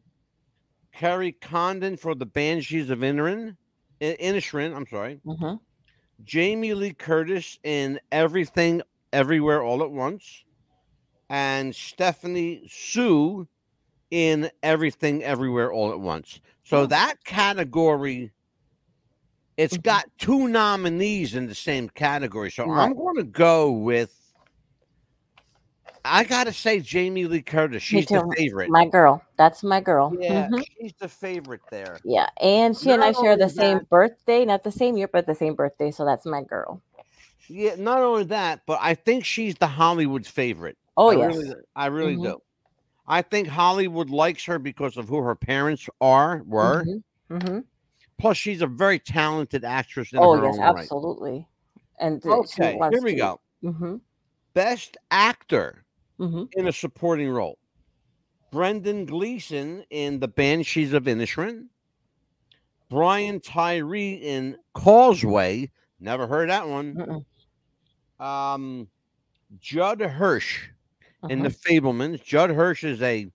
Kerry 0.93 1.31
Condon 1.31 1.95
for 1.97 2.13
The 2.13 2.25
Banshees 2.25 2.89
of 2.89 2.99
Inisherin. 2.99 3.55
I- 4.01 4.17
Inisherin, 4.19 4.75
I'm 4.75 4.85
sorry. 4.87 5.21
mhm, 5.25 5.59
Jamie 6.23 6.73
Lee 6.73 6.93
Curtis 6.93 7.57
in 7.63 7.99
Everything 8.11 8.81
Everywhere 9.13 9.63
All 9.63 9.81
at 9.81 9.91
Once. 9.91 10.43
And 11.29 11.73
Stephanie 11.75 12.63
Hsu 12.67 13.47
in 14.11 14.51
Everything 14.61 15.23
Everywhere 15.23 15.71
All 15.71 15.91
at 15.91 15.99
Once. 15.99 16.41
So 16.63 16.85
that 16.87 17.23
category, 17.23 18.31
it's 19.57 19.77
Mhm. 19.77 19.83
got 19.83 20.05
two 20.17 20.47
nominees 20.49 21.33
in 21.35 21.47
the 21.47 21.55
same 21.55 21.87
category. 21.89 22.51
So 22.51 22.69
I'm 22.69 22.93
going 22.93 23.15
to 23.17 23.23
go 23.23 23.71
with, 23.71 24.18
I 26.05 26.23
got 26.23 26.45
to 26.45 26.53
say, 26.53 26.79
Jamie 26.79 27.25
Lee 27.25 27.41
Curtis. 27.41 27.83
She's 27.83 28.05
the 28.05 28.23
favorite. 28.35 28.69
My 28.69 28.85
girl. 28.85 29.21
That's 29.37 29.63
my 29.63 29.81
girl. 29.81 30.15
yeah, 30.19 30.47
mhm. 30.47 30.63
she's 30.79 30.93
the 30.99 31.07
favorite 31.07 31.61
there. 31.69 31.97
Yeah. 32.03 32.27
And 32.41 32.75
she 32.77 32.91
and 32.91 33.03
I 33.03 33.11
share 33.11 33.35
the 33.37 33.43
only 33.43 33.55
same 33.55 33.87
birthday, 33.89 34.45
not 34.45 34.63
the 34.63 34.71
same 34.71 34.97
year, 34.97 35.09
but 35.11 35.25
the 35.25 35.35
same 35.35 35.55
birthday. 35.55 35.91
So 35.91 36.05
that's 36.05 36.25
my 36.25 36.43
girl. 36.43 36.81
Yeah, 37.47 37.75
not 37.77 38.01
only 38.01 38.25
that, 38.25 38.61
but 38.67 38.79
I 38.81 38.93
think 38.93 39.25
she's 39.25 39.55
the 39.55 39.67
Hollywood's 39.67 40.27
favorite. 40.29 40.77
Oh 40.97 41.11
I 41.11 41.15
yes. 41.15 41.35
really, 41.35 41.55
I 41.75 41.85
really 41.87 42.15
Mhm. 42.17 42.23
do. 42.23 42.41
I 43.07 43.23
think 43.23 43.47
Hollywood 43.47 44.09
likes 44.11 44.45
her 44.45 44.59
because 44.59 44.95
of 44.97 45.09
who 45.09 45.17
her 45.17 45.35
parents 45.35 45.89
are, 45.99 46.43
were. 46.45 46.83
Mhm, 46.83 47.03
mhm. 47.31 47.63
Plus, 48.19 48.37
she's 48.37 48.61
a 48.61 48.67
very 48.67 48.99
talented 48.99 49.63
actress. 49.63 50.13
In 50.13 50.19
Oh 50.19 50.35
her 50.35 50.45
yes, 50.45 50.53
own 50.53 50.59
right. 50.59 50.69
absolutely. 50.83 51.47
And 51.99 52.23
uh, 52.25 52.37
Okay, 52.39 52.79
here 52.91 53.01
we 53.01 53.11
to- 53.11 53.17
go. 53.17 53.39
Mhm, 53.63 54.01
Best 54.53 54.97
actor 55.09 55.85
mhm, 56.19 56.47
in 56.53 56.67
a 56.67 56.71
supporting 56.71 57.29
role: 57.29 57.57
Brendan 58.51 59.05
Gleeson 59.05 59.83
in 59.89 60.19
The 60.19 60.27
Banshees 60.27 60.93
of 60.93 61.03
Inisherin, 61.03 61.67
Brian 62.89 63.39
Tyree 63.39 64.13
in 64.13 64.57
Causeway. 64.73 65.71
Never 65.99 66.27
heard 66.27 66.49
that 66.49 66.67
one. 66.67 67.25
Um, 68.19 68.87
Judd 69.59 70.01
Hirsch 70.01 70.69
in 71.29 71.39
mhm. 71.39 71.43
the 71.43 71.49
Fabelmans. 71.49 72.23
Judd 72.23 72.49
Hirsch 72.49 72.83
is 72.83 73.01
a 73.01 73.31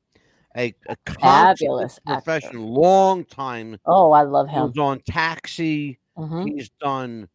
a, 0.56 0.72
a 0.88 0.96
Fabulous 1.20 1.98
actor. 2.06 2.22
professional, 2.22 2.72
long 2.72 3.24
time. 3.24 3.78
Oh, 3.86 4.12
I 4.12 4.22
love 4.22 4.48
him. 4.48 4.68
He's 4.68 4.78
on 4.78 5.00
Taxi. 5.00 5.98
Mhm. 6.16 6.48
He's 6.48 6.70
done 6.80 7.28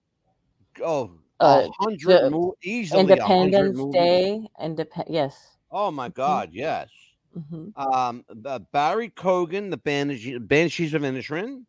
oh 0.84 1.12
Uh, 1.40 1.64
a 1.70 1.72
hundred 1.84 2.24
mo- 2.24 2.56
easily 2.64 3.02
Independence. 3.02 3.80
Day. 3.94 4.50
Indep- 4.62 5.06
Yes. 5.08 5.58
Oh 5.72 5.92
my 5.92 6.10
God, 6.10 6.50
yes. 6.54 6.90
hmm 7.34 7.70
Um, 7.76 8.26
uh, 8.46 8.60
Barry 8.74 9.10
Keoghan, 9.10 9.72
the 9.72 9.78
Banshees, 9.78 10.40
Banshees 10.40 10.94
of 10.94 11.04
Inisherin, 11.04 11.66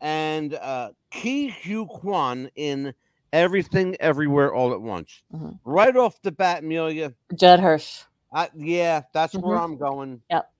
and 0.00 0.54
uh, 0.54 0.90
Ke 1.12 1.50
Huy 1.62 1.86
Quan 1.88 2.50
in 2.56 2.94
Everything 3.32 3.96
Everywhere 4.00 4.54
All 4.54 4.72
at 4.72 4.82
Once. 4.82 5.22
Mhm. 5.34 5.58
Right 5.64 5.96
off 5.96 6.20
the 6.22 6.32
bat, 6.32 6.64
Amelia, 6.64 7.14
Judd 7.34 7.60
Hirsch. 7.60 8.04
I, 8.32 8.50
yeah, 8.56 9.02
that's 9.14 9.38
where 9.38 9.56
Mhm. 9.56 9.64
I'm 9.64 9.78
going. 9.78 10.22
Yep. 10.30 10.52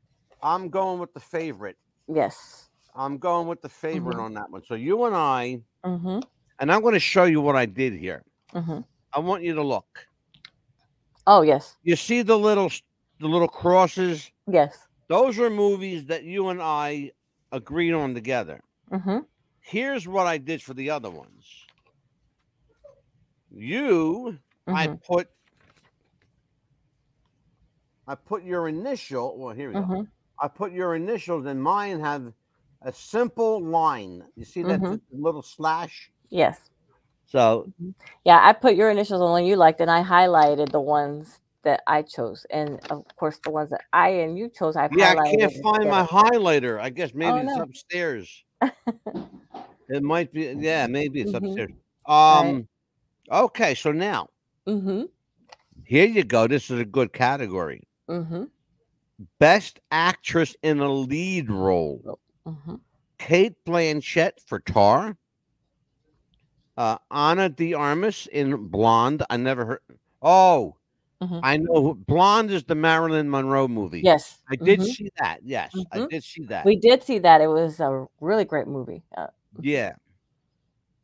I'm 0.43 0.71
going 0.71 1.01
with 1.01 1.15
the 1.15 1.21
favorite. 1.21 1.77
Yes. 2.09 2.69
I'm 2.95 3.19
going 3.19 3.49
with 3.49 3.63
the 3.63 3.69
favorite 3.71 4.19
Mhm. 4.19 4.25
on 4.25 4.35
that 4.35 4.51
one. 4.51 4.65
So 4.65 4.75
you 4.75 5.05
and 5.05 5.17
I, 5.17 5.63
Mm-hmm. 5.85 6.21
And 6.63 6.71
I'm 6.73 6.81
going 6.81 6.95
to 6.95 7.01
show 7.01 7.25
you 7.25 7.41
what 7.41 7.57
I 7.57 7.67
did 7.67 7.93
here. 7.93 8.23
Mm-hmm. 8.55 8.79
I 9.13 9.19
want 9.19 9.43
you 9.43 9.53
to 9.55 9.63
look. 9.63 10.07
Oh 11.27 11.43
yes. 11.43 11.77
You 11.83 11.97
see 11.97 12.23
the 12.23 12.39
little 12.39 12.71
the 13.21 13.27
little 13.27 13.49
crosses? 13.49 14.31
Yes. 14.47 14.79
Those 15.09 15.39
are 15.41 15.51
movies 15.51 16.07
that 16.07 16.23
you 16.25 16.49
and 16.49 16.63
I 16.63 17.11
agreed 17.51 17.93
on 17.93 18.15
together. 18.15 18.61
Mm-hmm. 18.93 19.19
Here's 19.61 20.07
what 20.09 20.27
I 20.27 20.39
did 20.39 20.63
for 20.63 20.75
the 20.75 20.89
other 20.91 21.11
ones. 21.11 21.45
You, 23.51 24.39
I 24.69 24.87
Mm-hmm. 24.87 24.95
put 25.13 25.29
I 28.07 28.15
put 28.15 28.45
your 28.45 28.69
initial. 28.69 29.37
Well, 29.37 29.55
here 29.55 29.69
we 29.69 29.75
go. 29.75 29.81
Mm-hmm. 29.81 30.03
I 30.41 30.49
put 30.49 30.73
your 30.73 30.95
initials, 30.95 31.47
and 31.47 31.61
mine 31.63 31.99
have 32.01 32.33
a 32.83 32.93
simple 32.93 33.61
line. 33.63 34.25
You 34.37 34.45
see 34.45 34.63
that 34.63 34.81
Mhm. 34.81 35.01
little 35.13 35.43
slash? 35.43 36.12
Yes. 36.33 36.59
So 37.27 37.71
Yeah, 38.25 38.41
I 38.43 38.53
put 38.55 38.75
your 38.75 38.91
initials 38.91 39.21
on 39.21 39.27
the 39.29 39.33
one 39.33 39.45
you 39.45 39.57
liked, 39.57 39.81
and 39.81 39.91
I 39.91 40.03
highlighted 40.03 40.73
the 40.73 40.81
ones 40.81 41.39
that 41.63 41.83
I 41.87 42.03
chose, 42.03 42.45
and 42.51 42.81
of 42.91 43.05
course 43.17 43.39
the 43.45 43.51
ones 43.51 43.71
that 43.71 43.83
I 43.93 44.09
and 44.25 44.37
you 44.37 44.49
chose. 44.49 44.75
I 44.75 44.89
yeah, 44.97 45.15
I 45.17 45.31
can't 45.31 45.53
find 45.63 45.89
my 45.89 46.03
highlighter. 46.05 46.81
I 46.81 46.89
guess 46.91 47.13
maybe 47.15 47.39
Oh, 47.39 47.43
it's 47.43 47.57
no. 47.57 47.63
upstairs. 47.65 48.45
it 49.89 50.03
might 50.03 50.33
be. 50.33 50.55
Yeah, 50.59 50.87
maybe 50.87 51.21
it's 51.21 51.33
Mhm. 51.33 51.45
upstairs. 51.45 51.73
Um. 52.07 52.67
Okay, 53.31 53.75
so 53.75 53.93
now 53.93 54.29
Mm-hmm. 54.67 55.03
here 55.85 56.07
you 56.07 56.25
go. 56.25 56.47
This 56.47 56.71
is 56.71 56.81
a 56.81 56.85
good 56.85 57.13
category. 57.13 57.87
Mm-hmm. 58.09 58.45
Best 59.39 59.81
actress 59.91 60.57
in 60.63 60.81
a 60.81 60.91
lead 60.93 61.51
role. 61.51 62.19
Mm-hmm. 62.47 62.77
Cate 63.19 63.55
Blanchett 63.65 64.33
for 64.47 64.61
Tár. 64.61 65.17
Uh, 66.77 66.99
Ana 67.11 67.49
De 67.49 67.75
Armas 67.75 68.27
in 68.29 68.69
Blonde. 68.69 69.23
I 69.29 69.37
never 69.37 69.65
heard. 69.65 69.81
Oh, 70.23 70.77
Mhm. 71.23 71.41
I 71.43 71.57
know. 71.59 71.83
who- 71.83 71.95
Blonde 71.95 72.51
is 72.51 72.65
the 72.65 72.75
Marilyn 72.75 73.31
Monroe 73.31 73.69
movie. 73.69 74.01
Yes. 74.03 74.41
I 74.51 74.57
did 74.57 74.81
mhm. 74.81 74.87
see 74.87 75.11
that. 75.21 75.39
Yes, 75.45 75.73
I 75.93 75.99
Mhm. 75.99 76.09
did 76.09 76.25
see 76.25 76.45
that. 76.45 76.65
We 76.65 76.77
did 76.77 77.03
see 77.03 77.19
that. 77.21 77.41
It 77.41 77.47
was 77.47 77.79
a 77.79 78.09
really 78.21 78.45
great 78.45 78.67
movie. 78.67 79.05
Uh, 79.17 79.29
yeah. 79.61 79.93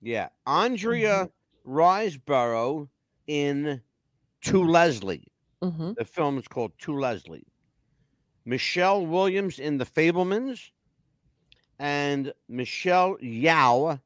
Yeah, 0.00 0.28
Andrea 0.46 1.28
Riseborough 1.66 2.88
in 3.26 3.82
To 4.42 4.64
Leslie. 4.64 5.26
Mm-hmm. 5.62 5.92
The 5.98 6.04
film 6.04 6.38
is 6.38 6.48
called 6.48 6.72
To 6.78 6.96
Leslie. 6.98 7.46
Michelle 8.44 9.04
Williams 9.06 9.58
in 9.58 9.76
The 9.76 9.84
Fabelmans, 9.84 10.70
and 11.78 12.32
Michelle 12.48 13.16
Yeoh 13.18 14.00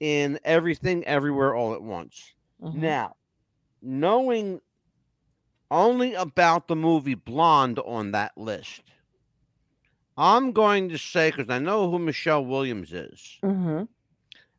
in 0.00 0.38
Everything 0.44 1.04
Everywhere 1.04 1.54
All 1.54 1.74
at 1.74 1.82
Once. 1.82 2.32
Mm-hmm. 2.62 2.80
Now, 2.80 3.16
knowing 3.82 4.60
only 5.70 6.14
about 6.14 6.68
the 6.68 6.76
movie 6.76 7.14
Blonde 7.14 7.78
on 7.80 8.12
that 8.12 8.32
list, 8.36 8.82
I'm 10.16 10.52
going 10.52 10.88
to 10.90 10.98
say 10.98 11.30
because 11.30 11.50
I 11.50 11.58
know 11.58 11.90
who 11.90 11.98
Michelle 11.98 12.44
Williams 12.44 12.92
is, 12.92 13.38
Mm-hmm. 13.42 13.82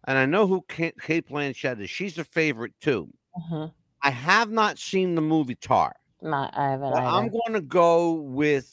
and 0.07 0.17
I 0.17 0.25
know 0.25 0.47
who 0.47 0.63
Cate, 0.67 0.97
Blanchett 1.29 1.79
is. 1.79 1.89
She's 1.89 2.17
a 2.17 2.23
favorite 2.23 2.73
too. 2.81 3.09
Mm-hmm. 3.37 3.71
I 4.01 4.09
have 4.11 4.51
not 4.51 4.77
seen 4.77 5.15
the 5.15 5.21
movie 5.21 5.55
Tár. 5.55 5.91
Not 6.21 6.55
I 6.57 6.71
haven't. 6.71 6.93
I'm 6.93 7.29
going 7.29 7.53
to 7.53 7.61
go 7.61 8.13
with. 8.13 8.71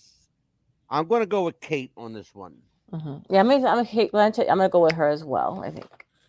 I'm 0.90 1.06
going 1.06 1.20
to 1.22 1.26
go 1.26 1.44
with 1.44 1.60
Cate 1.60 1.92
on 1.96 2.12
this 2.12 2.34
one. 2.34 2.54
hmm 2.92 3.16
Yeah, 3.30 3.40
I'm 3.40 3.48
gonna, 3.48 3.66
I'm 3.66 3.76
gonna 3.76 3.86
Cate 3.86 4.12
Blanchett. 4.12 4.50
I'm 4.50 4.58
gonna 4.58 4.68
go 4.68 4.82
with 4.82 4.92
her 4.92 5.08
as 5.08 5.24
well. 5.24 5.62
I 5.64 5.70
think 5.70 5.86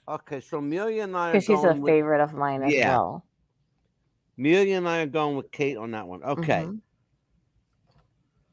Okay, 0.07 0.41
so 0.41 0.57
Amelia 0.57 1.03
and 1.03 1.15
I 1.15 1.29
are 1.29 1.31
because 1.33 1.45
she's 1.45 1.63
a 1.63 1.73
with 1.75 1.85
favorite 1.85 2.21
of 2.21 2.33
mine 2.33 2.63
as 2.63 2.73
Yeah. 2.73 2.89
well. 2.89 3.25
Amelia 4.37 4.77
and 4.77 4.87
I 4.87 5.01
are 5.01 5.07
going 5.07 5.37
with 5.37 5.51
Cate 5.51 5.77
on 5.77 5.91
that 5.91 6.07
one. 6.07 6.23
Okay. 6.23 6.65
Mhm. 6.65 6.81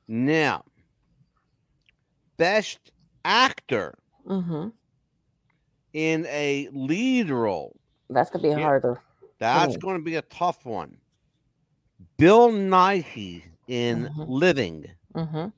Now, 0.06 0.64
best 2.36 2.92
actor 3.24 3.98
Mhm. 4.26 4.72
in 5.92 6.26
a 6.26 6.68
lead 6.72 7.30
role. 7.30 7.76
That's 8.08 8.30
gonna 8.30 8.42
be 8.42 8.50
Yeah. 8.50 8.60
harder. 8.60 9.02
That's 9.38 9.76
to 9.76 9.98
be 9.98 10.16
a 10.16 10.22
tough 10.22 10.64
one. 10.66 10.98
Bill 12.16 12.50
Nighy 12.50 13.44
in 13.66 14.06
Mhm. 14.06 14.28
Living. 14.28 14.86
Mm-hmm. 15.14 15.48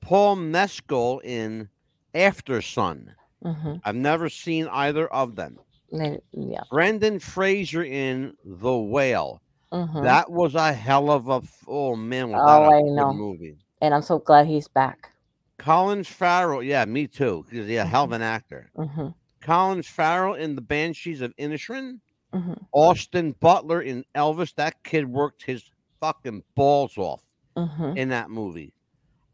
Paul 0.00 0.36
Mescal 0.36 1.20
in 1.20 1.68
Aftersun. 2.14 3.14
Mm-hmm. 3.44 3.74
I've 3.84 3.96
never 3.96 4.28
seen 4.28 4.66
either 4.68 5.06
of 5.08 5.36
them. 5.36 5.58
Yeah. 5.92 6.60
Brendan 6.70 7.18
Fraser 7.18 7.82
in 7.84 8.34
The 8.44 8.76
Whale. 8.76 9.42
Mm-hmm. 9.72 10.02
That 10.02 10.30
was 10.30 10.54
a 10.54 10.72
hell 10.72 11.10
of 11.10 11.28
a 11.28 11.42
oh 11.66 11.96
man, 11.96 12.30
was 12.30 12.40
Oh, 12.42 12.62
that 12.70 12.76
I 12.76 12.80
know. 12.82 13.12
movie. 13.12 13.56
and 13.80 13.94
I'm 13.94 14.02
so 14.02 14.18
glad 14.18 14.46
he's 14.46 14.68
back. 14.68 15.10
Collins 15.58 16.08
Farrell, 16.08 16.62
yeah, 16.62 16.84
me 16.86 17.06
too. 17.06 17.44
He's 17.50 17.68
a 17.70 17.84
hell 17.84 18.04
of 18.04 18.12
an 18.12 18.22
actor. 18.22 18.70
Mm-hmm. 18.76 19.08
Collins 19.42 19.86
Farrell 19.86 20.34
in 20.34 20.54
The 20.54 20.60
Banshees 20.62 21.20
of 21.20 21.34
Inisherin. 21.36 22.00
Mm-hmm. 22.34 22.54
Austin 22.72 23.32
Butler 23.40 23.82
in 23.82 24.04
Elvis. 24.14 24.54
That 24.54 24.82
kid 24.84 25.08
worked 25.08 25.42
his 25.44 25.70
fucking 26.00 26.42
balls 26.54 26.96
off 26.98 27.22
Mm-hmm. 27.56 27.96
in 27.96 28.08
that 28.10 28.30
movie. 28.30 28.72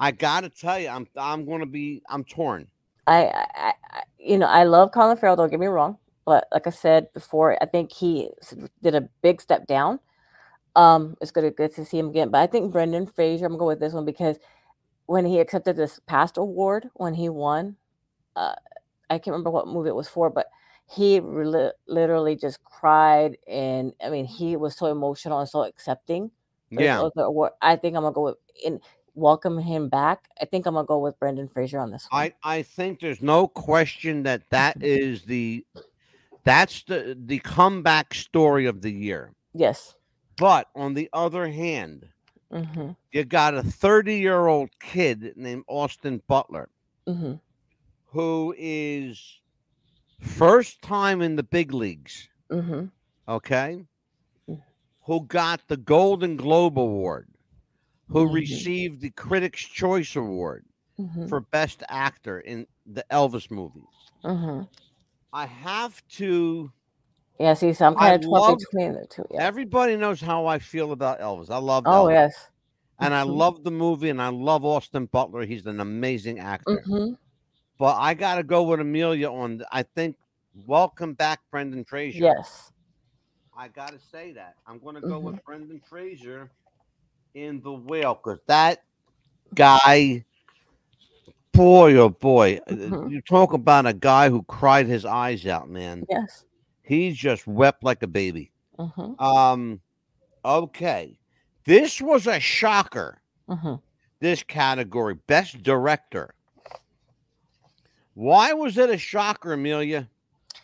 I 0.00 0.11
gotta 0.11 0.48
tell 0.48 0.78
you, 0.80 0.88
I'm 0.88 1.07
I'm 1.16 1.44
gonna 1.44 1.66
be 1.66 2.02
I'm 2.09 2.24
torn. 2.24 2.66
I, 3.07 3.46
I, 3.54 4.02
you 4.18 4.38
know, 4.38 4.46
I 4.46 4.64
love 4.64 4.92
Colin 4.92 5.16
Farrell. 5.16 5.36
Don't 5.36 5.50
get 5.50 5.61
me 5.61 5.66
wrong, 5.66 5.98
but 6.24 6.46
like 6.52 6.66
I 6.66 6.70
said 6.70 7.12
before, 7.12 7.57
I 7.62 7.66
think 7.66 7.92
he 7.92 8.30
did 8.82 8.94
a 8.94 9.09
big 9.22 9.40
step 9.40 9.66
down. 9.66 10.00
Um, 10.74 11.16
it's 11.20 11.30
good, 11.30 11.54
good 11.57 11.74
to 11.76 11.84
see 11.84 11.98
him 11.98 12.09
again. 12.09 12.30
But 12.30 12.38
I 12.42 12.46
think 12.46 12.72
Brendan 12.72 13.07
Fraser. 13.07 13.46
I'm 13.46 13.52
gonna 13.52 13.61
go 13.61 13.66
with 13.66 13.80
this 13.80 13.92
one 13.94 14.04
because 14.04 14.38
when 15.07 15.24
he 15.24 15.38
accepted 15.40 15.76
this 15.76 16.00
past 16.07 16.36
award, 16.36 16.88
when 16.94 17.14
he 17.14 17.28
won, 17.28 17.76
uh, 18.36 18.54
I 19.11 19.18
can't 19.18 19.28
remember 19.28 19.50
what 19.50 19.68
movie 19.68 19.88
it 19.90 19.94
was 19.96 20.09
for, 20.09 20.30
but 20.30 20.46
he 20.88 21.20
reli- 21.20 21.72
literally 21.88 22.36
just 22.36 22.62
cried, 22.64 23.38
and 23.48 23.92
I 24.04 24.11
mean, 24.11 24.24
he 24.26 24.57
was 24.57 24.76
so 24.76 24.86
emotional 24.86 25.40
and 25.40 25.48
so 25.48 25.62
accepting. 25.64 26.30
Yeah, 26.70 27.09
award. 27.16 27.52
I 27.62 27.76
think 27.76 27.96
I'm 27.96 28.02
gonna 28.02 28.14
go 28.14 28.24
with 28.24 28.36
in 28.64 28.80
welcome 29.16 29.58
him 29.58 29.88
back. 29.88 30.28
I 30.40 30.44
think 30.44 30.66
I'm 30.66 30.74
gonna 30.74 30.86
go 30.86 30.98
with 30.98 31.18
Brendan 31.18 31.48
Fraser 31.48 31.78
on 31.80 31.90
this 31.90 32.06
one. 32.10 32.22
I 32.22 32.34
I 32.58 32.62
think 32.62 33.00
there's 33.00 33.20
no 33.22 33.48
question 33.48 34.22
that 34.22 34.42
that 34.50 34.76
is 34.80 35.22
the 35.22 35.64
that's 36.44 36.84
the 36.84 37.16
the 37.18 37.40
comeback 37.40 38.14
story 38.14 38.66
of 38.66 38.82
the 38.82 38.92
year. 38.92 39.32
yes. 39.54 39.96
But 40.38 40.68
on 40.76 40.94
the 40.94 41.08
other 41.12 41.48
hand, 41.48 42.06
Mm-hmm. 42.52 42.90
you 43.10 43.24
got 43.24 43.54
a 43.54 43.62
30 43.64 44.18
year 44.18 44.46
old 44.46 44.70
kid 44.78 45.32
named 45.36 45.64
Austin 45.66 46.22
Butler 46.28 46.68
Mm-hmm. 47.08 47.34
who 48.06 48.54
is 48.56 49.40
first 50.20 50.80
time 50.82 51.20
in 51.22 51.34
the 51.36 51.42
big 51.42 51.72
leagues. 51.74 52.28
Mm-hmm. 52.50 52.84
okay, 53.28 53.84
Mm. 54.48 54.62
who 55.02 55.20
got 55.26 55.60
the 55.66 55.76
Golden 55.76 56.36
Globe 56.36 56.78
Award, 56.78 57.26
who 58.09 58.32
received 58.32 59.00
the 59.00 59.11
Critics' 59.11 59.62
Choice 59.64 60.16
Award 60.16 60.64
Mm-hmm. 60.98 61.26
for 61.26 61.40
Best 61.40 61.82
Actor 61.90 62.40
in 62.40 62.66
the 62.86 63.04
Elvis 63.12 63.50
movie. 63.50 63.84
Mm-hmm. 64.24 64.62
I 65.30 65.44
have 65.44 66.02
to. 66.12 66.72
Yeah, 67.38 67.52
see, 67.52 67.74
so 67.74 67.84
I'm 67.84 67.96
I 67.98 68.09
kind 68.09 68.14
of 68.14 68.20
torn 68.22 68.40
love- 68.40 68.59
between 68.59 68.92
the 68.94 69.07
two. 69.07 69.26
Yeah. 69.30 69.42
Everybody 69.42 69.96
knows 69.96 70.22
how 70.22 70.46
I 70.46 70.59
feel 70.59 70.92
about 70.92 71.20
Elvis. 71.20 71.50
I 71.50 71.59
love 71.59 71.82
Oh 71.86 72.07
Elvis, 72.07 72.12
yes. 72.12 72.48
and 72.98 73.12
I 73.12 73.24
Mhm. 73.24 73.36
love 73.36 73.62
the 73.62 73.70
movie, 73.70 74.09
and 74.09 74.22
I 74.22 74.28
love 74.28 74.64
Austin 74.64 75.04
Butler. 75.04 75.44
He's 75.44 75.66
an 75.66 75.80
amazing 75.80 76.38
actor. 76.38 76.82
Mm-hmm. 76.86 77.12
But 77.78 77.96
I 77.98 78.14
got 78.14 78.36
to 78.36 78.42
go 78.42 78.62
with 78.62 78.80
Amelia 78.80 79.30
on. 79.30 79.62
I 79.70 79.82
think. 79.82 80.16
Welcome 80.64 81.12
back, 81.12 81.40
Brendan 81.50 81.84
Fraser. 81.84 82.20
Yes. 82.20 82.72
I 83.54 83.68
gotta 83.68 83.98
say 83.98 84.32
that. 84.32 84.54
I'm 84.66 84.78
gonna 84.78 85.02
go 85.02 85.18
Mm-hmm. 85.18 85.26
with 85.26 85.44
Brendan 85.44 85.82
Fraser 85.86 86.50
in 87.37 87.61
the 87.61 87.72
whale 87.72 88.14
because 88.14 88.41
that 88.47 88.82
guy, 89.55 90.24
boy 91.53 91.95
oh 91.97 92.09
boy, 92.09 92.59
uh, 92.66 92.72
Mhm. 92.72 93.11
you 93.11 93.20
talk 93.20 93.53
about 93.53 93.87
a 93.87 93.93
guy 93.93 94.30
who 94.30 94.43
cried 94.45 94.87
his 94.87 95.05
eyes 95.05 95.47
out, 95.47 95.68
man. 95.68 96.07
Yes. 96.09 96.47
He 96.82 97.12
just 97.12 97.47
wept 97.47 97.84
like 97.84 98.03
a 98.03 98.07
baby. 98.07 98.53
Mm-hmm. 98.78 99.22
Um, 99.22 99.80
okay, 100.45 101.18
this 101.64 102.01
was 102.01 102.26
a 102.26 102.41
shocker. 102.41 103.20
Mm-hmm. 103.49 103.74
This 104.20 104.43
category, 104.43 105.14
best 105.26 105.62
director. 105.62 106.34
Why 108.14 108.55
was 108.55 108.78
it 108.78 108.89
a 108.89 108.97
shocker, 108.97 109.53
Amelia? 109.53 110.09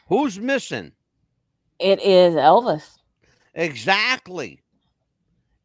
Who's 0.08 0.38
missing? 0.38 0.92
It 1.78 2.00
is 2.00 2.34
Elvis. 2.34 2.96
Exactly. 3.54 4.62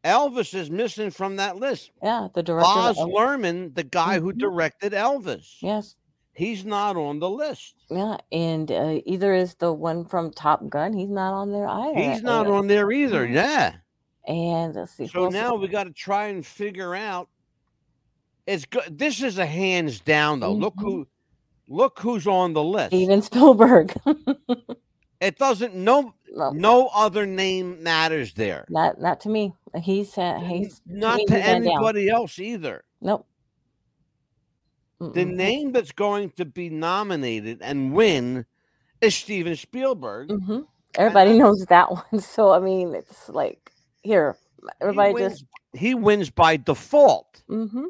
Elvis 0.04 0.54
is 0.54 0.70
missing 0.70 1.10
from 1.10 1.36
that 1.36 1.56
list. 1.56 1.90
Yeah, 2.02 2.28
the 2.34 2.42
director. 2.42 2.68
Oz 2.70 2.96
Luhrmann, 2.96 3.74
the 3.74 3.82
guy 3.84 4.20
who 4.20 4.32
Mhm. 4.32 4.38
directed 4.38 4.92
Elvis, 4.92 5.56
Yes. 5.60 5.96
he's 6.34 6.64
not 6.64 6.96
on 6.96 7.18
the 7.18 7.28
list. 7.28 7.74
Yeah, 7.90 8.16
and 8.30 8.70
uh, 8.70 9.00
either 9.06 9.34
is 9.34 9.54
the 9.56 9.72
one 9.72 10.04
from 10.04 10.30
Top 10.30 10.68
Gun. 10.68 10.92
He's 10.92 11.10
not 11.10 11.32
on 11.34 11.50
there 11.52 11.66
either. 11.68 11.98
He's 12.00 12.22
not 12.22 12.46
on 12.46 12.66
there 12.68 12.90
either. 12.92 13.26
Mhm. 13.26 13.34
Yeah. 13.34 13.74
And 14.26 14.74
let's 14.74 14.92
see. 14.92 15.06
So 15.08 15.28
now 15.28 15.54
we 15.56 15.68
got 15.68 15.84
to 15.84 15.92
try 15.92 16.26
and 16.28 16.44
figure 16.46 16.94
out. 16.94 17.28
It's 18.46 18.64
good. 18.66 18.98
This 18.98 19.22
is 19.22 19.38
a 19.38 19.46
hands 19.46 20.00
down 20.00 20.40
though. 20.40 20.52
Look 20.52 20.76
Mhm. 20.76 20.82
who, 20.82 21.06
look 21.68 21.98
who's 21.98 22.26
on 22.26 22.52
the 22.52 22.62
list. 22.62 22.88
Steven 22.90 23.22
Spielberg. 23.22 23.94
It 25.20 25.36
doesn't. 25.36 25.74
No, 25.74 26.14
no, 26.38 26.50
no 26.50 26.86
other 26.94 27.26
name 27.26 27.82
matters 27.82 28.32
there. 28.34 28.64
not 28.70 29.00
not 29.00 29.20
to 29.20 29.28
me. 29.28 29.52
He's 29.82 30.16
uh, 30.16 30.38
he's 30.40 30.80
Not 30.86 31.18
to 31.28 31.34
he's 31.36 31.44
anybody 31.44 32.08
else 32.08 32.38
either. 32.38 32.84
Nope. 33.00 33.26
The 35.00 35.06
Mm-mm. 35.24 35.34
name 35.34 35.72
that's 35.72 35.92
going 35.92 36.30
to 36.38 36.44
be 36.44 36.70
nominated 36.70 37.58
and 37.62 37.92
win 37.92 38.46
is 39.00 39.14
Steven 39.14 39.54
Spielberg. 39.54 40.28
Mhm. 40.30 40.66
Everybody 40.96 41.32
I- 41.32 41.36
knows 41.38 41.64
that 41.66 41.90
one. 42.10 42.20
So 42.20 42.50
I 42.52 42.58
mean, 42.58 42.94
it's 42.94 43.28
like 43.28 43.70
here, 44.02 44.36
He 44.62 44.68
everybody 44.80 45.12
wins, 45.14 45.32
just. 45.40 45.44
he 45.74 45.94
wins 45.94 46.30
by 46.30 46.56
default 46.56 47.42
Mm-hmm. 47.48 47.84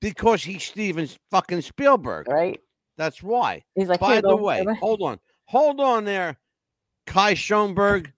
because 0.00 0.42
he's 0.42 0.64
Steven 0.64 1.08
fucking 1.30 1.62
Spielberg. 1.62 2.28
Right. 2.28 2.60
That's 2.96 3.22
why. 3.22 3.62
He's 3.76 3.88
like. 3.88 4.00
By 4.00 4.20
the 4.20 4.34
way, 4.36 4.60
everybody." 4.60 4.78
hold 4.80 5.02
on, 5.02 5.20
hold 5.44 5.80
on 5.80 6.04
there, 6.04 6.36
Kai 7.10 7.34
Schoenberg. 7.34 8.12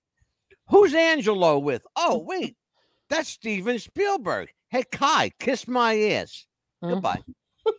Who's 0.68 0.94
Angelo 0.94 1.58
with? 1.58 1.82
Oh 1.96 2.18
wait, 2.18 2.56
that's 3.08 3.30
Steven 3.30 3.78
Spielberg. 3.78 4.50
Hey 4.68 4.84
Kai, 4.92 5.30
kiss 5.38 5.66
my 5.66 5.98
ass. 5.98 6.44
Mhm. 6.84 6.90
Goodbye. 6.90 7.22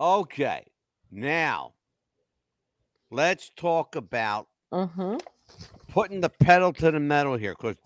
okay, 0.00 0.64
now 1.10 1.74
let's 3.10 3.50
talk 3.56 3.94
about 3.94 4.48
Mhm. 4.72 5.20
putting 5.88 6.22
the 6.22 6.30
pedal 6.30 6.72
to 6.72 6.90
the 6.90 6.98
metal 6.98 7.36
here 7.36 7.52
because 7.54 7.76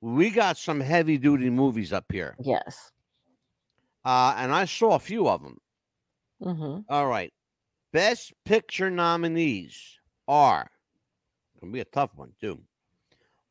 we 0.00 0.30
got 0.30 0.56
some 0.56 0.80
heavy 0.80 1.16
duty 1.16 1.48
movies 1.48 1.92
up 1.92 2.10
here. 2.10 2.34
Yes. 2.40 2.90
Uh, 4.04 4.34
and 4.36 4.52
I 4.52 4.64
saw 4.64 4.96
a 4.96 5.00
few 5.00 5.28
of 5.28 5.44
them. 5.44 5.58
Mm-hmm. 6.42 6.92
All 6.92 7.06
right. 7.06 7.32
Best 7.92 8.32
Picture 8.44 8.90
nominees 8.90 9.97
are 10.28 10.70
going 11.60 11.72
to 11.72 11.74
be 11.74 11.80
a 11.80 11.84
tough 11.86 12.10
one 12.14 12.32
too. 12.40 12.60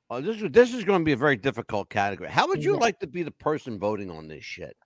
Uh, 0.09 0.21
this 0.21 0.37
is 0.41 0.49
this 0.51 0.73
is 0.73 0.85
going 0.85 1.01
to 1.01 1.05
be 1.05 1.11
a 1.11 1.17
very 1.17 1.35
difficult 1.35 1.89
category. 1.89 2.29
How 2.29 2.47
would 2.47 2.63
you 2.63 2.73
Yeah. 2.73 2.79
like 2.79 2.99
to 2.99 3.07
be 3.07 3.23
the 3.23 3.31
person 3.31 3.77
voting 3.77 4.09
on 4.09 4.27
this 4.29 4.45
shit? 4.45 4.77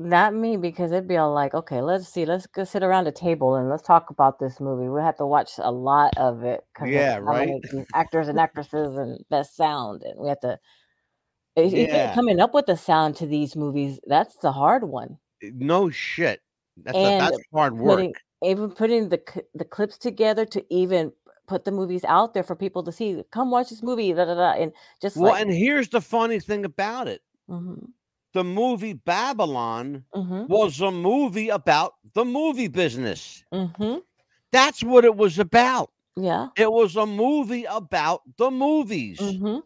Not 0.00 0.34
me, 0.34 0.56
because 0.56 0.92
it'd 0.92 1.08
be 1.08 1.16
all 1.16 1.32
like, 1.32 1.54
okay, 1.54 1.80
let's 1.80 2.06
see, 2.08 2.24
let's 2.24 2.46
go 2.46 2.62
sit 2.62 2.84
around 2.84 3.08
a 3.08 3.12
table 3.12 3.56
and 3.56 3.68
let's 3.68 3.82
talk 3.82 4.10
about 4.10 4.38
this 4.38 4.60
movie. 4.60 4.88
We 4.88 5.00
have 5.00 5.16
to 5.16 5.26
watch 5.26 5.52
a 5.58 5.72
lot 5.72 6.16
of 6.18 6.44
it 6.44 6.60
Yeah, 6.84 7.16
right. 7.16 7.50
actors 7.94 8.28
and 8.28 8.38
actresses 8.38 8.96
and 8.96 9.18
best 9.28 9.56
sound, 9.56 10.02
and 10.02 10.20
we 10.20 10.28
have 10.28 10.40
to. 10.40 10.58
Yeah. 11.56 12.14
coming 12.14 12.38
up 12.38 12.54
with 12.54 12.66
the 12.66 12.76
sound 12.76 13.16
to 13.16 13.26
these 13.26 13.56
movies, 13.56 13.98
that's 14.06 14.36
the 14.36 14.52
hard 14.52 14.84
one. 14.84 15.18
No 15.42 15.90
shit. 15.90 16.40
That's 16.76 16.96
a, 16.96 17.18
that's 17.18 17.38
hard 17.52 17.76
work. 17.76 17.96
Putting 17.96 18.14
even 18.42 18.70
putting 18.70 19.08
the 19.08 19.20
the 19.54 19.64
clips 19.64 19.98
together 19.98 20.44
to 20.46 20.64
even 20.74 21.12
put 21.46 21.64
the 21.64 21.72
movies 21.72 22.04
out 22.04 22.34
there 22.34 22.42
for 22.42 22.54
people 22.56 22.82
to 22.84 22.92
see. 22.92 23.22
Come 23.30 23.50
watch 23.50 23.70
this 23.70 23.82
movie, 23.82 24.12
da, 24.12 24.24
da, 24.26 24.34
da, 24.34 24.50
and 24.52 24.72
just 25.00 25.16
well, 25.16 25.32
like, 25.32 25.40
and 25.42 25.50
here's 25.52 25.88
the 25.88 26.00
funny 26.00 26.40
thing 26.40 26.64
about 26.64 27.08
it: 27.08 27.22
hmm 27.48 27.74
the 28.34 28.44
movie 28.44 28.92
Babylon 28.92 30.04
hmm 30.14 30.44
was 30.46 30.80
a 30.80 30.90
movie 30.90 31.48
about 31.48 31.94
the 32.14 32.24
movie 32.24 32.68
business. 32.68 33.44
hmm 33.52 33.96
That's 34.52 34.82
what 34.82 35.04
it 35.04 35.16
was 35.16 35.38
about. 35.38 35.90
yeah, 36.16 36.48
It 36.56 36.70
was 36.70 36.96
a 36.96 37.06
movie 37.06 37.64
about 37.64 38.22
the 38.36 38.50
movies. 38.50 39.18
hmm 39.20 39.58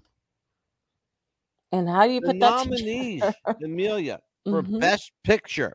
and 1.72 1.88
how 1.88 2.06
do 2.06 2.12
you 2.12 2.20
The 2.20 2.28
put 2.28 2.40
that 2.40 2.54
nominees, 2.66 3.22
Amelia, 3.62 4.20
for 4.48 4.62
Mhm. 4.62 4.80
Best 4.80 5.12
Picture. 5.24 5.74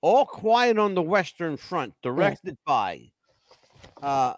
All 0.00 0.24
Quiet 0.26 0.78
on 0.78 0.94
the 0.94 1.02
Western 1.02 1.56
Front, 1.56 1.94
directed 2.02 2.56
by, 2.64 3.10
uh, 4.00 4.34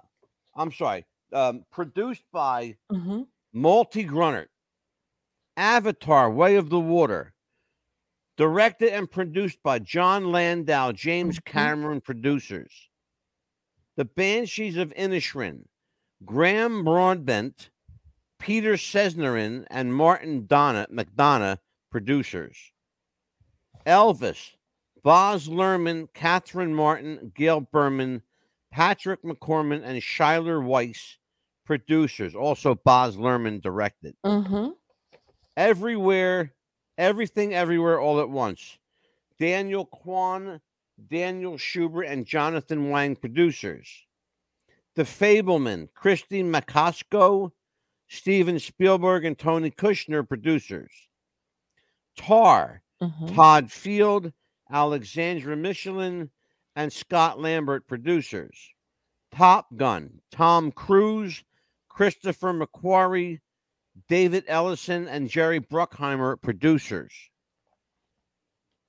I'm 0.55 0.73
sorry, 0.73 1.05
um, 1.33 1.65
produced 1.71 2.25
by 2.33 2.77
hmm 2.91 3.23
Malte 3.53 4.05
Grunert. 4.05 4.49
Avatar, 5.57 6.31
Way 6.31 6.57
of 6.57 6.71
the 6.71 6.81
Water, 6.81 7.35
directed 8.37 8.95
and 8.95 9.11
produced 9.11 9.63
by 9.63 9.79
Jon 9.79 10.33
Landau, 10.33 10.93
James 10.93 11.39
Mhm. 11.39 11.45
Cameron, 11.45 12.01
producers. 12.01 12.89
The 13.97 14.07
Banshees 14.07 14.79
of 14.79 14.95
Inisherin, 14.95 15.67
Graham 16.25 16.85
Broadbent, 16.85 17.71
Peter 18.39 18.75
Sesnerin, 18.75 19.67
and 19.69 19.95
Martin 19.95 20.47
Donna, 20.47 20.87
McDonagh, 20.91 21.59
producers. 21.91 22.73
Elvis, 23.85 24.57
Baz 25.03 25.49
Luhrmann, 25.49 26.09
Catherine 26.15 26.75
Martin, 26.75 27.33
Gail 27.35 27.61
Berman, 27.61 28.23
Patrick 28.71 29.23
McCormick, 29.23 29.83
and 29.85 30.03
Schuyler 30.03 30.61
Weiss, 30.61 31.19
producers. 31.65 32.35
Also, 32.35 32.75
Baz 32.75 33.17
Luhrmann 33.17 33.61
directed. 33.61 34.15
hmm 34.25 34.69
Everywhere, 35.57 36.55
everything, 36.97 37.55
everywhere, 37.55 38.01
all 38.01 38.21
at 38.21 38.31
once. 38.31 38.79
Daniel 39.39 39.87
Kwan, 39.87 40.61
Daniel 41.09 41.57
Schubert, 41.59 42.07
and 42.07 42.27
Jonathan 42.27 42.91
Wang, 42.91 43.17
producers. 43.17 43.89
The 44.97 45.03
Fabelman, 45.03 45.89
Christine 45.95 46.53
Macosko, 46.53 47.53
Steven 48.09 48.59
Spielberg, 48.59 49.25
and 49.25 49.39
Tony 49.39 49.71
Kushner, 49.71 50.29
producers. 50.29 50.93
Tár, 52.19 52.81
hmm 53.01 53.27
Todd 53.35 53.71
Field, 53.71 54.33
Alexandra 54.71 55.57
Michelin, 55.57 56.31
and 56.77 56.93
Scott 56.93 57.41
Lambert, 57.41 57.87
producers. 57.87 58.57
Top 59.33 59.77
Gun, 59.77 60.21
Tom 60.31 60.73
Cruise, 60.73 61.45
Christopher 61.89 62.53
McQuarrie, 62.53 63.41
David 64.09 64.45
Ellison, 64.47 65.09
and 65.09 65.29
Jerry 65.29 65.61
Bruckheimer, 65.61 66.41
producers. 66.41 67.13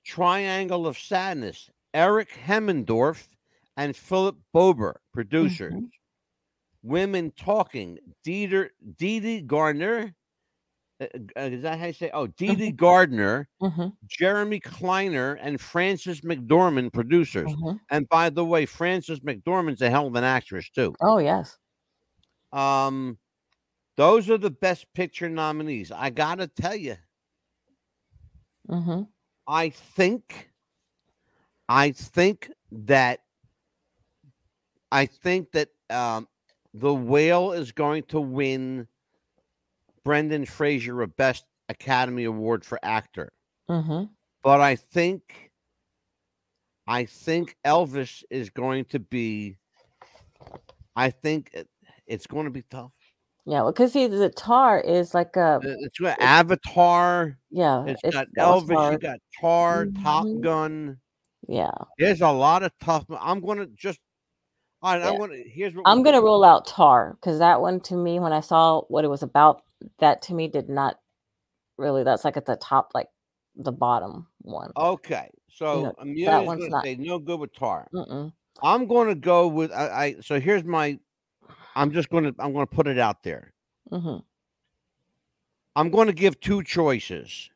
Triangle 0.04 0.88
of 0.88 0.98
Sadness, 0.98 1.70
Erik 1.94 2.30
Hemmendorff 2.32 3.28
and 3.78 3.96
Philip 3.96 4.38
Bober, 4.54 5.02
producers. 5.14 5.74
Mhm. 5.74 5.90
Women 6.84 7.32
Talking, 7.32 8.00
Dieter, 8.26 8.70
Dede 8.98 9.48
Gardner. 9.48 10.16
Uh, 11.02 11.06
uh, 11.38 11.42
is 11.42 11.64
that 11.64 11.80
how 11.80 11.88
you 11.88 11.94
say? 11.94 12.12
Oh, 12.14 12.28
Dede 12.28 12.78
Gardner, 12.78 13.50
hmm 13.60 13.88
Jeremy 14.08 14.60
Kleiner, 14.60 15.34
and 15.36 15.60
Frances 15.60 16.22
McDormand, 16.22 16.94
producers. 16.94 17.52
hmm 17.52 17.78
And 17.90 18.08
by 18.10 18.30
the 18.30 18.46
way, 18.46 18.66
Frances 18.66 19.20
McDormand's 19.22 19.82
a 19.82 19.90
hell 19.90 20.08
of 20.08 20.16
an 20.16 20.24
actress 20.24 20.70
too. 20.70 20.96
Oh 21.02 21.18
yes. 21.18 21.58
Um, 22.54 23.18
those 23.98 24.30
are 24.30 24.38
the 24.38 24.52
best 24.52 24.94
picture 24.94 25.30
nominees. 25.30 25.92
I 25.92 26.10
gotta 26.10 26.48
tell 26.48 26.76
you, 26.76 26.98
hmm 28.70 29.02
I 29.48 29.70
think, 29.70 30.52
I 31.70 31.92
think 31.92 32.52
that, 32.72 33.22
I 34.92 35.06
think 35.06 35.52
that 35.52 35.70
um, 35.90 36.28
the 36.74 36.94
whale 36.94 37.52
is 37.54 37.72
going 37.72 38.04
to 38.04 38.20
win 38.22 38.88
Brendan 40.04 40.46
Fraser 40.46 41.02
a 41.02 41.08
Best 41.08 41.46
Academy 41.70 42.26
Award 42.26 42.66
for 42.66 42.80
actor, 42.84 43.32
hmm 43.70 44.04
but 44.44 44.60
I 44.60 44.76
think, 44.76 45.52
I 46.88 47.06
think 47.06 47.56
Elvis 47.66 48.24
is 48.30 48.50
going 48.50 48.86
to 48.86 49.00
be. 49.00 49.58
I 50.96 51.10
think 51.12 51.52
it, 51.54 51.68
it's 52.08 52.28
going 52.28 52.46
to 52.46 52.52
be 52.52 52.64
tough. 52.64 52.92
Yeah, 53.46 53.62
well, 53.62 53.72
because 53.72 53.94
see, 53.94 54.08
the 54.08 54.30
tar 54.30 54.80
is 54.80 55.14
like 55.14 55.36
a 55.36 55.60
Uh, 55.64 55.76
It's 55.80 55.98
got 56.00 56.20
Avatar. 56.22 57.38
yeah. 57.50 57.86
It's 57.88 58.02
It's 58.04 58.16
got 58.16 58.28
Elvis. 58.38 58.92
You 58.92 58.98
got 59.00 59.20
Tár, 59.42 59.92
Top 60.02 60.26
Mhm. 60.26 60.42
Gun. 60.42 61.00
Yeah, 61.48 61.72
There's 61.98 62.22
a 62.22 62.32
lot 62.32 62.64
of 62.64 62.72
tough. 62.80 63.06
I'm 63.10 63.42
gonna 63.42 63.66
just. 63.68 64.00
All 64.82 64.94
right, 64.94 65.02
I'm 65.06 65.14
Yeah. 65.14 65.20
gonna. 65.20 65.38
Here's 65.46 65.76
what 65.76 65.84
I'm 65.88 66.04
gonna 66.04 66.22
rule 66.22 66.44
out 66.44 66.66
tar 66.68 67.14
because 67.20 67.40
that 67.40 67.62
one 67.62 67.80
to 67.82 67.96
me, 67.96 68.20
when 68.20 68.34
I 68.34 68.40
saw 68.42 68.82
what 68.90 69.04
it 69.06 69.10
was 69.10 69.24
about, 69.24 69.64
that 70.00 70.22
to 70.24 70.34
me 70.34 70.48
did 70.48 70.70
not 70.70 71.00
really. 71.78 72.04
That's 72.04 72.24
like 72.26 72.38
at 72.38 72.46
the 72.46 72.56
top, 72.58 72.92
like 72.94 73.08
the 73.56 73.72
bottom 73.72 74.28
one. 74.42 74.72
Okay, 74.78 75.30
so 75.52 75.84
know, 75.84 75.94
Amelia's 76.00 76.46
gonna 76.48 76.70
not- 76.70 76.84
say 76.84 76.96
no 76.96 77.20
good 77.20 77.40
with 77.40 77.54
Tár. 77.54 77.86
Mm-mm. 77.94 78.32
I'm 78.64 78.88
gonna 78.88 79.16
go 79.16 79.48
with. 79.48 79.72
I, 79.72 79.88
I. 79.88 80.16
So 80.22 80.40
here's 80.40 80.64
my. 80.64 81.00
I'm 81.76 81.92
just 81.92 82.10
gonna. 82.10 82.34
I'm 82.40 82.54
gonna 82.54 82.66
put 82.68 82.88
it 82.88 83.00
out 83.00 83.24
there. 83.24 83.54
hmm 83.90 84.18
I'm 85.76 85.90
gonna 85.90 86.14
give 86.14 86.40
two 86.40 86.64
choices. 86.64 87.50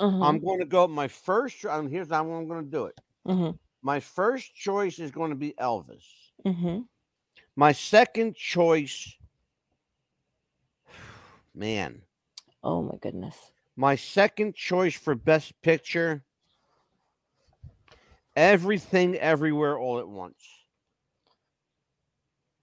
hmm 0.00 0.22
I'm 0.22 0.38
going 0.38 0.60
to 0.60 0.64
go. 0.64 0.88
My 0.88 1.08
first. 1.08 1.64
um, 1.66 1.88
Here's 1.90 2.08
how 2.08 2.20
I'm 2.22 2.48
going 2.48 2.64
to 2.64 2.70
do 2.70 2.84
it. 2.86 2.98
hmm 3.26 3.50
My 3.82 4.00
first 4.00 4.54
choice 4.54 4.98
is 4.98 5.10
going 5.10 5.30
to 5.30 5.36
be 5.36 5.54
Elvis. 5.60 6.04
hmm 6.44 6.80
My 7.56 7.72
second 7.72 8.34
choice. 8.36 9.14
Man, 11.58 12.02
Oh 12.62 12.82
my 12.82 12.94
goodness. 13.00 13.50
my 13.74 13.96
second 13.96 14.54
choice 14.54 14.94
for 14.94 15.16
best 15.16 15.60
picture. 15.60 16.22
Everything, 18.36 19.16
everywhere, 19.16 19.76
all 19.76 19.98
at 19.98 20.06
once. 20.08 20.40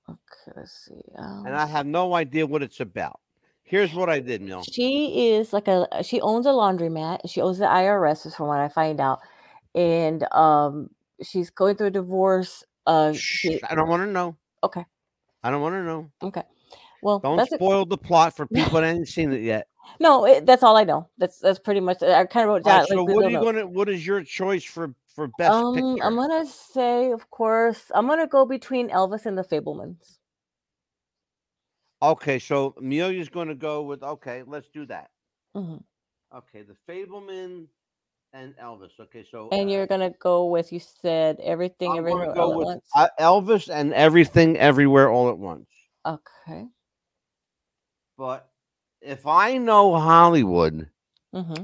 Okay, 0.09 0.53
let's 0.55 0.71
see. 0.85 1.01
Um, 1.17 1.43
And 1.45 1.55
I 1.57 1.65
have 1.65 1.85
no 1.85 2.13
idea 2.13 2.47
what 2.47 2.63
it's 2.63 2.79
about. 2.79 3.19
Here's 3.63 3.93
what 3.93 4.09
I 4.09 4.21
did, 4.21 4.41
Neil. 4.41 4.63
She 4.71 5.31
is 5.33 5.51
like 5.51 5.67
a 5.67 5.87
she 6.01 6.21
owns 6.21 6.45
a 6.45 6.49
laundromat. 6.49 7.29
She 7.29 7.41
owes 7.41 7.57
the 7.57 7.65
IRS, 7.65 8.25
is 8.25 8.33
from 8.35 8.47
what 8.47 8.59
I 8.59 8.69
find 8.69 9.01
out, 9.01 9.19
and 9.73 10.23
um, 10.33 10.89
she's 11.21 11.49
going 11.49 11.75
through 11.75 11.87
a 11.87 11.91
divorce. 11.91 12.63
Uh, 12.87 13.11
Shh, 13.11 13.17
she, 13.19 13.63
I 13.63 13.75
don't 13.75 13.89
want 13.89 14.03
to 14.03 14.07
know. 14.11 14.37
okay, 14.63 14.85
I 15.43 15.51
don't 15.51 15.61
want 15.61 15.73
to 15.73 15.83
know. 15.83 16.11
okay. 16.23 16.43
Well, 17.05 17.19
Don't 17.19 17.47
spoil 17.47 17.85
the 17.85 17.97
plot 17.99 18.35
for 18.35 18.47
people 18.53 18.81
that 18.81 18.87
haven't 18.87 19.07
seen 19.07 19.31
it 19.31 19.41
yet. 19.41 19.67
No, 19.99 20.25
it, 20.25 20.47
that's 20.47 20.63
all 20.63 20.75
I 20.75 20.83
know. 20.83 21.07
That's 21.19 21.37
that's 21.37 21.59
pretty 21.59 21.79
much. 21.79 22.01
I 22.01 22.25
kind 22.25 22.45
of 22.45 22.49
wrote 22.49 22.63
down. 22.63 22.79
right, 22.79 22.87
so 22.87 23.03
like, 23.03 23.15
what 23.15 23.25
are 23.25 23.29
you 23.29 23.39
gonna? 23.39 23.67
What 23.67 23.89
is 23.89 24.05
your 24.05 24.23
choice 24.23 24.63
for 24.63 24.95
for 25.13 25.27
best 25.27 25.55
Um, 25.55 25.75
picture? 25.75 26.03
I'm 26.03 26.15
gonna 26.15 26.47
say, 26.47 27.11
of 27.11 27.29
course, 27.29 27.91
I'm 27.93 28.07
gonna 28.07 28.25
go 28.25 28.43
between 28.47 28.89
Elvis 28.89 29.27
and 29.27 29.37
the 29.37 29.43
Fabelmans. 29.43 30.17
Okay, 32.01 32.39
so 32.39 32.73
Amelia's 32.77 33.29
going 33.29 33.47
to 33.47 33.55
go 33.55 33.83
with 33.83 34.03
okay. 34.03 34.43
Let's 34.45 34.67
do 34.73 34.85
that. 34.87 35.09
hmm 35.53 35.77
Okay, 36.35 36.63
the 36.63 36.75
Fabelman 36.91 37.67
and 38.33 38.53
Elvis. 38.57 38.89
Okay, 38.99 39.25
so 39.31 39.49
And 39.51 39.69
uh, 39.69 39.73
you're 39.73 39.87
gonna 39.87 40.11
go 40.19 40.45
with 40.45 40.73
you 40.73 40.79
said 40.79 41.39
everything, 41.41 41.91
I'm 41.91 41.97
everywhere, 41.99 42.25
going 42.33 42.39
all 42.39 42.61
at 42.61 42.65
once. 42.67 42.85
uh, 42.95 43.07
Elvis 43.19 43.69
and 43.73 43.93
everything, 43.93 44.57
everywhere, 44.57 45.09
all 45.09 45.29
at 45.29 45.37
once. 45.37 45.67
okay. 46.05 46.65
But 48.17 48.49
if 49.01 49.25
I 49.27 49.57
know 49.57 49.95
Hollywood, 49.97 50.89
Mm-hmm. 51.33 51.63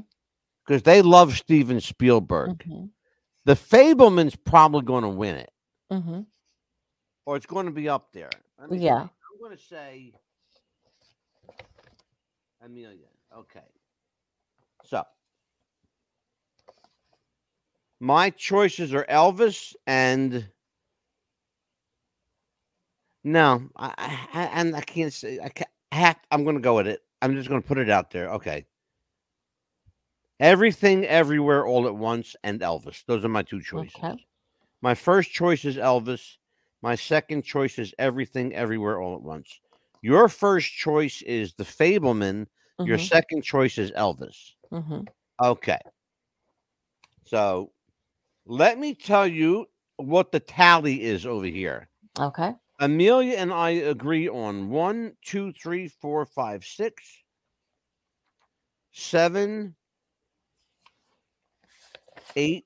because 0.66 0.84
they 0.84 1.02
love 1.02 1.38
Steven 1.38 1.80
Spielberg, 1.80 2.64
hmm 2.64 2.86
the 3.46 3.56
Fabelman's 3.56 4.36
probably 4.36 4.82
going 4.84 5.02
to 5.04 5.10
win 5.10 5.36
it. 5.36 5.52
hmm 5.90 6.22
or 7.26 7.36
it's 7.38 7.46
going 7.48 7.66
to 7.68 7.72
be 7.72 7.88
up 7.90 8.12
there. 8.14 8.30
Let 8.60 8.70
me 8.70 8.78
see. 8.80 8.84
Yeah. 8.86 9.02
I'm 9.02 9.40
going 9.40 9.56
to 9.58 9.64
say 9.64 10.14
Amelia. 12.64 13.08
Okay. 13.36 13.62
So 14.86 15.04
my 18.00 18.30
choices 18.32 18.94
are 18.94 19.06
Elvis 19.06 19.74
and 19.88 20.48
no, 23.24 23.70
I, 23.76 23.94
I 23.98 24.28
I- 24.42 24.50
and 24.60 24.76
I 24.76 24.82
can't 24.82 25.14
say 25.14 25.40
I, 25.40 25.50
can't, 25.50 25.71
Have, 25.92 26.18
I'm 26.32 26.44
going 26.44 26.56
to 26.56 26.62
go 26.62 26.76
with 26.76 26.88
it. 26.88 27.02
I'm 27.22 27.36
just 27.36 27.50
going 27.50 27.62
to 27.62 27.68
put 27.68 27.78
it 27.78 27.90
out 27.90 28.12
there. 28.12 28.30
Okay. 28.34 28.66
Everything, 30.40 31.06
everywhere, 31.06 31.66
all 31.66 31.88
at 31.88 31.96
once, 31.96 32.36
and 32.44 32.62
Elvis. 32.62 33.06
Those 33.06 33.24
are 33.24 33.30
my 33.30 33.44
two 33.44 33.62
choices. 33.62 33.94
Okay. 33.96 34.26
My 34.82 34.96
first 34.96 35.32
choice 35.32 35.66
is 35.66 35.78
Elvis. 35.78 36.38
My 36.82 36.96
second 36.96 37.44
choice 37.44 37.78
is 37.78 37.94
Everything, 38.00 38.56
Everywhere, 38.56 39.00
All 39.00 39.16
at 39.16 39.22
Once. 39.22 39.60
Your 40.02 40.28
first 40.28 40.74
choice 40.74 41.22
is 41.22 41.54
The 41.54 41.64
Fabelman. 41.64 42.48
Your 42.80 42.98
hmm 42.98 43.04
second 43.04 43.44
choice 43.44 43.78
is 43.78 43.92
Elvis. 43.92 44.54
hmm 44.72 45.02
Okay. 45.40 45.78
So 47.26 47.72
let 48.48 48.80
me 48.80 48.96
tell 48.96 49.28
you 49.28 49.68
what 49.98 50.32
the 50.32 50.40
tally 50.40 51.04
is 51.04 51.28
over 51.28 51.46
here. 51.46 51.88
Okay. 52.20 52.56
Amelia 52.82 53.36
and 53.36 53.54
I 53.54 53.70
agree 53.70 54.28
on 54.28 54.72
one, 54.72 55.14
two, 55.24 55.54
three, 55.54 55.88
four, 55.88 56.26
five, 56.26 56.66
six, 56.66 57.04
seven, 58.92 59.76
eight, 62.36 62.66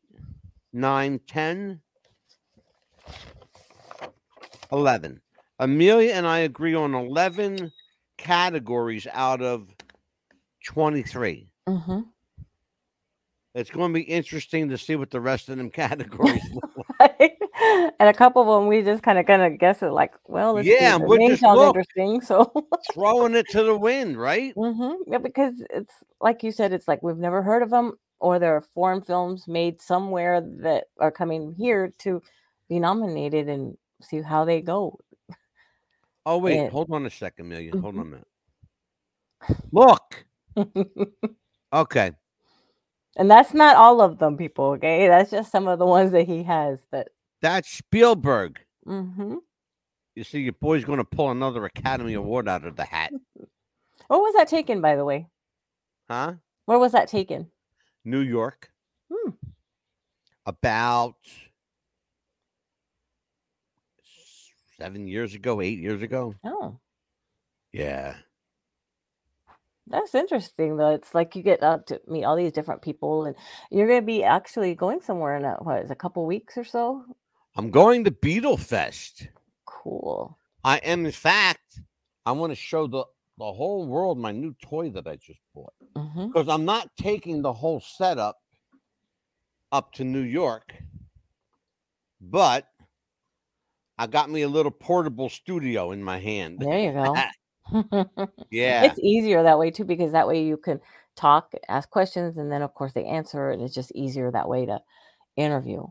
nine, 0.72 1.20
ten, 1.28 1.82
eleven. 4.72 5.20
Amelia 5.60 6.14
and 6.14 6.26
I 6.26 6.40
agree 6.40 6.76
on 6.76 6.96
11 6.96 7.72
categories 8.18 9.08
out 9.12 9.42
of 9.42 9.68
23. 10.66 11.50
hmm 11.68 12.00
It's 13.54 13.70
going 13.70 13.92
to 13.92 14.00
be 14.00 14.04
interesting 14.04 14.70
to 14.70 14.78
see 14.78 14.96
what 14.96 15.12
the 15.12 15.20
rest 15.22 15.50
of 15.50 15.58
them 15.58 15.70
categories 15.72 16.50
look 16.54 16.95
and 18.00 18.10
a 18.10 18.14
couple 18.14 18.42
of 18.42 18.62
them 18.62 18.68
we 18.68 18.82
just 18.82 19.04
kind 19.04 19.18
of 19.20 19.26
kind 19.26 19.42
of 19.42 19.60
guess 19.60 19.82
it 19.82 19.92
like, 19.92 20.14
well, 20.28 20.62
Yeah, 20.64 20.98
name 20.98 21.30
just 21.30 21.42
sounds 21.42 21.58
look. 21.58 21.76
interesting, 21.76 22.22
so 22.30 22.52
throwing 22.94 23.36
it 23.36 23.48
to 23.50 23.64
the 23.64 23.78
wind, 23.78 24.18
right? 24.18 24.54
mm-hmm. 24.56 24.94
yeah, 25.12 25.18
because 25.18 25.54
it's 25.70 25.94
like 26.22 26.44
you 26.44 26.52
said, 26.52 26.74
it's 26.74 26.88
like 26.88 27.02
we've 27.04 27.18
never 27.18 27.42
heard 27.42 27.64
of 27.64 27.70
them, 27.70 27.94
or 28.20 28.40
there 28.40 28.56
are 28.56 28.62
foreign 28.62 29.02
films 29.02 29.48
made 29.48 29.82
somewhere 29.82 30.42
that 30.42 30.86
are 31.00 31.12
coming 31.12 31.54
here 31.58 31.92
to 32.00 32.22
be 32.70 32.80
nominated 32.80 33.48
and 33.50 33.78
see 34.02 34.22
how 34.22 34.44
they 34.46 34.62
go. 34.62 35.00
Oh, 36.26 36.40
wait, 36.40 36.58
And- 36.58 36.72
hold 36.72 36.92
on 36.92 37.06
a 37.06 37.10
second, 37.10 37.46
Amelia. 37.46 37.72
Hold 37.80 37.96
Mhm. 37.96 38.00
on 38.00 38.02
a 38.02 38.06
minute. 38.06 38.28
Look. 39.72 40.26
Okay. 41.74 42.12
and 43.18 43.30
that's 43.30 43.54
not 43.54 43.76
all 43.76 44.00
of 44.02 44.18
them, 44.18 44.38
people. 44.38 44.66
Okay, 44.72 45.08
that's 45.10 45.30
just 45.32 45.52
some 45.52 45.68
of 45.68 45.78
the 45.80 45.86
ones 45.86 46.12
that 46.14 46.26
he 46.26 46.42
has. 46.44 46.80
That. 46.92 47.10
That's 47.46 47.70
Spielberg. 47.70 48.60
hmm 48.86 49.36
You 50.16 50.24
see, 50.24 50.40
your 50.40 50.54
boy's 50.54 50.84
going 50.84 50.98
to 50.98 51.04
pull 51.06 51.30
another 51.30 51.64
Academy 51.64 52.16
Award 52.16 52.50
out 52.50 52.66
of 52.66 52.76
the 52.76 52.86
hat. 52.86 53.12
Where 54.08 54.20
was 54.20 54.34
that 54.34 54.48
taken, 54.48 54.82
by 54.82 54.96
the 54.96 55.06
way? 55.06 55.28
Huh? 56.10 56.34
Where 56.66 56.80
was 56.80 56.94
that 56.94 57.08
taken? 57.08 57.52
New 58.04 58.22
York. 58.22 58.72
Hmm. 59.14 59.30
About 60.48 61.18
seven 64.80 65.08
years 65.08 65.36
ago, 65.36 65.62
eight 65.62 65.78
years 65.78 66.02
ago. 66.02 66.34
Oh, 66.44 66.80
Yeah. 67.72 68.16
that's 69.86 70.16
interesting. 70.16 70.78
Though 70.78 70.96
it's 70.96 71.14
like 71.14 71.36
you 71.36 71.44
get 71.44 71.62
out 71.62 71.86
to 71.88 72.02
meet 72.08 72.24
all 72.24 72.36
these 72.36 72.54
different 72.54 72.82
people, 72.82 73.26
and 73.26 73.36
you're 73.70 73.88
going 73.88 74.02
to 74.02 74.06
be 74.06 74.24
actually 74.24 74.74
going 74.74 75.02
somewhere 75.02 75.38
in 75.38 75.46
a, 75.46 75.54
what 75.62 75.84
is 75.84 75.92
a 75.92 75.96
couple 75.96 76.26
weeks 76.26 76.58
or 76.58 76.64
so. 76.64 77.06
I'm 77.56 77.72
going 77.72 78.04
to 78.04 78.12
Beetle 78.12 78.58
Fest. 78.58 79.28
Cool. 79.66 80.38
I 80.64 80.78
am, 80.78 81.06
in 81.06 81.12
fact, 81.12 81.80
I 82.26 82.32
want 82.34 82.52
to 82.52 82.56
show 82.56 82.88
the, 82.88 83.06
the 83.38 83.54
whole 83.54 83.86
world 83.88 84.18
my 84.18 84.32
new 84.32 84.56
toy 84.62 84.90
that 84.92 85.08
I 85.08 85.16
just 85.16 85.40
bought. 85.54 85.74
hmm 85.96 86.28
because 86.28 86.50
I'm 86.50 86.66
not 86.66 86.90
taking 86.98 87.42
the 87.42 87.54
whole 87.54 87.80
setup 87.80 88.38
up 89.72 89.94
to 89.94 90.04
New 90.04 90.22
York, 90.22 90.74
but 92.20 92.68
I 93.98 94.08
got 94.08 94.30
me 94.30 94.42
a 94.42 94.50
little 94.50 94.72
portable 94.72 95.30
studio 95.30 95.92
in 95.92 96.04
my 96.04 96.20
hand. 96.20 96.60
There 96.60 96.80
you 96.80 96.92
go. 96.92 97.16
Yeah, 98.52 98.86
It's 98.86 99.00
easier 99.00 99.44
that 99.44 99.58
way 99.60 99.72
too 99.72 99.86
because 99.86 100.12
that 100.12 100.28
way 100.28 100.44
you 100.44 100.58
can 100.58 100.82
talk, 101.16 101.54
ask 101.68 101.90
questions, 101.90 102.38
and 102.38 102.52
then 102.52 102.62
of 102.62 102.74
course 102.74 102.94
they 102.94 103.06
answer, 103.06 103.50
and 103.50 103.62
it's 103.62 103.74
just 103.74 103.92
easier 103.96 104.30
that 104.32 104.50
way 104.50 104.66
to 104.66 104.82
interview. 105.38 105.88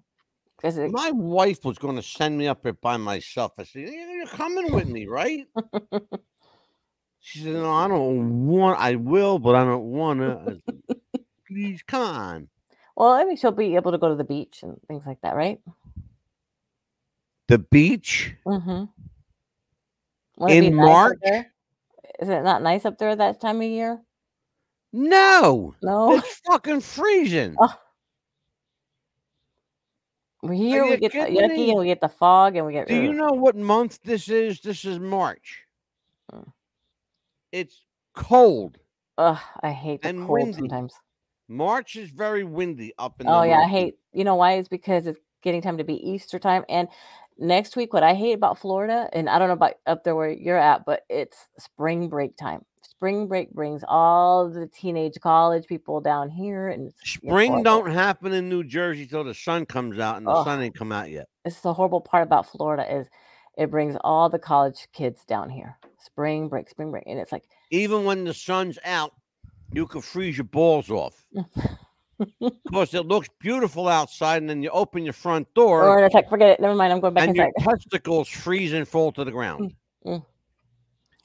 Because 0.65 0.91
my 0.93 1.11
wife 1.11 1.63
was 1.63 1.77
going 1.77 1.97
to 1.97 2.03
send 2.03 2.39
me 2.39 2.49
up 2.49 2.63
there 2.63 2.73
by 2.73 2.97
myself. 2.97 3.53
I 3.59 3.65
said, 3.65 3.83
"You're 3.83 4.25
coming 4.29 4.73
with 4.73 4.89
me, 4.89 5.05
right?" 5.07 5.47
She 7.21 7.41
said, 7.41 7.53
"No, 7.53 7.71
I 7.71 7.87
don't 7.87 8.47
want. 8.47 8.81
I 8.81 8.95
will, 8.95 9.39
but 9.39 9.55
I 9.55 9.65
don't 9.67 9.85
want 9.85 10.21
to." 10.21 10.63
Please, 11.47 11.83
come 11.87 12.01
on. 12.01 12.49
well, 12.97 13.11
I 13.11 13.25
mean 13.25 13.37
she'll 13.37 13.51
be 13.53 13.77
able 13.77 13.93
to 13.93 13.99
go 13.99 14.09
to 14.09 14.15
the 14.15 14.25
beach 14.25 14.63
and 14.63 14.81
things 14.89 15.05
like 15.05 15.21
that, 15.21 15.37
right? 15.37 15.61
The 17.49 17.59
beach 17.59 18.35
Mm-hmm. 18.47 18.85
In 20.49 20.75
March? 20.75 21.19
Is 22.21 22.29
it 22.31 22.43
not 22.43 22.63
nice 22.63 22.87
up 22.87 22.97
there 22.97 23.11
at 23.11 23.19
that 23.19 23.39
time 23.39 23.59
of 23.59 23.69
year? 23.69 24.01
No, 24.95 25.75
No. 25.83 26.15
it's 26.17 26.41
fucking 26.47 26.81
freezing. 26.81 27.55
Oh, 27.61 27.75
here 30.53 30.85
we 30.85 30.97
get 30.97 31.13
the 31.13 31.19
yucky 31.19 31.71
and 31.71 31.79
we 31.79 31.87
get 31.87 32.01
the 32.01 32.09
fog 32.09 32.57
and 32.57 32.67
we 32.67 32.73
get 32.73 32.89
Do 32.89 32.95
you 32.95 33.13
know 33.13 33.31
what 33.31 33.57
month 33.57 34.01
this 34.05 34.29
is? 34.29 34.61
This 34.61 34.85
is 34.85 34.99
March. 34.99 35.63
Mm. 36.33 36.53
It's 37.53 37.85
cold. 38.15 38.79
Ugh, 39.19 39.39
I 39.63 39.71
hate 39.71 40.03
the 40.03 40.09
and 40.09 40.27
cold 40.27 40.41
windy. 40.41 40.55
sometimes. 40.55 40.95
March 41.49 41.97
is 41.97 42.11
very 42.11 42.45
windy 42.45 42.93
up 42.99 43.21
in 43.21 43.27
the 43.27 43.33
Oh 43.33 43.43
yeah, 43.43 43.59
I 43.59 43.69
hate. 43.69 43.97
You 44.13 44.25
know 44.25 44.35
why? 44.35 44.55
It's 44.55 44.69
because 44.69 45.07
it's 45.07 45.19
getting 45.43 45.63
time 45.63 45.79
to 45.79 45.85
be 45.85 45.95
Easter 45.95 46.39
time, 46.39 46.65
and 46.69 46.89
next 47.39 47.77
week, 47.77 47.93
what 47.93 48.03
I 48.03 48.15
hate 48.15 48.33
about 48.33 48.59
Florida, 48.59 49.09
and 49.13 49.29
I 49.29 49.39
don't 49.39 49.49
know 49.49 49.55
about 49.55 49.75
up 49.87 50.05
there 50.05 50.15
where 50.15 50.31
you're 50.31 50.59
at, 50.59 50.85
but 50.85 51.03
it's 51.09 51.49
spring 51.59 52.09
break 52.09 52.37
time. 52.37 52.65
Spring 53.05 53.27
break 53.27 53.51
brings 53.51 53.85
all 53.87 54.49
the 54.49 54.67
teenage 54.67 55.21
college 55.21 55.67
people 55.67 56.01
down 56.01 56.31
here, 56.31 56.69
and 56.69 56.91
Spring 57.05 57.51
horrible. 57.51 57.63
don't 57.63 57.91
happen 57.93 58.33
in 58.33 58.49
New 58.49 58.65
Jersey 58.65 59.07
till 59.07 59.25
the 59.25 59.35
sun 59.35 59.67
comes 59.67 59.99
out, 59.99 60.17
and 60.17 60.27
the 60.27 60.31
Ugh. 60.31 60.47
sun 60.47 60.63
ain't 60.63 60.75
come 60.75 60.91
out 60.91 61.11
yet. 61.11 61.27
This 61.45 61.57
is 61.57 61.61
the 61.61 61.75
horrible 61.75 62.01
part 62.01 62.23
about 62.23 62.47
Florida 62.47 62.91
is 62.91 63.07
it 63.59 63.71
brings 63.71 63.95
all 64.03 64.31
the 64.31 64.39
college 64.39 64.89
kids 64.95 65.23
down 65.27 65.51
here. 65.51 65.77
Spring 65.99 66.49
break, 66.49 66.71
spring 66.71 66.91
break, 66.91 67.05
and 67.07 67.19
it's 67.19 67.31
like 67.31 67.45
Even 67.71 68.05
when 68.05 68.25
the 68.25 68.33
sun's 68.33 68.79
out, 68.87 69.13
you 69.75 69.87
can 69.87 70.01
freeze 70.01 70.39
your 70.39 70.45
balls 70.45 70.89
off. 70.89 71.27
because 72.65 72.95
it 72.95 73.05
looks 73.05 73.29
beautiful 73.39 73.87
outside, 73.87 74.39
and 74.41 74.49
then 74.49 74.63
you 74.63 74.71
open 74.71 75.05
your 75.05 75.13
front 75.13 75.47
door, 75.53 75.87
or 75.87 76.03
it's 76.07 76.15
like 76.15 76.31
forget 76.31 76.49
it. 76.49 76.59
Never 76.59 76.75
mind. 76.75 76.91
I'm 76.91 77.01
going 77.01 77.13
back 77.13 77.29
and 77.29 77.37
your 77.37 77.49
inside. 77.59 77.77
testicles 77.77 78.31
freeze 78.31 78.73
and 78.73 78.89
fall 78.89 79.13
to 79.13 79.25
the 79.25 79.31
ground. 79.31 79.75
mm. 80.07 80.25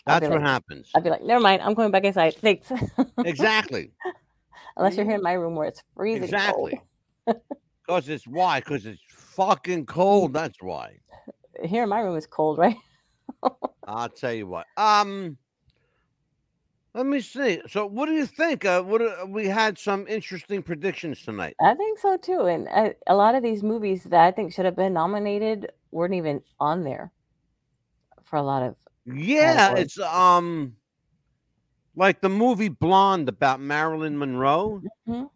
That's 0.05 0.23
what 0.23 0.33
like- 0.33 0.41
happens. 0.41 0.89
I'd 0.95 1.03
be 1.03 1.09
like, 1.09 1.23
never 1.23 1.39
mind. 1.39 1.61
I'm 1.61 1.73
going 1.73 1.91
back 1.91 2.03
inside. 2.03 2.35
Thanks. 2.35 2.71
exactly. 3.19 3.91
Unless 4.77 4.95
you're 4.95 5.05
here 5.05 5.15
in 5.15 5.23
my 5.23 5.33
room 5.33 5.55
where 5.55 5.67
it's 5.67 5.83
freezing 5.95 6.29
cold. 6.29 6.73
Exactly. 7.27 7.41
Because 7.85 8.07
it's 8.09 8.27
why? 8.27 8.59
Because 8.59 8.85
it's 8.85 9.01
fucking 9.09 9.85
cold. 9.87 10.31
That's 10.33 10.61
why. 10.61 10.97
Here 11.63 11.83
in 11.83 11.89
my 11.89 12.01
room 12.01 12.15
is 12.15 12.27
cold, 12.27 12.57
right? 12.57 12.77
I'll 13.87 14.09
tell 14.09 14.33
you 14.33 14.47
what. 14.47 14.67
Um, 14.77 15.37
let 16.93 17.05
me 17.05 17.19
see. 17.21 17.61
So, 17.67 17.85
what 17.85 18.07
do 18.07 18.13
you 18.13 18.25
think? 18.25 18.65
Uh, 18.65 18.81
what 18.83 19.01
uh, 19.01 19.25
we 19.27 19.47
had 19.47 19.77
some 19.77 20.07
interesting 20.07 20.61
predictions 20.61 21.23
tonight. 21.23 21.55
I 21.61 21.73
think 21.75 21.99
so 21.99 22.17
too. 22.17 22.41
And 22.41 22.67
uh, 22.69 22.89
a 23.07 23.15
lot 23.15 23.35
of 23.35 23.43
these 23.43 23.63
movies 23.63 24.03
that 24.05 24.21
I 24.21 24.31
think 24.31 24.53
should 24.53 24.65
have 24.65 24.75
been 24.75 24.93
nominated 24.93 25.71
weren't 25.91 26.13
even 26.13 26.41
on 26.59 26.83
there 26.83 27.11
for 28.23 28.37
a 28.37 28.43
lot 28.43 28.63
of. 28.63 28.75
Yeah, 29.13 29.55
Categories. 29.55 29.85
it's 29.85 29.99
um, 29.99 30.75
like 31.95 32.21
the 32.21 32.29
movie 32.29 32.69
Blonde 32.69 33.29
about 33.29 33.59
Marilyn 33.59 34.17
Monroe. 34.17 34.81
Mhm. 35.07 35.29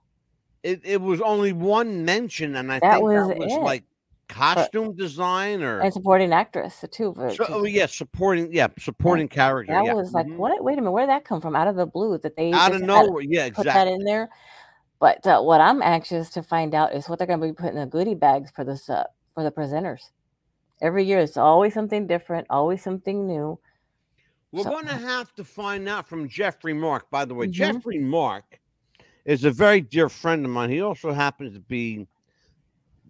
It 0.63 0.81
it 0.83 1.01
was 1.01 1.19
only 1.21 1.53
one 1.53 2.05
mention, 2.05 2.55
and 2.55 2.71
I 2.71 2.79
That 2.79 2.93
think 2.93 3.03
was 3.03 3.27
that 3.29 3.37
was 3.37 3.53
it. 3.53 3.61
like 3.61 3.83
costume 4.29 4.95
design 4.95 5.61
or 5.61 5.81
And 5.81 5.93
supporting 5.93 6.31
actress 6.33 6.83
too. 6.91 7.13
but 7.15 7.35
so, 7.35 7.45
oh, 7.49 7.63
yeah, 7.65 7.85
supporting 7.85 8.51
yeah, 8.53 8.67
supporting 8.79 9.27
character. 9.27 9.73
that 9.73 9.85
yeah. 9.85 9.93
was 9.93 10.13
like, 10.13 10.25
mhm. 10.25 10.37
what? 10.37 10.63
Wait 10.63 10.73
a 10.73 10.75
minute, 10.77 10.91
where 10.91 11.03
did 11.05 11.09
that 11.09 11.25
come 11.25 11.41
from? 11.41 11.55
Out 11.55 11.67
of 11.67 11.75
the 11.75 11.85
blue 11.85 12.17
that 12.19 12.35
they 12.35 12.51
out 12.53 12.71
of 12.73 12.79
had- 12.79 12.87
nowhere. 12.87 13.23
Yeah, 13.23 13.45
exactly. 13.45 13.63
put 13.65 13.73
that 13.73 13.87
in 13.87 14.03
there. 14.05 14.29
But 14.99 15.27
uh, 15.27 15.41
what 15.41 15.59
I'm 15.59 15.81
anxious 15.81 16.29
to 16.31 16.41
find 16.41 16.73
out 16.73 16.93
is 16.93 17.09
what 17.09 17.19
they're 17.19 17.27
going 17.27 17.41
to 17.41 17.45
be 17.47 17.51
putting 17.51 17.75
in 17.75 17.81
the 17.81 17.85
goodie 17.85 18.15
bags 18.15 18.49
for 18.55 18.63
this 18.63 18.89
uh, 18.89 19.03
for 19.33 19.43
the 19.43 19.51
presenters 19.51 20.11
Every 20.81 21.05
year, 21.05 21.19
it's 21.19 21.37
always 21.37 21.73
something 21.73 22.07
different, 22.07 22.47
always 22.49 22.81
something 22.83 23.27
new. 23.27 23.59
We're 24.51 24.63
So- 24.63 24.69
going 24.71 24.87
to 24.87 24.93
have 24.93 25.33
to 25.35 25.43
find 25.43 25.87
out 25.87 26.07
from 26.07 26.27
Jeffrey 26.27 26.73
Mark. 26.73 27.09
By 27.09 27.25
the 27.25 27.33
way, 27.33 27.47
Mhm. 27.47 27.51
Jeffrey 27.51 27.99
Mark 27.99 28.59
is 29.25 29.45
a 29.45 29.51
very 29.51 29.81
dear 29.81 30.09
friend 30.09 30.43
of 30.45 30.51
mine. 30.51 30.69
He 30.69 30.81
also 30.81 31.11
happens 31.11 31.53
to 31.53 31.59
be, 31.59 32.07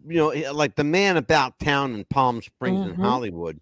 you 0.08 0.16
know, 0.16 0.28
like 0.54 0.76
the 0.76 0.84
man 0.84 1.18
about 1.18 1.60
town 1.60 1.96
in 1.96 2.06
Palm 2.06 2.42
Springs 2.42 2.86
in 2.88 2.96
Mhm. 2.96 3.02
Hollywood. 3.04 3.60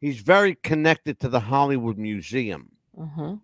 He's 0.00 0.20
very 0.20 0.54
connected 0.54 1.20
to 1.20 1.28
the 1.28 1.40
Hollywood 1.40 1.98
Museum, 1.98 2.70
hmm 2.96 3.34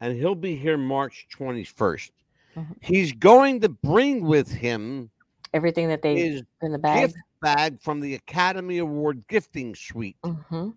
and 0.00 0.14
he'll 0.16 0.34
be 0.34 0.56
here 0.56 0.76
March 0.76 1.26
21st. 1.30 2.12
Mhm. 2.54 2.76
He's 2.82 3.12
going 3.12 3.60
to 3.60 3.68
bring 3.68 4.24
with 4.24 4.50
him 4.50 5.10
Everything 5.54 5.88
that 5.88 6.02
they 6.02 6.42
in 6.60 6.72
the 6.72 6.78
bag. 6.78 7.08
gift 7.08 7.16
bag 7.46 7.80
from 7.80 8.00
the 8.00 8.14
Academy 8.14 8.78
Award 8.78 9.22
gifting 9.28 9.74
suite. 9.76 10.16
hmm 10.24 10.70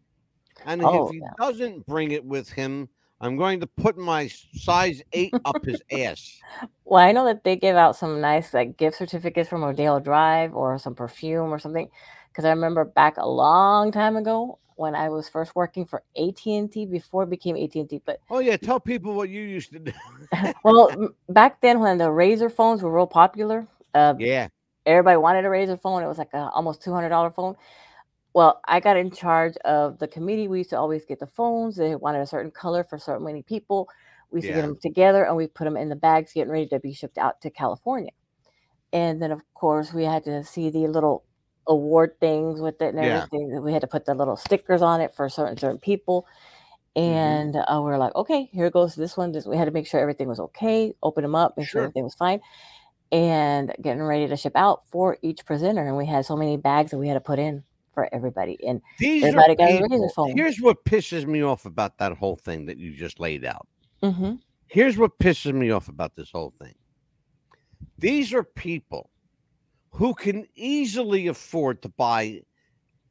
And 0.65 0.83
Oh, 0.83 1.07
if 1.07 1.11
he 1.11 1.19
yeah. 1.19 1.31
doesn't 1.37 1.85
bring 1.87 2.11
it 2.11 2.23
with 2.23 2.47
him, 2.49 2.89
I'm 3.21 3.37
going 3.37 3.59
to 3.61 3.67
put 3.67 3.97
my 3.97 4.27
size 4.53 5.01
eight 5.13 5.33
up 5.45 5.65
his 5.65 5.81
ass. 5.91 6.39
Well, 6.85 7.03
I 7.03 7.11
know 7.11 7.25
that 7.25 7.43
they 7.43 7.55
give 7.55 7.75
out 7.75 7.95
some 7.95 8.21
nice 8.21 8.53
like 8.53 8.77
gift 8.77 8.97
certificates 8.97 9.49
from 9.49 9.63
Rodeo 9.63 9.99
Drive 9.99 10.53
or 10.53 10.77
some 10.77 10.93
perfume 10.93 11.51
or 11.51 11.57
something. 11.57 11.89
Because 12.31 12.45
I 12.45 12.49
remember 12.49 12.85
back 12.85 13.17
a 13.17 13.27
long 13.27 13.91
time 13.91 14.15
ago 14.15 14.59
when 14.75 14.93
I 14.93 15.09
was 15.09 15.27
first 15.27 15.55
working 15.55 15.85
for 15.87 16.03
AT 16.15 16.45
and 16.45 16.71
T 16.71 16.85
before 16.85 17.23
it 17.23 17.31
became 17.31 17.57
AT 17.57 17.73
and 17.75 17.89
T. 17.89 17.99
But 18.05 18.21
Oh 18.29 18.39
yeah, 18.39 18.57
tell 18.57 18.79
people 18.79 19.15
what 19.15 19.29
you 19.29 19.41
used 19.41 19.71
to 19.73 19.79
do. 19.79 19.91
well, 20.63 21.09
back 21.29 21.61
then 21.61 21.79
when 21.79 21.97
the 21.97 22.09
RAZR 22.09 22.51
phones 22.51 22.83
were 22.83 22.93
real 22.93 23.07
popular, 23.07 23.67
uh, 23.95 24.13
yeah, 24.19 24.49
everybody 24.85 25.17
wanted 25.17 25.45
a 25.45 25.49
RAZR 25.49 25.81
phone. 25.81 26.03
It 26.03 26.07
was 26.07 26.17
like 26.17 26.33
a 26.33 26.49
almost 26.51 26.81
two 26.81 26.93
hundred 26.93 27.09
dollar 27.09 27.31
phone. 27.31 27.55
Well, 28.33 28.61
I 28.67 28.79
got 28.79 28.97
in 28.97 29.11
charge 29.11 29.55
of 29.65 29.97
the 29.99 30.07
committee. 30.07 30.47
We 30.47 30.59
used 30.59 30.69
to 30.71 30.77
always 30.79 31.05
get 31.05 31.19
the 31.19 31.27
phones. 31.27 31.75
They 31.77 31.95
wanted 31.95 32.21
a 32.21 32.27
certain 32.27 32.51
color 32.51 32.83
for 32.83 32.97
certain 32.99 33.25
many 33.25 33.41
people. 33.41 33.89
We 34.31 34.37
used 34.39 34.47
to 34.47 34.53
get 34.53 34.61
them 34.61 34.77
together 34.81 35.25
and 35.25 35.35
we 35.35 35.47
put 35.47 35.63
them 35.65 35.75
in 35.75 35.89
the 35.89 35.95
bags, 35.95 36.33
getting 36.33 36.51
ready 36.51 36.67
to 36.67 36.79
be 36.79 36.93
shipped 36.93 37.17
out 37.17 37.41
to 37.41 37.49
California. 37.49 38.11
And 38.93 39.21
then, 39.21 39.31
of 39.31 39.41
course, 39.55 39.93
we 39.93 40.03
had 40.03 40.23
to 40.25 40.43
see 40.43 40.69
the 40.69 40.87
little 40.87 41.25
award 41.67 42.19
things 42.19 42.61
with 42.61 42.81
it 42.81 42.93
and 42.95 42.99
Yeah. 42.99 43.25
everything. 43.25 43.61
We 43.63 43.73
had 43.73 43.81
to 43.81 43.87
put 43.87 44.05
the 44.05 44.13
little 44.13 44.37
stickers 44.37 44.81
on 44.83 45.01
it 45.01 45.15
for 45.15 45.27
certain 45.29 45.57
certain 45.57 45.79
people. 45.79 46.27
Mm-hmm. 47.05 47.11
And 47.11 47.55
uh, 47.55 47.81
we 47.83 47.91
are 47.91 47.97
like, 47.97 48.15
okay, 48.15 48.49
here 48.51 48.69
goes 48.69 48.95
this 48.95 49.17
one. 49.17 49.31
This 49.31 49.45
we 49.47 49.57
had 49.57 49.65
to 49.65 49.71
make 49.71 49.87
sure 49.87 49.99
everything 49.99 50.27
was 50.27 50.39
okay. 50.39 50.93
Open 51.01 51.23
them 51.23 51.35
up, 51.35 51.57
make 51.57 51.67
sure 51.67 51.81
Sure. 51.81 51.83
everything 51.83 52.03
was 52.03 52.15
fine 52.15 52.41
and 53.11 53.73
getting 53.81 54.03
ready 54.03 54.27
to 54.27 54.37
ship 54.37 54.53
out 54.55 54.85
for 54.91 55.17
each 55.21 55.45
presenter. 55.45 55.85
And 55.87 55.97
we 55.97 56.05
had 56.05 56.25
so 56.25 56.35
many 56.35 56.57
bags 56.57 56.91
that 56.91 56.97
we 56.97 57.07
had 57.07 57.15
to 57.15 57.19
put 57.21 57.39
in 57.39 57.63
for 57.93 58.13
everybody. 58.13 58.57
And 58.65 58.81
these 58.99 59.23
Everybody 59.23 59.55
got 59.55 59.71
a 59.71 59.73
RAZR 59.73 59.89
people. 59.89 60.13
phone. 60.15 60.37
Here's 60.37 60.61
what 60.61 60.83
pisses 60.85 61.25
me 61.25 61.41
off 61.41 61.65
about 61.65 61.97
that 61.97 62.13
whole 62.13 62.35
thing 62.35 62.65
that 62.67 62.77
you 62.77 62.93
just 62.95 63.19
laid 63.19 63.45
out. 63.45 63.67
hmm 64.03 64.33
Here's 64.67 64.97
what 64.97 65.17
pisses 65.17 65.53
me 65.53 65.71
off 65.71 65.87
about 65.87 66.15
this 66.15 66.29
whole 66.31 66.53
thing. 66.61 66.75
These 67.97 68.33
are 68.33 68.43
people 68.43 69.09
who 69.91 70.13
can 70.13 70.45
easily 70.55 71.27
afford 71.27 71.81
to 71.81 71.89
buy 71.89 72.41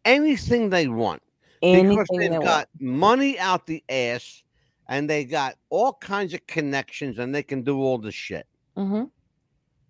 anything 0.05 0.71
they 0.71 0.87
want. 0.89 1.23
because 1.61 2.09
they've 2.17 2.31
they 2.31 2.39
got 2.39 2.69
money 2.79 3.39
out 3.39 3.67
the 3.67 3.83
ass 3.89 4.43
and 4.89 5.11
they 5.11 5.25
got 5.25 5.57
all 5.71 5.95
kinds 5.95 6.33
of 6.35 6.47
connections 6.47 7.19
and 7.19 7.35
they 7.35 7.43
can 7.43 7.63
do 7.63 7.81
all 7.81 7.99
the 7.99 8.13
shit. 8.13 8.47
want. 8.77 9.11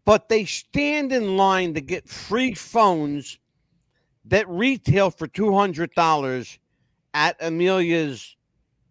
But 0.08 0.30
they 0.30 0.46
stand 0.46 1.12
in 1.12 1.36
line 1.36 1.74
to 1.74 1.82
get 1.82 2.08
free 2.08 2.54
phones 2.54 3.38
that 4.24 4.48
retail 4.48 5.10
for 5.10 5.26
two 5.26 5.54
hundred 5.54 5.92
dollars 5.92 6.58
at 7.12 7.36
Amelia's 7.42 8.34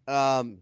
um, 0.08 0.60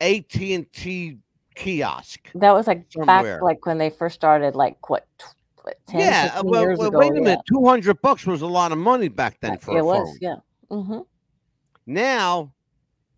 AT 0.00 0.32
and 0.36 0.72
T 0.72 1.18
kiosk. 1.56 2.20
That 2.36 2.52
was 2.54 2.68
like 2.68 2.86
Somewhere. 2.92 3.38
back 3.38 3.42
like 3.42 3.66
when 3.66 3.78
they 3.78 3.90
first 3.90 4.14
started, 4.14 4.54
like 4.54 4.88
what, 4.88 5.08
10, 5.88 5.98
yeah, 6.00 6.40
well, 6.40 6.76
well, 6.76 6.86
ago. 6.86 6.98
wait 7.00 7.10
a 7.10 7.14
yeah. 7.16 7.20
minute. 7.22 7.40
Two 7.48 7.66
hundred 7.66 8.00
bucks 8.00 8.24
was 8.26 8.42
a 8.42 8.46
lot 8.46 8.70
of 8.70 8.78
money 8.78 9.08
back 9.08 9.40
then 9.40 9.58
for 9.58 9.76
it 9.76 9.80
a 9.80 9.84
was, 9.84 10.08
phone. 10.08 10.18
yeah. 10.20 10.36
hmm 10.70 11.00
Now, 11.84 12.52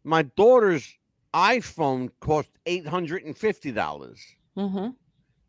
my 0.05 0.23
daughter's 0.23 0.97
iPhone 1.35 2.09
cost 2.21 2.49
eight 2.65 2.87
hundred 2.87 3.25
and 3.25 3.37
fifty 3.37 3.73
dollars. 3.73 4.25
hmm 4.57 4.89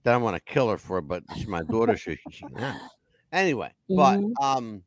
that 0.09 0.15
I 0.15 0.17
want 0.17 0.35
to 0.35 0.51
kill 0.53 0.69
her 0.69 0.77
for, 0.77 0.99
it 0.99 1.03
but 1.07 1.23
it's 1.31 1.47
my 1.47 1.63
daughter. 1.63 1.95
she 1.97 2.17
should 2.29 2.57
have. 2.57 2.81
Anyway, 3.31 3.73
but 3.89 4.21
Mhm. 4.21 4.37
um, 4.41 4.85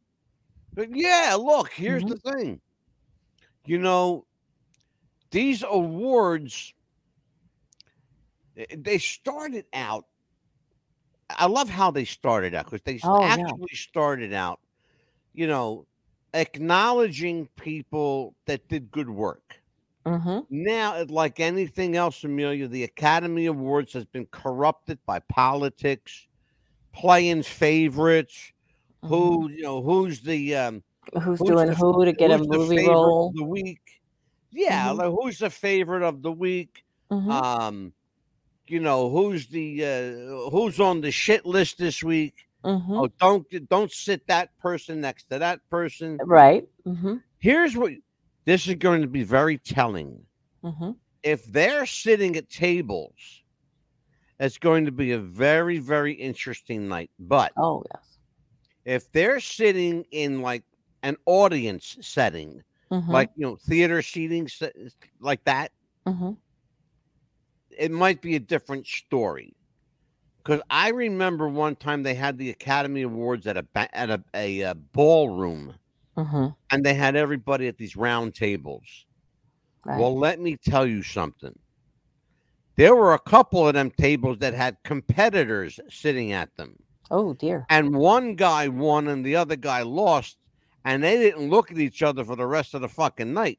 but 0.74 0.90
yeah, 0.94 1.36
look, 1.40 1.70
here's 1.72 2.04
Mhm. 2.04 2.06
the 2.06 2.18
thing. 2.18 2.60
You 3.64 3.78
know, 3.78 4.26
these 5.32 5.62
awards, 5.64 6.72
eh, 8.56 8.66
they 8.76 8.98
started 8.98 9.66
out. 9.72 10.06
I 11.30 11.46
love 11.46 11.68
how 11.68 11.90
they 11.90 12.04
started 12.04 12.54
out 12.54 12.66
because 12.66 12.82
they 12.82 13.00
Oh, 13.02 13.28
yeah. 13.28 13.52
actually 13.52 13.74
started 13.74 14.32
out, 14.32 14.60
you 15.34 15.46
know, 15.48 15.86
acknowledging 16.34 17.48
people 17.56 18.36
that 18.46 18.68
did 18.68 18.90
good 18.92 19.10
work. 19.10 19.61
Hmm 20.06 20.40
Now, 20.50 21.02
like 21.08 21.40
anything 21.40 21.96
else, 21.96 22.24
Amelia, 22.24 22.68
the 22.68 22.84
Academy 22.84 23.46
Awards 23.46 23.92
has 23.92 24.04
been 24.04 24.26
corrupted 24.30 24.98
by 25.06 25.20
politics, 25.20 26.26
playing 26.92 27.42
favorites. 27.44 28.52
Who 29.04 29.50
you 29.50 29.62
know? 29.62 29.82
Who's 29.82 30.20
the 30.20 30.54
um, 30.56 30.82
Who's, 31.14 31.38
who's 31.40 31.48
doing 31.48 31.68
the- 31.68 31.74
who 31.74 32.04
to 32.04 32.12
get 32.12 32.30
a 32.30 32.38
movie 32.38 32.86
role? 32.86 33.32
the 33.34 33.42
week? 33.44 33.80
Yeah, 34.52 34.88
Mhm. 34.90 34.98
like 34.98 35.10
who's 35.10 35.38
the 35.38 35.50
favorite 35.50 36.02
of 36.02 36.22
the 36.22 36.30
week? 36.30 36.84
hmm 37.10 37.30
Um, 37.30 37.92
you 38.68 38.78
know, 38.80 39.10
who's 39.10 39.48
the 39.48 39.84
uh, 39.84 40.50
who's 40.50 40.78
on 40.78 41.00
the 41.00 41.10
shit 41.10 41.44
list 41.44 41.78
this 41.78 42.02
week? 42.02 42.46
hmm 42.64 42.92
Oh, 42.92 43.08
don't 43.18 43.44
don't 43.68 43.90
sit 43.90 44.24
that 44.28 44.56
person 44.60 45.00
next 45.00 45.24
to 45.30 45.38
that 45.40 45.68
person. 45.68 46.18
Right. 46.24 46.64
hmm 46.84 47.16
Here's 47.38 47.76
what 47.76 47.92
this 48.44 48.66
is 48.68 48.74
going 48.76 49.02
to 49.02 49.08
be 49.08 49.24
very 49.24 49.58
telling. 49.58 50.26
hmm 50.62 50.92
if 51.22 51.44
they're 51.46 51.86
sitting 51.86 52.36
at 52.36 52.48
tables, 52.48 53.42
it's 54.38 54.58
going 54.58 54.84
to 54.86 54.92
be 54.92 55.12
a 55.12 55.18
very, 55.18 55.78
very 55.78 56.12
interesting 56.14 56.88
night. 56.88 57.10
But 57.18 57.52
Oh 57.56 57.82
yes. 57.94 58.18
if 58.84 59.10
they're 59.12 59.40
sitting 59.40 60.04
in 60.10 60.42
like 60.42 60.64
an 61.02 61.16
audience 61.26 61.96
setting, 62.00 62.62
hmm 62.90 63.12
like 63.12 63.30
you 63.36 63.46
know, 63.46 63.56
theater 63.56 64.02
seating, 64.02 64.48
like 65.20 65.44
that, 65.44 65.72
hmm 66.06 66.32
it 67.70 67.90
might 67.90 68.20
be 68.20 68.36
a 68.36 68.40
different 68.40 68.86
story. 68.86 69.54
Because 70.44 70.62
I 70.70 70.90
remember 70.90 71.48
one 71.48 71.76
time 71.76 72.02
they 72.02 72.14
had 72.14 72.38
the 72.38 72.50
Academy 72.50 73.02
Awards 73.02 73.46
at 73.46 73.56
a 73.56 73.66
at 73.96 74.10
a, 74.10 74.24
a, 74.34 74.64
uh 74.64 74.74
ballroom, 74.74 75.76
hmm 76.16 76.48
and 76.70 76.84
they 76.84 76.94
had 76.94 77.16
everybody 77.16 77.68
at 77.68 77.78
these 77.78 77.96
round 77.96 78.34
tables. 78.34 79.06
Right. 79.84 79.98
Well, 79.98 80.16
let 80.16 80.40
me 80.40 80.56
tell 80.56 80.86
you 80.86 81.02
something. 81.02 81.58
There 82.76 82.94
were 82.94 83.14
a 83.14 83.18
couple 83.18 83.66
of 83.66 83.74
them 83.74 83.90
tables 83.90 84.38
that 84.38 84.54
had 84.54 84.76
competitors 84.84 85.78
sitting 85.90 86.32
at 86.32 86.54
them, 86.56 86.76
oh 87.10 87.34
dear. 87.34 87.66
and 87.68 87.94
one 87.94 88.34
guy 88.34 88.68
won 88.68 89.08
and 89.08 89.24
the 89.24 89.36
other 89.36 89.56
guy 89.56 89.82
lost, 89.82 90.36
and 90.84 91.02
they 91.02 91.16
didn't 91.16 91.50
look 91.50 91.70
at 91.70 91.78
each 91.78 92.02
other 92.02 92.24
for 92.24 92.36
the 92.36 92.46
rest 92.46 92.74
of 92.74 92.80
the 92.80 92.88
fucking 92.88 93.32
night. 93.32 93.58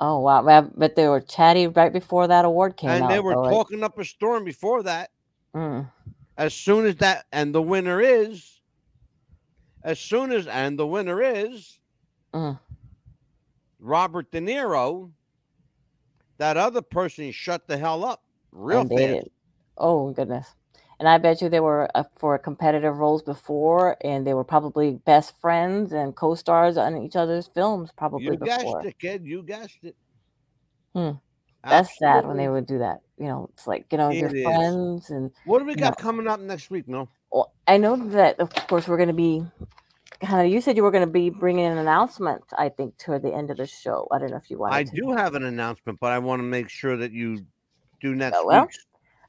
Oh 0.00 0.18
wow. 0.18 0.68
But 0.76 0.96
they 0.96 1.08
were 1.08 1.20
chatty 1.20 1.68
right 1.68 1.92
before 1.92 2.26
that 2.26 2.44
award 2.44 2.76
came 2.76 2.90
and 2.90 3.04
out. 3.04 3.10
they 3.10 3.20
were 3.20 3.34
though, 3.34 3.50
talking 3.50 3.84
up 3.84 3.98
a 3.98 4.04
storm 4.04 4.44
before 4.44 4.82
that. 4.82 5.10
Mm. 5.54 5.90
As 6.36 6.54
soon 6.54 6.86
as 6.86 6.96
that, 6.96 7.26
and 7.30 7.54
the 7.54 7.62
winner 7.62 8.00
is, 8.00 8.61
as 9.84 9.98
soon 9.98 10.32
as, 10.32 10.46
and 10.46 10.78
the 10.78 10.86
winner 10.86 11.22
is 11.22 11.78
Mm. 12.34 12.58
Robert 13.78 14.30
De 14.30 14.40
Niro. 14.40 15.10
That 16.38 16.56
other 16.56 16.82
person 16.82 17.30
shut 17.30 17.68
the 17.68 17.76
hell 17.76 18.04
up 18.04 18.22
real 18.50 18.88
fast. 18.88 19.28
Oh 19.76 20.10
goodness. 20.12 20.54
And 20.98 21.08
I 21.08 21.18
bet 21.18 21.42
you 21.42 21.48
they 21.48 21.60
were 21.60 21.88
uh, 21.94 22.04
for 22.16 22.38
competitive 22.38 22.98
roles 22.98 23.22
before, 23.22 23.96
and 24.02 24.26
they 24.26 24.34
were 24.34 24.44
probably 24.44 24.92
best 25.04 25.40
friends 25.40 25.92
and 25.92 26.14
co-stars 26.14 26.76
on 26.76 26.96
each 26.96 27.16
other's 27.16 27.48
films 27.48 27.90
probably 27.96 28.24
You 28.24 28.36
guessed 28.36 28.84
it, 28.84 28.98
kid. 28.98 29.24
You 29.24 29.42
guessed 29.42 29.78
it. 29.82 29.96
Hmm. 30.94 31.12
That's 31.70 31.98
sad 31.98 32.26
when 32.26 32.36
they 32.36 32.48
would 32.48 32.66
do 32.66 32.78
that. 32.78 33.00
You 33.18 33.26
know, 33.26 33.50
it's 33.52 33.66
like 33.66 33.86
you 33.90 33.98
know 33.98 34.10
your 34.10 34.28
It 34.28 34.36
is. 34.36 34.42
friends 34.44 35.10
and 35.10 35.30
What 35.44 35.60
do 35.60 35.64
we 35.64 35.74
got 35.74 35.96
know. 35.98 36.02
coming 36.02 36.26
up 36.28 36.40
next 36.40 36.70
week, 36.70 36.88
Mel? 36.88 37.08
well, 37.30 37.52
I 37.66 37.76
know 37.78 37.96
that 38.10 38.40
of 38.40 38.52
course 38.68 38.88
we're 38.88 38.96
going 38.96 39.08
to 39.08 39.14
be 39.14 39.44
kind 40.24 40.46
of. 40.46 40.52
You 40.52 40.60
said 40.60 40.76
you 40.76 40.82
were 40.82 40.90
going 40.90 41.06
to 41.06 41.12
be 41.12 41.30
bringing 41.30 41.64
an 41.66 41.78
announcement. 41.78 42.42
I 42.56 42.68
think 42.68 42.98
toward 42.98 43.22
the 43.22 43.32
end 43.32 43.50
of 43.50 43.56
the 43.56 43.66
show. 43.66 44.08
I 44.10 44.18
don't 44.18 44.30
know 44.30 44.36
if 44.36 44.50
you 44.50 44.58
wanted 44.58 44.88
I 44.88 44.96
do 44.96 45.12
have 45.12 45.34
an 45.34 45.44
announcement, 45.44 45.98
but 46.00 46.12
I 46.12 46.18
want 46.18 46.40
to 46.40 46.44
make 46.44 46.68
sure 46.68 46.96
that 46.96 47.12
you 47.12 47.44
do 48.00 48.14
next 48.14 48.38
Oh, 48.38 48.46
well, 48.46 48.64
week's. 48.64 48.78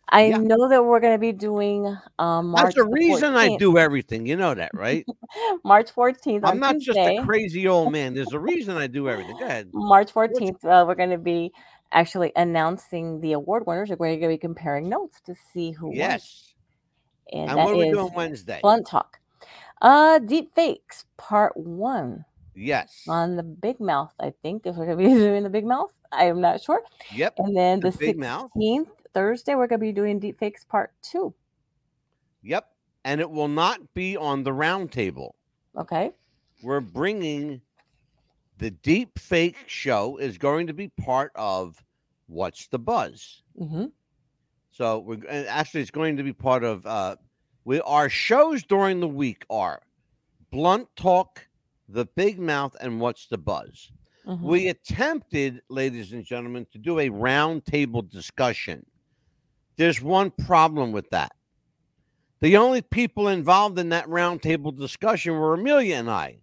I 0.10 0.30
Yeah. 0.30 0.38
know 0.38 0.70
that 0.70 0.84
we're 0.84 1.00
going 1.00 1.14
to 1.14 1.20
be 1.20 1.32
doing 1.32 1.98
um, 2.20 2.48
March 2.50 2.76
That's 2.76 2.76
the 2.76 2.84
the 2.84 2.94
reason 2.94 3.36
I 3.36 3.50
do 3.58 3.78
everything. 3.78 4.26
You 4.26 4.36
know 4.36 4.54
that, 4.54 4.72
right? 4.74 5.06
March 5.64 5.94
14th 5.96 6.44
I'm 6.44 6.60
not 6.60 6.80
just 6.80 7.00
a 7.00 7.14
crazy 7.24 7.68
old 7.68 7.92
man. 7.92 8.14
There's 8.14 8.34
a 8.34 8.40
reason 8.40 8.78
I 8.78 8.88
do 8.88 9.10
everything. 9.10 9.38
Go 9.38 9.46
ahead. 9.46 9.72
March 9.74 10.14
14th, 10.14 10.64
uh, 10.66 10.86
we're 10.88 10.96
going 10.96 11.10
to 11.10 11.18
be 11.18 11.52
actually 11.94 12.32
announcing 12.36 13.22
the 13.22 13.34
award 13.34 13.66
winners. 13.66 13.90
We're 13.90 13.98
going 13.98 14.22
to 14.22 14.28
be 14.28 14.38
comparing 14.38 14.90
notes 14.90 15.22
to 15.26 15.36
see 15.54 15.72
who 15.72 15.88
won. 15.88 15.96
Yes. 15.96 16.54
And, 17.32 17.50
And 17.50 17.60
that 17.60 17.64
what 17.66 17.74
are 17.74 17.78
we 17.78 17.90
doing 17.92 18.14
Wednesday? 18.14 18.60
Blunt 18.62 18.88
Talk. 18.88 19.20
Uh, 19.82 20.20
Deep 20.20 20.54
Fakes, 20.56 21.06
part 21.18 21.56
one 21.58 22.26
Yes. 22.56 23.04
on 23.08 23.36
the 23.36 23.44
Big 23.44 23.80
Mouth. 23.80 24.14
I 24.20 24.34
think 24.42 24.66
if 24.66 24.76
we're 24.76 24.86
going 24.86 24.98
to 24.98 25.04
be 25.04 25.10
doing 25.14 25.44
the 25.44 25.50
Big 25.50 25.66
Mouth, 25.66 25.92
I 26.12 26.26
am 26.26 26.42
not 26.42 26.62
sure. 26.62 26.82
Yep. 27.14 27.36
And 27.40 27.56
then 27.56 27.80
The 27.80 27.92
the, 27.92 27.98
Big 27.98 28.18
Mouth. 28.18 28.52
16th, 28.56 28.88
Thursday, 29.14 29.56
we're 29.56 29.68
going 29.68 29.80
to 29.80 29.86
be 29.86 29.92
doing 29.92 30.20
Deep 30.20 30.40
Fakes, 30.40 30.64
part 30.64 30.92
two. 31.02 31.34
Yep. 32.44 32.68
And 33.06 33.20
it 33.22 33.30
will 33.30 33.48
not 33.48 33.94
be 33.94 34.16
on 34.16 34.44
the 34.44 34.54
round 34.54 34.92
table. 34.92 35.36
Okay. 35.78 36.12
We're 36.62 36.80
bringing 36.80 37.62
the 38.64 38.72
deep 38.72 39.20
fake 39.20 39.58
show 39.68 40.16
is 40.16 40.38
going 40.38 40.68
to 40.68 40.74
be 40.74 40.88
part 40.88 41.34
of 41.36 41.84
What's 42.28 42.68
the 42.68 42.80
Buzz. 42.80 43.44
hmm 43.58 43.88
So 44.72 45.00
we're 45.00 45.20
actually 45.28 45.82
it's 45.82 45.92
going 45.92 46.16
to 46.16 46.24
be 46.24 46.32
part 46.32 46.64
of 46.64 46.86
uh 46.86 47.18
we 47.66 47.82
our 47.82 48.08
shows 48.08 48.64
during 48.64 49.02
the 49.02 49.08
week 49.08 49.46
are 49.50 49.82
Blunt 50.50 50.88
Talk, 50.96 51.46
The 51.90 52.06
Big 52.06 52.40
Mouth, 52.40 52.74
and 52.80 53.02
What's 53.02 53.28
the 53.28 53.38
Buzz. 53.38 53.92
hmm 54.26 54.48
We 54.48 54.70
attempted, 54.70 55.62
ladies 55.68 56.14
and 56.14 56.24
gentlemen, 56.24 56.66
to 56.72 56.78
do 56.78 57.00
a 57.00 57.10
roundtable 57.10 58.10
discussion. 58.10 58.86
There's 59.76 60.02
one 60.02 60.32
problem 60.32 60.94
with 60.94 61.10
that. 61.10 61.34
The 62.40 62.56
only 62.56 62.82
people 62.82 63.28
involved 63.28 63.78
in 63.78 63.90
that 63.90 64.08
roundtable 64.08 64.74
discussion 64.78 65.34
were 65.34 65.54
Amelia 65.54 65.96
and 65.98 66.10
I, 66.10 66.43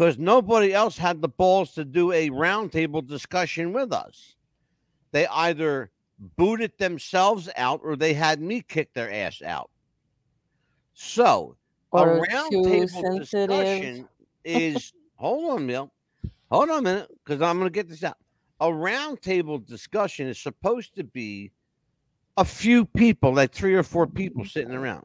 because 0.00 0.16
nobody 0.16 0.72
else 0.72 0.96
had 0.96 1.20
the 1.20 1.28
balls 1.28 1.72
to 1.72 1.84
do 1.84 2.10
a 2.10 2.30
roundtable 2.30 3.06
discussion 3.06 3.70
with 3.74 3.92
us. 3.92 4.34
They 5.12 5.26
either 5.26 5.90
booted 6.38 6.72
themselves 6.78 7.50
out 7.54 7.82
or 7.84 7.96
they 7.96 8.14
had 8.14 8.40
me 8.40 8.62
kick 8.62 8.94
their 8.94 9.12
ass 9.12 9.42
out. 9.42 9.68
So, 10.94 11.58
Or 11.92 12.16
a 12.16 12.26
roundtable 12.28 13.14
discussion 13.14 14.08
is 14.42 14.90
hold 15.16 15.50
on, 15.50 15.66
Mill. 15.66 15.92
Hold 16.50 16.70
on 16.70 16.78
a 16.78 16.82
minute, 16.82 17.10
because 17.22 17.42
I'm 17.42 17.58
going 17.58 17.70
to 17.70 17.74
get 17.74 17.90
this 17.90 18.02
out. 18.02 18.16
A 18.60 18.68
roundtable 18.68 19.62
discussion 19.66 20.28
is 20.28 20.40
supposed 20.40 20.94
to 20.94 21.04
be 21.04 21.52
a 22.38 22.44
few 22.46 22.86
people, 22.86 23.34
like 23.34 23.52
three 23.52 23.74
or 23.74 23.82
four 23.82 24.06
people 24.06 24.46
sitting 24.46 24.72
around, 24.72 25.04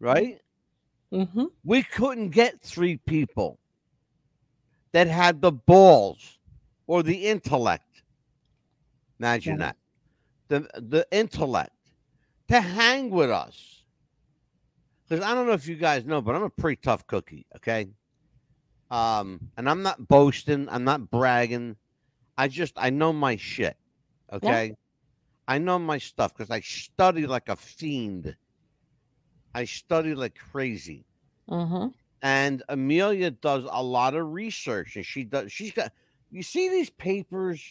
right? 0.00 0.36
hmm 1.10 1.44
We 1.64 1.82
couldn't 1.82 2.28
get 2.28 2.60
three 2.60 2.98
people 2.98 3.58
that 4.92 5.06
had 5.08 5.40
the 5.40 5.52
balls 5.52 6.38
or 6.86 7.02
the 7.02 7.26
intellect. 7.26 8.02
Imagine 9.18 9.58
Yeah. 9.58 9.58
that. 9.58 9.76
The 10.48 10.60
the 10.74 11.06
intellect 11.10 11.72
to 12.48 12.60
hang 12.60 13.10
with 13.10 13.30
us. 13.30 13.84
Because 15.08 15.24
I 15.24 15.34
don't 15.34 15.46
know 15.46 15.52
if 15.52 15.66
you 15.68 15.76
guys 15.76 16.04
know, 16.06 16.20
but 16.22 16.34
I'm 16.34 16.42
a 16.42 16.50
pretty 16.50 16.80
tough 16.82 17.06
cookie, 17.06 17.46
okay? 17.56 17.88
Um, 18.90 19.50
and 19.56 19.68
I'm 19.68 19.82
not 19.82 20.08
boasting, 20.08 20.68
I'm 20.68 20.84
not 20.84 21.10
bragging. 21.10 21.76
I 22.36 22.48
just 22.48 22.74
I 22.76 22.90
know 22.90 23.12
my 23.12 23.36
shit. 23.36 23.76
Okay. 24.32 24.74
I 25.48 25.58
know 25.58 25.78
my 25.78 25.98
stuff 25.98 26.34
because 26.34 26.50
I 26.50 26.60
study 26.60 27.26
like 27.26 27.48
a 27.48 27.56
fiend. 27.56 28.36
I 29.54 29.64
study 29.64 30.14
like 30.14 30.34
crazy 30.36 31.04
hmm 31.48 31.88
and 32.22 32.62
Amelia 32.68 33.30
does 33.30 33.64
a 33.68 33.82
lot 33.82 34.14
of 34.14 34.32
research, 34.32 34.96
and 34.96 35.04
she 35.04 35.24
does. 35.24 35.52
She's 35.52 35.72
got. 35.72 35.92
You 36.30 36.42
see 36.42 36.68
these 36.70 36.88
papers? 36.90 37.62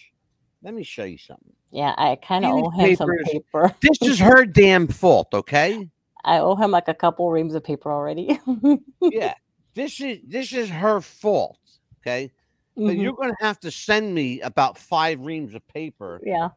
Let 0.64 0.76
me 0.76 0.84
show 0.84 1.06
you 1.06 1.18
something. 1.18 1.54
Yeah, 1.72 1.95
I 1.97 2.16
kind 2.18 2.45
of 2.45 2.52
owe 2.52 2.70
him 2.70 2.95
some 2.95 3.10
papers- 3.10 3.30
paper. 3.32 3.76
This 3.82 4.02
is 4.04 4.20
her 4.20 4.45
damn 4.45 4.88
fault, 4.88 5.30
okay? 5.34 5.89
I 6.24 6.38
owe 6.38 6.56
him 6.56 6.70
like 6.70 6.88
a 6.88 6.93
couple 6.93 7.32
reams 7.32 7.56
of 7.56 7.64
paper 7.64 7.91
already. 7.91 8.39
Yeah, 9.02 9.34
this 9.74 9.99
is 9.99 10.20
this 10.28 10.54
is 10.54 10.70
her 10.70 11.02
fault, 11.02 11.58
okay? 12.02 12.32
But 12.76 12.84
Mhm. 12.84 13.02
you're 13.02 13.14
gonna 13.14 13.34
have 13.39 13.60
to 13.62 13.72
send 13.72 14.14
me 14.14 14.41
about 14.41 14.78
five 14.78 15.20
reams 15.22 15.56
of 15.56 15.68
paper. 15.68 16.22
Yeah, 16.24 16.49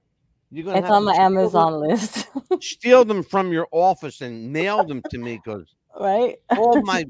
You're 0.51 0.67
gonna 0.67 0.79
it's 0.81 0.87
have 0.89 0.97
on 0.97 1.03
to 1.03 1.07
my 1.07 1.17
Amazon 1.17 1.81
list, 1.81 2.29
steal 2.61 3.07
them 3.07 3.23
from 3.23 3.51
your 3.53 3.67
office 3.73 4.21
and 4.21 4.53
mail 4.53 4.85
them 4.85 5.01
to 5.11 5.17
me 5.19 5.41
because 5.43 5.75
right? 5.99 6.37
all 6.59 6.83
my 6.83 7.05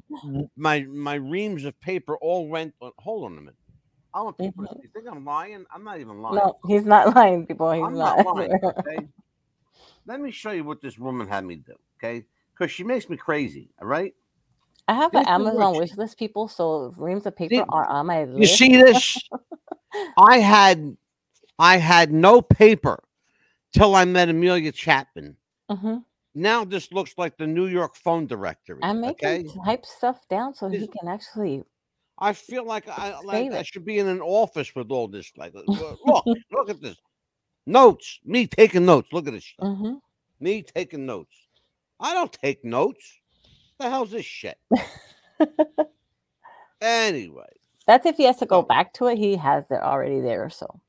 my 0.56 0.82
my 0.82 1.14
reams 1.14 1.64
of 1.64 1.78
paper 1.80 2.16
all 2.18 2.48
went. 2.48 2.74
On, 2.80 2.92
hold 2.98 3.24
on 3.26 3.38
a 3.38 3.40
minute. 3.40 3.54
I 4.12 4.22
want 4.22 4.38
people. 4.38 4.64
to- 4.66 4.76
You 4.82 4.88
think 4.94 5.06
I'm 5.10 5.24
lying? 5.24 5.64
I'm 5.74 5.84
not 5.84 5.98
even 6.00 6.20
lying. 6.22 6.36
No, 6.36 6.56
he's 6.68 6.84
not 6.84 7.14
lying, 7.16 7.46
people. 7.46 7.72
He's 7.72 7.82
I'm 7.84 7.96
not. 7.98 8.18
not 8.24 8.36
lying. 8.36 8.50
Okay. 8.64 9.08
Let 10.06 10.20
me 10.20 10.30
show 10.30 10.50
you 10.50 10.64
what 10.64 10.82
this 10.82 10.98
woman 10.98 11.26
had 11.26 11.44
me 11.44 11.56
do. 11.56 11.72
Okay, 11.98 12.24
because 12.52 12.70
she 12.70 12.84
makes 12.84 13.08
me 13.08 13.16
crazy. 13.16 13.70
All 13.80 13.88
right. 13.88 14.14
I 14.86 14.92
have 14.94 15.12
This 15.12 15.22
an 15.22 15.28
Amazon 15.28 15.76
wish 15.76 15.96
list, 15.96 16.18
people. 16.18 16.46
So 16.46 16.92
reams 16.98 17.24
of 17.26 17.34
paper 17.34 17.54
See- 17.54 17.64
are 17.70 17.86
on 17.86 18.06
my 18.06 18.24
list. 18.24 18.38
You 18.38 18.46
see 18.68 18.76
this? 18.76 19.18
I 20.18 20.38
had 20.40 20.96
I 21.58 21.78
had 21.78 22.12
no 22.12 22.42
paper 22.42 23.02
till 23.72 23.94
I 23.94 24.04
met 24.04 24.28
Amelia 24.28 24.72
Chapman. 24.72 25.36
hmm 25.70 25.96
Now 26.34 26.64
this 26.64 26.92
looks 26.92 27.14
like 27.16 27.36
the 27.36 27.46
New 27.46 27.66
York 27.66 27.94
phone 27.94 28.26
directory. 28.26 28.80
I 28.82 28.92
make 28.92 29.22
okay. 29.22 29.44
type 29.64 29.86
stuff 29.86 30.26
down 30.28 30.54
so 30.54 30.68
he 30.68 30.88
can 30.88 31.08
actually. 31.08 31.62
I 32.18 32.32
feel 32.32 32.64
like 32.64 32.88
I 32.88 33.18
like 33.20 33.52
I 33.52 33.62
should 33.62 33.84
be 33.84 33.98
in 33.98 34.08
an 34.08 34.20
office 34.20 34.74
with 34.74 34.90
all 34.90 35.08
this. 35.08 35.30
Like, 35.36 35.54
uh, 35.56 35.94
look, 36.04 36.24
look 36.50 36.70
at 36.70 36.80
this. 36.80 36.96
Notes. 37.66 38.18
Me 38.24 38.46
taking 38.46 38.84
notes. 38.84 39.12
Look 39.12 39.26
at 39.26 39.32
this. 39.32 39.44
Stuff. 39.44 39.78
hmm 39.78 39.94
Me 40.40 40.62
taking 40.62 41.06
notes. 41.06 41.34
I 42.00 42.14
don't 42.14 42.32
take 42.32 42.64
notes. 42.64 43.04
the 43.78 43.88
hell's 43.88 44.10
this 44.10 44.26
shit? 44.26 44.58
anyway, 46.80 47.46
That's 47.86 48.06
if 48.06 48.16
he 48.16 48.24
has 48.24 48.36
to 48.38 48.46
go 48.46 48.58
Oh. 48.58 48.62
back 48.62 48.92
to 48.94 49.06
it. 49.06 49.18
He 49.18 49.36
has 49.36 49.64
it 49.70 49.80
already 49.80 50.20
there. 50.20 50.50
So. 50.50 50.80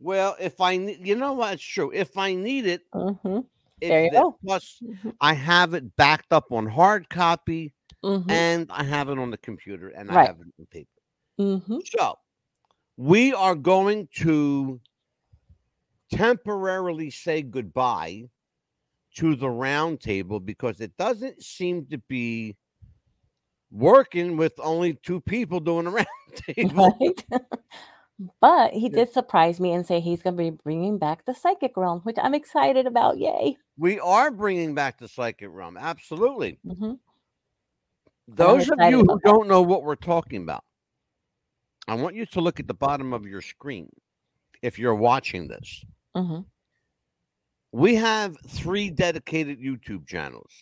well, 0.00 0.36
if 0.40 0.60
I 0.60 0.72
you 0.72 1.16
know 1.16 1.34
what, 1.34 1.54
it's 1.54 1.62
true. 1.62 1.90
If 1.92 2.16
I 2.16 2.34
need 2.34 2.66
it, 2.66 2.82
hmm 2.92 3.40
if 3.80 3.88
There 3.88 4.04
you 4.04 4.10
the- 4.10 4.16
go. 4.18 4.38
Plus, 4.44 4.80
I 5.20 5.34
have 5.34 5.74
it 5.74 5.96
backed 5.96 6.32
up 6.32 6.52
on 6.52 6.66
hard 6.66 7.08
copy, 7.08 7.72
hmm 8.02 8.22
and 8.28 8.70
I 8.70 8.84
have 8.84 9.08
it 9.08 9.18
on 9.18 9.30
the 9.30 9.38
computer, 9.38 9.88
and 9.88 10.10
I 10.10 10.24
have 10.26 10.40
it 10.40 10.46
on 10.58 10.66
paper. 10.66 10.90
hmm 11.38 11.78
So, 11.96 12.14
we 12.96 13.32
are 13.34 13.54
going 13.54 14.08
to 14.18 14.80
temporarily 16.10 17.10
say 17.10 17.42
goodbye 17.42 18.28
to 19.16 19.34
the 19.36 19.48
round 19.50 20.00
table 20.00 20.40
because 20.40 20.80
it 20.80 20.96
doesn't 20.96 21.42
seem 21.42 21.86
to 21.86 21.98
be 22.08 22.56
working 23.70 24.36
with 24.36 24.52
only 24.58 24.94
two 24.94 25.20
people 25.20 25.60
doing 25.60 25.86
a 25.86 25.90
round 25.90 26.06
table. 26.34 26.96
Right. 27.00 27.24
but 28.40 28.72
he 28.72 28.88
did 28.88 29.12
surprise 29.12 29.58
me 29.60 29.72
and 29.72 29.86
say 29.86 30.00
he's 30.00 30.22
going 30.22 30.36
to 30.36 30.42
be 30.42 30.50
bringing 30.50 30.98
back 30.98 31.24
the 31.24 31.34
psychic 31.34 31.76
realm, 31.76 32.00
which 32.00 32.16
I'm 32.22 32.34
excited 32.34 32.86
about. 32.86 33.18
Yay. 33.18 33.56
we 33.76 33.98
are 34.00 34.30
bringing 34.30 34.74
back 34.74 34.98
the 34.98 35.08
psychic 35.08 35.48
realm. 35.50 35.76
Absolutely. 35.76 36.58
hmm 36.66 36.92
Those 38.28 38.70
of 38.70 38.78
you 38.90 39.04
who 39.04 39.20
don't 39.24 39.48
know 39.48 39.62
what 39.62 39.82
we're 39.82 39.96
talking 39.96 40.42
about, 40.42 40.64
I 41.88 41.94
want 41.94 42.14
you 42.14 42.24
to 42.26 42.40
look 42.40 42.60
at 42.60 42.66
the 42.68 42.74
bottom 42.74 43.12
of 43.12 43.26
your 43.26 43.42
screen 43.42 43.90
if 44.62 44.78
you're 44.78 44.94
watching 44.94 45.48
this. 45.48 45.84
hmm 46.14 46.40
we 47.72 47.96
have 47.96 48.36
three 48.46 48.88
dedicated 48.88 49.58
YouTube 49.60 50.06
channels. 50.06 50.52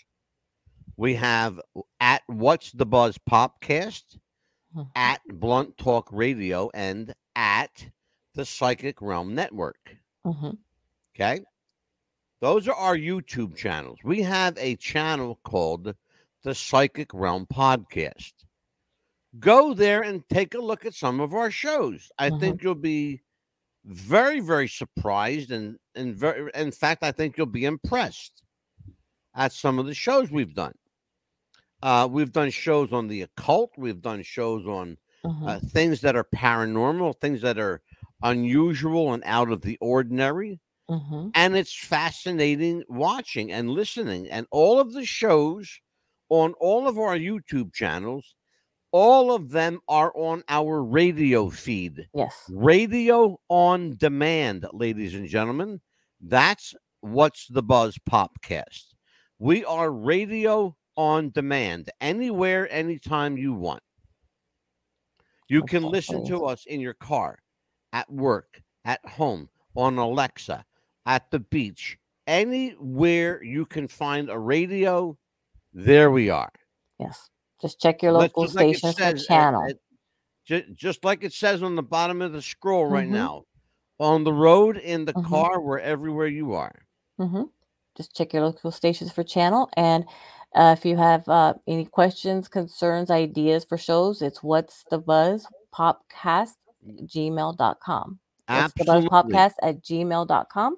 We 0.97 1.15
have 1.17 1.61
at 2.01 2.23
What's 2.27 2.73
the 2.73 2.87
Buzz 2.87 3.19
Popcast, 3.31 4.19
Mhm. 4.75 4.89
at 4.97 5.21
Blunt 5.29 5.77
Talk 5.77 6.09
Radio, 6.11 6.71
and 6.73 7.15
at 7.37 7.91
the 8.35 8.45
Psychic 8.45 9.01
Realm 9.01 9.35
Network. 9.35 9.97
hmm 10.25 10.51
Okay. 11.15 11.45
Those 12.41 12.69
are 12.69 12.75
our 12.75 12.97
YouTube 12.97 13.57
channels. 13.57 13.99
We 14.05 14.23
have 14.23 14.57
a 14.59 14.77
channel 14.77 15.39
called 15.45 15.95
the 16.43 16.55
Psychic 16.55 17.13
Realm 17.15 17.47
Podcast. 17.47 18.33
Go 19.39 19.75
there 19.75 20.03
and 20.03 20.29
take 20.29 20.55
a 20.55 20.61
look 20.61 20.85
at 20.85 20.95
some 20.95 21.21
of 21.21 21.35
our 21.35 21.51
shows. 21.51 22.11
I 22.19 22.31
Mhm. 22.31 22.41
think 22.41 22.63
you'll 22.63 22.75
be 22.75 23.23
very, 23.85 24.41
very 24.41 24.69
surprised 24.69 25.51
and 25.51 25.79
and 25.95 26.15
very 26.15 26.51
in 26.55 26.73
fact, 26.73 27.03
I 27.03 27.13
think 27.13 27.37
you'll 27.37 27.47
be 27.47 27.65
impressed 27.65 28.43
at 29.35 29.53
some 29.53 29.79
of 29.79 29.87
the 29.87 29.95
shows 29.95 30.31
we've 30.31 30.55
done. 30.55 30.75
Uh, 31.83 32.09
we've 32.11 32.33
done 32.33 32.51
shows 32.51 32.93
on 32.93 33.09
the 33.09 33.23
occult, 33.23 33.73
we've 33.77 34.01
done 34.03 34.23
shows 34.23 34.67
on 34.67 34.99
hmm 35.25 35.47
uh, 35.47 35.61
things 35.61 36.01
that 36.03 36.17
are 36.17 36.25
paranormal, 36.25 37.21
things 37.21 37.43
that 37.43 37.59
are 37.59 37.83
unusual 38.23 39.13
and 39.13 39.23
out 39.27 39.51
of 39.51 39.63
the 39.63 39.79
ordinary. 39.81 40.61
hmm 40.89 41.31
and 41.35 41.57
it's 41.57 41.75
fascinating 41.75 42.85
watching 42.89 43.53
and 43.53 43.71
listening. 43.71 44.29
And 44.31 44.47
all 44.51 44.81
of 44.81 44.93
the 44.93 45.05
shows 45.05 45.81
on 46.29 46.53
all 46.55 46.89
of 46.89 46.99
our 46.99 47.17
YouTube 47.17 47.73
channels, 47.75 48.35
all 48.93 49.33
of 49.33 49.51
them 49.51 49.81
are 49.89 50.13
on 50.17 50.43
our 50.49 50.83
radio 50.83 51.51
feed. 51.51 52.09
Yes. 52.15 52.51
Radio 52.51 53.41
on 53.49 53.97
demand, 53.97 54.67
ladies 54.73 55.15
and 55.15 55.27
gentlemen. 55.29 55.81
That's 56.21 56.75
what's 57.01 57.47
the 57.49 57.63
buzz 57.63 57.99
podcast. 58.11 58.95
We 59.39 59.65
are 59.65 59.91
radio 59.91 60.77
on 60.97 61.31
demand 61.31 61.91
anywhere, 62.01 62.71
anytime 62.71 63.37
you 63.37 63.53
want. 63.55 63.83
You 65.53 65.63
can 65.65 65.83
listen 65.83 66.25
to 66.29 66.47
us 66.47 66.65
in 66.65 66.81
your 66.81 66.95
car, 66.95 67.39
at 67.93 68.11
work, 68.11 68.63
at 68.87 69.05
home, 69.07 69.51
on 69.77 69.99
Alexa, 69.99 70.65
at 71.05 71.31
the 71.31 71.41
beach, 71.41 71.99
anywhere 72.27 73.43
you 73.45 73.67
can 73.67 73.87
find 73.87 74.31
a 74.31 74.39
radio. 74.39 75.15
There 75.75 76.11
we 76.11 76.31
are. 76.31 76.51
Yes. 76.99 77.29
Just 77.61 77.79
check 77.81 78.03
your 78.03 78.13
local 78.13 78.45
just 78.45 78.55
like 78.57 78.77
says, 78.77 78.97
for 78.97 79.03
uh, 79.05 79.13
channel. 79.15 79.73
ju- 80.47 80.65
just 80.75 81.05
like 81.05 81.23
it 81.23 81.35
says 81.35 81.63
on 81.63 81.77
the 81.77 81.83
bottom 81.83 82.23
of 82.23 82.33
the 82.33 82.41
scroll 82.41 82.87
right 82.87 83.07
Mhm. 83.07 83.11
now. 83.13 83.45
On 83.99 84.25
the 84.25 84.33
road, 84.33 84.79
in 84.79 85.05
the 85.05 85.13
Mhm. 85.13 85.27
car, 85.27 85.61
where 85.61 85.81
everywhere 85.81 86.29
you 86.29 86.55
are. 86.55 86.87
Mm-hmm. 87.21 87.43
Just 87.95 88.17
check 88.17 88.33
your 88.33 88.43
local 88.47 88.71
stations 88.71 89.13
for 89.13 89.23
channel. 89.23 89.69
And 89.77 90.07
uh, 90.55 90.75
if 90.79 90.85
you 90.85 90.97
have 90.97 91.29
uh, 91.29 91.55
any 91.67 91.85
questions, 91.85 92.49
concerns, 92.49 93.11
ideas 93.11 93.65
for 93.65 93.79
shows, 93.79 94.23
it's 94.23 94.43
what's 94.43 94.85
the 94.91 94.99
buzz 94.99 95.47
popcast 95.75 96.55
gmail.com. 97.05 98.19
What's 98.49 98.73
the 98.75 98.85
buzz 98.85 99.05
popcast 99.05 99.55
at 99.63 99.83
gmail.com. 99.83 100.77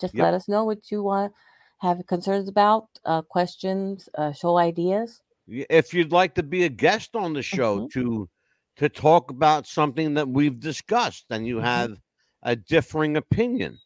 Just 0.00 0.14
Yep. 0.14 0.22
let 0.22 0.34
us 0.34 0.48
know 0.48 0.64
what 0.64 0.90
you 0.90 1.02
want, 1.02 1.32
have 1.78 2.06
concerns 2.06 2.48
about, 2.48 2.88
uh, 3.04 3.22
questions, 3.22 4.08
uh, 4.16 4.32
show 4.32 4.58
ideas. 4.58 5.22
If 5.48 5.94
you'd 5.94 6.12
like 6.12 6.34
to 6.34 6.42
be 6.42 6.64
a 6.64 6.68
guest 6.68 7.16
on 7.16 7.32
the 7.32 7.42
show 7.42 7.80
Mhm. 7.80 7.90
to 7.92 8.28
to 8.76 8.90
talk 8.90 9.30
about 9.30 9.66
something 9.66 10.12
that 10.12 10.28
we've 10.28 10.60
discussed 10.60 11.24
and 11.30 11.46
you 11.46 11.56
Mhm. 11.56 11.62
have 11.62 11.98
a 12.42 12.54
differing 12.54 13.16
opinion, 13.16 13.78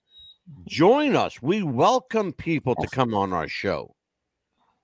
join 0.66 1.14
us. 1.14 1.40
We 1.40 1.62
welcome 1.62 2.32
people 2.32 2.74
to 2.74 2.88
come 2.88 3.14
on 3.14 3.32
our 3.32 3.46
show. 3.46 3.94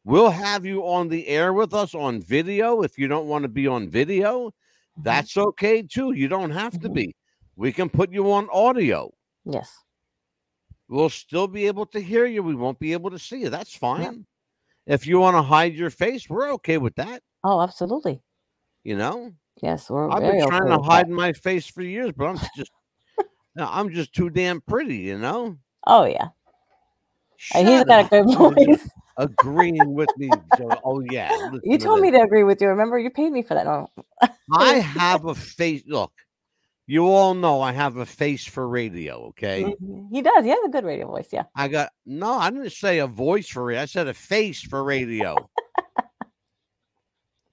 We'll 0.07 0.31
have 0.31 0.65
you 0.65 0.83
on 0.87 1.09
the 1.09 1.27
air 1.27 1.53
with 1.53 1.75
us 1.75 1.93
on 1.93 2.23
video. 2.23 2.83
If 2.83 2.97
you 2.97 3.09
don't 3.09 3.27
want 3.27 3.43
to 3.43 3.49
be 3.49 3.67
on 3.67 3.89
video, 3.89 4.51
Mhm. 4.51 4.53
that's 5.03 5.37
okay 5.37 5.83
too. 5.83 6.13
You 6.13 6.29
don't 6.29 6.53
have 6.53 6.79
to 6.81 6.89
Mhm. 6.89 6.95
be. 6.95 7.17
We 7.57 7.73
can 7.73 7.89
put 7.91 8.13
you 8.13 8.31
on 8.31 8.49
audio. 8.51 9.13
Yes. 9.45 9.69
We'll 10.87 11.11
still 11.11 11.49
be 11.49 11.67
able 11.67 11.87
to 11.87 11.99
hear 12.01 12.25
you. 12.25 12.45
We 12.45 12.55
won't 12.55 12.79
be 12.79 12.93
able 12.93 13.11
to 13.11 13.19
see 13.19 13.41
you. 13.41 13.51
That's 13.51 13.75
fine. 13.77 14.27
If 14.87 15.09
you 15.09 15.19
want 15.19 15.35
to 15.37 15.43
hide 15.43 15.75
your 15.75 15.91
face, 15.91 16.31
we're 16.31 16.53
okay 16.53 16.79
with 16.79 16.95
that. 16.95 17.25
Oh, 17.43 17.61
absolutely. 17.61 18.23
You 18.85 18.97
know, 18.97 19.33
Yes, 19.61 19.91
we're 19.91 20.09
I've 20.09 20.21
been 20.21 20.37
okay 20.41 20.47
trying 20.47 20.69
to 20.69 20.79
hide 20.85 21.09
that. 21.09 21.13
my 21.15 21.33
face 21.33 21.67
for 21.67 21.83
years, 21.83 22.13
but 22.17 22.27
I'm 22.27 22.39
just, 22.55 22.71
I'm 23.57 23.91
just 23.91 24.13
too 24.13 24.31
damn 24.31 24.61
pretty. 24.61 24.99
You 24.99 25.19
know. 25.19 25.59
Oh 25.85 26.05
yeah, 26.05 26.29
and 27.57 27.67
he's 27.67 27.79
Shut 27.79 27.87
got 27.89 28.05
a 28.05 28.09
good 28.09 28.25
voice. 28.37 28.89
Agreeing 29.19 29.95
with 29.95 30.11
me. 30.17 30.31
Oh 30.85 31.01
yeah. 31.01 31.31
You 31.33 31.51
listen 31.53 31.71
to 31.71 31.79
told 31.79 32.01
me 32.01 32.11
to 32.11 32.21
agree 32.21 32.45
with 32.45 32.61
you. 32.61 32.69
Remember, 32.69 32.99
you 32.99 33.11
paid 33.11 33.33
me 33.33 33.43
for 33.43 33.55
that. 33.55 33.65
No. 33.65 33.89
I 34.53 34.75
have 34.79 35.25
a 35.25 35.35
face. 35.35 35.83
Look, 35.87 36.13
you 36.87 37.07
all 37.09 37.35
know 37.35 37.61
I 37.63 37.73
have 37.73 37.97
a 37.97 38.07
face 38.07 38.45
for 38.45 38.69
radio. 38.69 39.27
Okay. 39.29 39.65
Mhm. 39.83 40.09
He 40.13 40.23
does. 40.23 40.45
He 40.45 40.51
has 40.51 40.59
a 40.65 40.69
good 40.69 40.85
radio 40.85 41.07
voice. 41.07 41.29
Yeah. 41.33 41.45
I 41.55 41.69
got 41.69 41.91
no. 42.05 42.33
I 42.35 42.51
didn't 42.51 42.71
say 42.71 42.99
a 42.99 43.07
voice 43.07 43.49
for 43.49 43.71
it. 43.71 43.79
I 43.79 43.87
said 43.87 44.07
a 44.07 44.15
face 44.15 44.61
for 44.63 44.85
radio. 44.85 45.37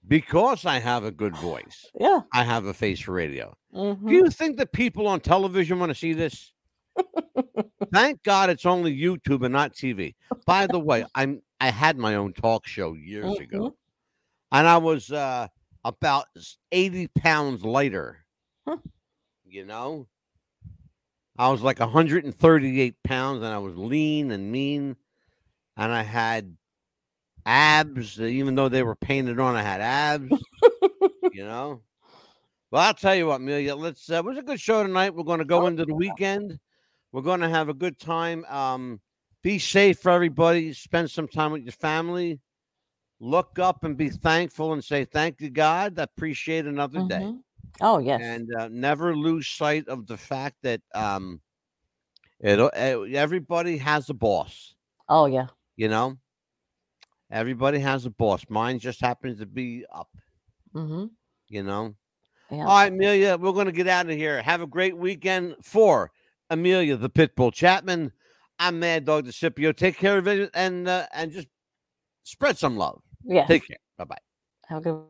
because 0.06 0.66
I 0.66 0.78
have 0.80 1.04
a 1.04 1.10
good 1.10 1.34
voice, 1.36 1.86
Yeah. 1.98 2.20
I 2.32 2.44
have 2.44 2.66
a 2.66 2.74
face 2.74 3.00
for 3.00 3.12
radio. 3.12 3.56
hmm 3.72 4.06
Do 4.06 4.12
you 4.14 4.30
think 4.30 4.56
the 4.58 4.66
people 4.66 5.06
on 5.06 5.20
television 5.20 5.78
want 5.78 5.90
to 5.90 5.94
see 5.94 6.12
this? 6.12 6.52
Thank 7.92 8.22
God 8.22 8.50
it's 8.50 8.66
only 8.66 8.96
YouTube 8.96 9.44
and 9.44 9.52
not 9.52 9.72
TV. 9.72 10.14
By 10.46 10.66
the 10.66 10.78
way, 10.78 11.04
I'm 11.14 11.40
I 11.64 11.70
had 11.70 11.96
my 11.96 12.16
own 12.16 12.34
talk 12.34 12.66
show 12.66 12.92
years 12.92 13.38
ago, 13.38 13.58
Mhm. 13.70 13.74
and 14.52 14.68
I 14.68 14.76
was 14.76 15.10
uh, 15.10 15.48
about 15.82 16.26
80 16.72 17.08
pounds 17.08 17.64
lighter. 17.64 18.26
Huh. 18.68 18.76
You 19.46 19.64
know, 19.64 20.06
I 21.38 21.48
was 21.48 21.62
like 21.62 21.80
138 21.80 23.02
pounds, 23.02 23.38
and 23.38 23.46
I 23.46 23.56
was 23.56 23.74
lean 23.78 24.30
and 24.30 24.52
mean, 24.52 24.96
and 25.78 25.90
I 25.90 26.02
had 26.02 26.54
abs. 27.46 28.20
Even 28.20 28.56
though 28.56 28.68
they 28.68 28.82
were 28.82 28.94
painted 28.96 29.40
on, 29.40 29.56
I 29.56 29.62
had 29.62 29.80
abs. 29.80 30.30
you 31.32 31.44
know. 31.46 31.80
Well, 32.70 32.82
I'll 32.82 32.92
tell 32.92 33.14
you 33.14 33.28
what, 33.28 33.36
Amelia. 33.36 33.74
Let's. 33.74 34.10
Uh, 34.10 34.16
it 34.16 34.24
was 34.26 34.36
a 34.36 34.42
good 34.42 34.60
show 34.60 34.82
tonight. 34.82 35.14
We're 35.14 35.24
going 35.24 35.38
to 35.38 35.46
go 35.46 35.62
Oh, 35.62 35.66
into 35.66 35.86
the 35.86 35.94
weekend. 35.94 36.58
We're 37.10 37.22
going 37.22 37.40
to 37.40 37.48
have 37.48 37.70
a 37.70 37.74
good 37.74 37.98
time. 37.98 38.44
Um, 38.50 39.00
be 39.44 39.58
safe 39.58 39.98
for 40.00 40.10
everybody. 40.10 40.72
Spend 40.72 41.10
some 41.10 41.28
time 41.28 41.52
with 41.52 41.62
your 41.62 41.72
family. 41.72 42.40
Look 43.20 43.58
up 43.58 43.84
and 43.84 43.96
be 43.96 44.08
thankful 44.08 44.72
and 44.72 44.82
say 44.82 45.04
thank 45.04 45.40
you, 45.40 45.50
God. 45.50 45.98
I 45.98 46.02
appreciate 46.02 46.66
another 46.66 47.00
day, 47.06 47.20
Mhm. 47.20 47.42
Oh 47.80 47.98
yes. 47.98 48.20
and 48.22 48.52
uh, 48.54 48.68
never 48.68 49.14
lose 49.14 49.46
sight 49.46 49.86
of 49.88 50.06
the 50.06 50.16
fact 50.16 50.56
that 50.62 50.80
um, 50.94 51.40
it. 52.40 52.58
Everybody 52.58 53.76
has 53.76 54.10
a 54.10 54.14
boss. 54.14 54.74
oh 55.08 55.26
yeah. 55.26 55.46
You 55.76 55.88
know, 55.88 56.16
everybody 57.30 57.78
has 57.80 58.06
a 58.06 58.10
boss. 58.10 58.44
Mine 58.48 58.78
just 58.78 59.00
happens 59.00 59.38
to 59.40 59.46
be 59.46 59.84
up. 59.92 60.08
hmm 60.72 61.06
You 61.48 61.62
know. 61.62 61.94
Yeah. 62.50 62.58
All 62.66 62.76
right, 62.76 62.92
Amelia, 62.92 63.36
we're 63.36 63.52
going 63.52 63.66
to 63.66 63.72
get 63.72 63.88
out 63.88 64.08
of 64.08 64.16
here. 64.16 64.40
Have 64.42 64.60
a 64.60 64.66
great 64.66 64.96
weekend 64.96 65.56
for 65.62 66.10
Amelia, 66.50 66.96
the 66.96 67.10
Pitbull 67.10 67.52
Chapman. 67.52 68.12
I'm 68.58 68.78
Mad 68.78 69.04
Dog 69.04 69.26
DeCipio. 69.26 69.76
Take 69.76 69.98
care 69.98 70.18
of 70.18 70.28
it 70.28 70.50
and 70.54 70.88
uh, 70.88 71.06
and 71.12 71.32
just 71.32 71.48
spread 72.22 72.58
some 72.58 72.76
love. 72.76 73.00
Yeah. 73.24 73.46
Take 73.46 73.66
care. 73.66 73.78
Bye 73.98 74.04
bye. 74.04 74.18
Have 74.66 74.78
a 74.78 74.80
good. 74.82 75.02